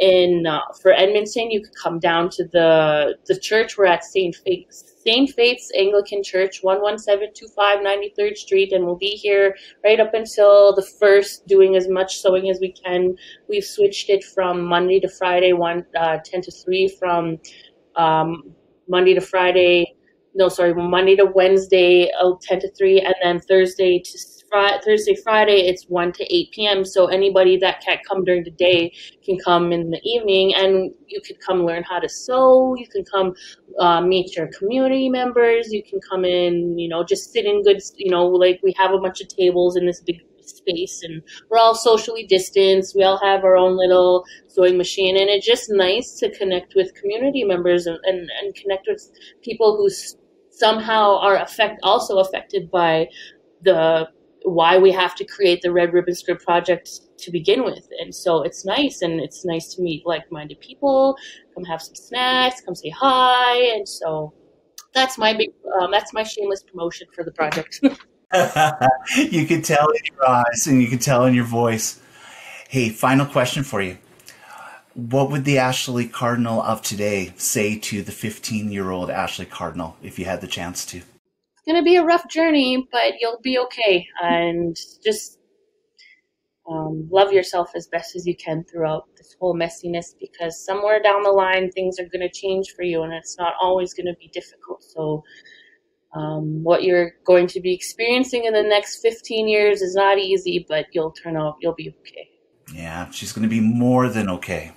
in 0.00 0.46
uh, 0.46 0.60
for 0.80 0.92
Edmonton, 0.92 1.50
you 1.50 1.60
could 1.60 1.74
come 1.80 1.98
down 1.98 2.30
to 2.30 2.44
the 2.44 3.16
the 3.26 3.38
church. 3.38 3.76
We're 3.76 3.86
at 3.86 4.02
Saint 4.02 4.34
Faith's 4.34 4.94
Saint 5.04 5.30
Faith's 5.30 5.70
Anglican 5.76 6.22
Church, 6.22 6.60
one 6.62 6.80
one 6.80 6.98
seven 6.98 7.28
two 7.34 7.48
five 7.54 7.82
ninety 7.82 8.12
third 8.16 8.36
Street, 8.36 8.72
and 8.72 8.84
we'll 8.84 8.96
be 8.96 9.10
here 9.10 9.54
right 9.84 10.00
up 10.00 10.14
until 10.14 10.74
the 10.74 10.86
first, 10.98 11.46
doing 11.46 11.76
as 11.76 11.88
much 11.88 12.16
sewing 12.18 12.50
as 12.50 12.58
we 12.60 12.72
can. 12.72 13.14
We've 13.48 13.64
switched 13.64 14.08
it 14.08 14.24
from 14.24 14.64
Monday 14.64 15.00
to 15.00 15.08
Friday, 15.08 15.52
one 15.52 15.84
uh, 15.98 16.18
ten 16.24 16.40
to 16.42 16.50
three, 16.50 16.88
from 16.98 17.38
um, 17.96 18.54
Monday 18.88 19.14
to 19.14 19.20
Friday. 19.20 19.94
No, 20.34 20.48
sorry, 20.48 20.72
Monday 20.72 21.16
to 21.16 21.26
Wednesday, 21.26 22.08
uh, 22.20 22.32
10 22.40 22.60
to 22.60 22.70
3, 22.74 23.00
and 23.00 23.14
then 23.20 23.40
Thursday 23.40 23.98
to 23.98 24.18
Friday, 24.50 24.80
Thursday, 24.84 25.14
Friday, 25.14 25.68
it's 25.68 25.84
1 25.84 26.12
to 26.12 26.34
8 26.34 26.50
p.m. 26.50 26.84
So 26.84 27.06
anybody 27.06 27.56
that 27.58 27.82
can't 27.84 28.00
come 28.06 28.24
during 28.24 28.42
the 28.42 28.50
day 28.50 28.92
can 29.24 29.38
come 29.38 29.72
in 29.72 29.90
the 29.90 30.00
evening 30.04 30.54
and 30.56 30.92
you 31.06 31.20
can 31.20 31.36
come 31.36 31.64
learn 31.64 31.84
how 31.84 32.00
to 32.00 32.08
sew. 32.08 32.74
You 32.76 32.88
can 32.88 33.04
come 33.04 33.34
uh, 33.78 34.00
meet 34.00 34.36
your 34.36 34.48
community 34.48 35.08
members. 35.08 35.72
You 35.72 35.82
can 35.82 36.00
come 36.00 36.24
in, 36.24 36.78
you 36.78 36.88
know, 36.88 37.04
just 37.04 37.32
sit 37.32 37.44
in 37.44 37.62
good, 37.62 37.80
you 37.96 38.10
know, 38.10 38.26
like 38.26 38.60
we 38.62 38.74
have 38.76 38.92
a 38.92 38.98
bunch 38.98 39.20
of 39.20 39.28
tables 39.28 39.76
in 39.76 39.86
this 39.86 40.00
big 40.00 40.20
space 40.42 41.02
and 41.04 41.22
we're 41.48 41.58
all 41.58 41.76
socially 41.76 42.26
distanced. 42.26 42.96
We 42.96 43.04
all 43.04 43.18
have 43.18 43.44
our 43.44 43.56
own 43.56 43.76
little 43.76 44.24
sewing 44.48 44.76
machine 44.76 45.16
and 45.16 45.30
it's 45.30 45.46
just 45.46 45.70
nice 45.70 46.14
to 46.14 46.36
connect 46.36 46.74
with 46.74 46.94
community 46.94 47.44
members 47.44 47.86
and, 47.86 47.98
and, 48.02 48.28
and 48.42 48.54
connect 48.56 48.88
with 48.88 49.10
people 49.42 49.76
who 49.76 49.88
somehow 50.50 51.18
are 51.18 51.36
affect 51.36 51.78
also 51.84 52.18
affected 52.18 52.68
by 52.70 53.06
the 53.62 54.08
why 54.44 54.78
we 54.78 54.90
have 54.92 55.14
to 55.16 55.24
create 55.24 55.62
the 55.62 55.72
Red 55.72 55.92
Ribbon 55.92 56.14
Skirt 56.14 56.42
project 56.44 57.00
to 57.18 57.30
begin 57.30 57.64
with. 57.64 57.86
And 58.00 58.14
so 58.14 58.42
it's 58.42 58.64
nice, 58.64 59.02
and 59.02 59.20
it's 59.20 59.44
nice 59.44 59.74
to 59.74 59.82
meet 59.82 60.06
like-minded 60.06 60.60
people. 60.60 61.16
Come 61.54 61.64
have 61.64 61.82
some 61.82 61.94
snacks, 61.94 62.60
come 62.60 62.74
say 62.74 62.90
hi, 62.90 63.56
and 63.74 63.88
so 63.88 64.32
that's 64.92 65.18
my 65.18 65.34
big 65.34 65.50
um, 65.80 65.90
that's 65.90 66.12
my 66.12 66.22
shameless 66.22 66.62
promotion 66.62 67.06
for 67.14 67.24
the 67.24 67.32
project. 67.32 67.80
you 69.16 69.44
can 69.46 69.60
tell 69.62 69.88
in 69.88 70.00
your 70.12 70.28
eyes, 70.28 70.66
and 70.66 70.80
you 70.80 70.88
can 70.88 70.98
tell 70.98 71.24
in 71.24 71.34
your 71.34 71.44
voice. 71.44 72.00
Hey, 72.68 72.88
final 72.88 73.26
question 73.26 73.64
for 73.64 73.82
you. 73.82 73.98
What 74.94 75.30
would 75.30 75.44
the 75.44 75.58
Ashley 75.58 76.06
Cardinal 76.06 76.62
of 76.62 76.82
today 76.82 77.32
say 77.36 77.78
to 77.78 78.02
the 78.02 78.12
15 78.12 78.70
year 78.70 78.90
old 78.90 79.10
Ashley 79.10 79.46
Cardinal 79.46 79.96
if 80.02 80.18
you 80.18 80.24
had 80.24 80.40
the 80.40 80.46
chance 80.46 80.84
to? 80.86 81.02
Going 81.70 81.82
to 81.82 81.88
be 81.88 81.96
a 81.96 82.04
rough 82.04 82.28
journey, 82.28 82.88
but 82.90 83.14
you'll 83.20 83.40
be 83.42 83.58
okay. 83.58 84.06
And 84.22 84.76
just 85.04 85.38
um, 86.68 87.08
love 87.10 87.32
yourself 87.32 87.70
as 87.74 87.86
best 87.86 88.16
as 88.16 88.26
you 88.26 88.36
can 88.36 88.64
throughout 88.64 89.04
this 89.16 89.36
whole 89.38 89.54
messiness 89.54 90.14
because 90.18 90.64
somewhere 90.64 91.00
down 91.00 91.22
the 91.22 91.30
line 91.30 91.70
things 91.70 91.98
are 91.98 92.06
going 92.06 92.28
to 92.28 92.30
change 92.30 92.70
for 92.76 92.82
you 92.82 93.02
and 93.02 93.12
it's 93.12 93.38
not 93.38 93.54
always 93.60 93.94
going 93.94 94.06
to 94.06 94.16
be 94.18 94.28
difficult. 94.28 94.82
So, 94.82 95.22
um, 96.12 96.64
what 96.64 96.82
you're 96.82 97.12
going 97.24 97.46
to 97.48 97.60
be 97.60 97.72
experiencing 97.72 98.44
in 98.44 98.52
the 98.52 98.64
next 98.64 99.00
15 99.00 99.46
years 99.46 99.80
is 99.80 99.94
not 99.94 100.18
easy, 100.18 100.66
but 100.68 100.86
you'll 100.90 101.12
turn 101.12 101.36
out, 101.36 101.56
you'll 101.60 101.74
be 101.74 101.94
okay. 102.00 102.28
Yeah, 102.74 103.08
she's 103.10 103.32
going 103.32 103.44
to 103.44 103.48
be 103.48 103.60
more 103.60 104.08
than 104.08 104.28
okay. 104.28 104.72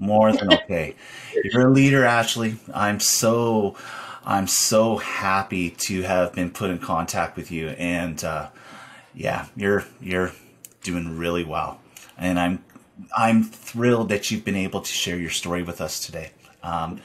More 0.00 0.32
than 0.32 0.52
okay. 0.52 0.96
You're 1.44 1.68
a 1.68 1.70
leader, 1.70 2.04
Ashley. 2.04 2.56
I'm 2.74 2.98
so 2.98 3.76
I'm 4.24 4.46
so 4.46 4.98
happy 4.98 5.70
to 5.70 6.02
have 6.02 6.32
been 6.32 6.50
put 6.50 6.70
in 6.70 6.78
contact 6.78 7.36
with 7.36 7.50
you, 7.50 7.70
and 7.70 8.22
uh, 8.22 8.48
yeah, 9.14 9.46
you're 9.56 9.84
you're 10.00 10.32
doing 10.82 11.18
really 11.18 11.44
well, 11.44 11.80
and 12.16 12.38
I'm 12.38 12.64
I'm 13.16 13.42
thrilled 13.42 14.08
that 14.10 14.30
you've 14.30 14.44
been 14.44 14.56
able 14.56 14.80
to 14.80 14.92
share 14.92 15.18
your 15.18 15.30
story 15.30 15.62
with 15.62 15.80
us 15.80 16.04
today. 16.04 16.30
Um, 16.62 17.00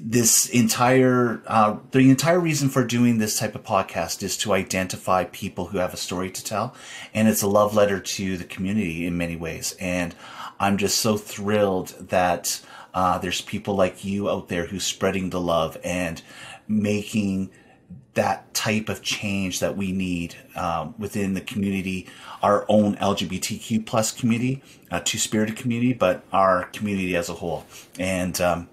this 0.00 0.48
entire 0.50 1.42
uh, 1.46 1.76
the 1.92 2.10
entire 2.10 2.40
reason 2.40 2.68
for 2.68 2.84
doing 2.84 3.18
this 3.18 3.38
type 3.38 3.54
of 3.54 3.62
podcast 3.62 4.22
is 4.22 4.36
to 4.38 4.52
identify 4.52 5.24
people 5.24 5.66
who 5.66 5.78
have 5.78 5.94
a 5.94 5.98
story 5.98 6.30
to 6.30 6.44
tell, 6.44 6.74
and 7.14 7.28
it's 7.28 7.42
a 7.42 7.48
love 7.48 7.74
letter 7.74 8.00
to 8.00 8.36
the 8.36 8.44
community 8.44 9.06
in 9.06 9.16
many 9.16 9.36
ways. 9.36 9.74
And 9.80 10.14
I'm 10.58 10.76
just 10.76 10.98
so 10.98 11.16
thrilled 11.16 11.94
that 11.98 12.60
uh, 12.96 13.18
there's 13.18 13.42
people 13.42 13.74
like 13.74 14.06
you 14.06 14.30
out 14.30 14.48
there 14.48 14.64
who's 14.64 14.82
spreading 14.82 15.28
the 15.28 15.40
love 15.40 15.76
and 15.84 16.22
making 16.66 17.50
that 18.14 18.54
type 18.54 18.88
of 18.88 19.02
change 19.02 19.60
that 19.60 19.76
we 19.76 19.92
need 19.92 20.34
um, 20.56 20.94
within 20.96 21.34
the 21.34 21.42
community, 21.42 22.06
our 22.42 22.64
own 22.70 22.96
LGBTQ 22.96 23.84
plus 23.84 24.12
community, 24.12 24.62
uh, 24.90 24.98
two 25.04 25.18
spirited 25.18 25.56
community, 25.56 25.92
but 25.92 26.24
our 26.32 26.64
community 26.70 27.14
as 27.14 27.28
a 27.28 27.34
whole. 27.34 27.66
And 27.98 28.40
um, 28.40 28.66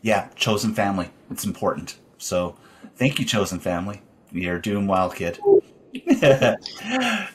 yeah, 0.00 0.28
chosen 0.36 0.72
family, 0.72 1.10
it's 1.30 1.44
important. 1.44 1.98
So 2.16 2.56
thank 2.96 3.18
you, 3.18 3.26
chosen 3.26 3.60
family. 3.60 4.00
You're 4.32 4.58
doing 4.58 4.86
well, 4.86 5.10
kid. 5.10 5.38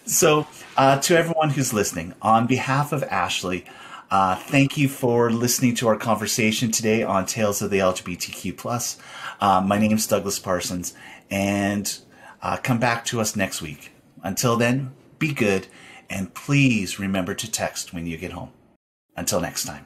so 0.05 0.47
uh, 0.75 0.99
to 1.01 1.15
everyone 1.15 1.51
who's 1.51 1.71
listening, 1.71 2.15
on 2.19 2.47
behalf 2.47 2.91
of 2.91 3.03
Ashley, 3.03 3.65
uh, 4.11 4.35
thank 4.35 4.77
you 4.77 4.89
for 4.89 5.31
listening 5.31 5.73
to 5.73 5.87
our 5.87 5.95
conversation 5.95 6.69
today 6.69 7.01
on 7.01 7.25
Tales 7.25 7.61
of 7.61 7.69
the 7.71 7.79
LGBTQ+. 7.79 8.57
Plus. 8.57 8.97
Uh, 9.39 9.61
my 9.61 9.77
name 9.77 9.93
is 9.93 10.05
Douglas 10.05 10.37
Parsons, 10.37 10.93
and 11.29 11.97
uh, 12.41 12.57
come 12.57 12.77
back 12.77 13.05
to 13.05 13.21
us 13.21 13.37
next 13.37 13.61
week. 13.61 13.93
Until 14.21 14.57
then, 14.57 14.91
be 15.17 15.33
good, 15.33 15.67
and 16.09 16.33
please 16.33 16.99
remember 16.99 17.33
to 17.33 17.49
text 17.49 17.93
when 17.93 18.05
you 18.05 18.17
get 18.17 18.33
home. 18.33 18.51
Until 19.15 19.39
next 19.39 19.65
time. 19.65 19.85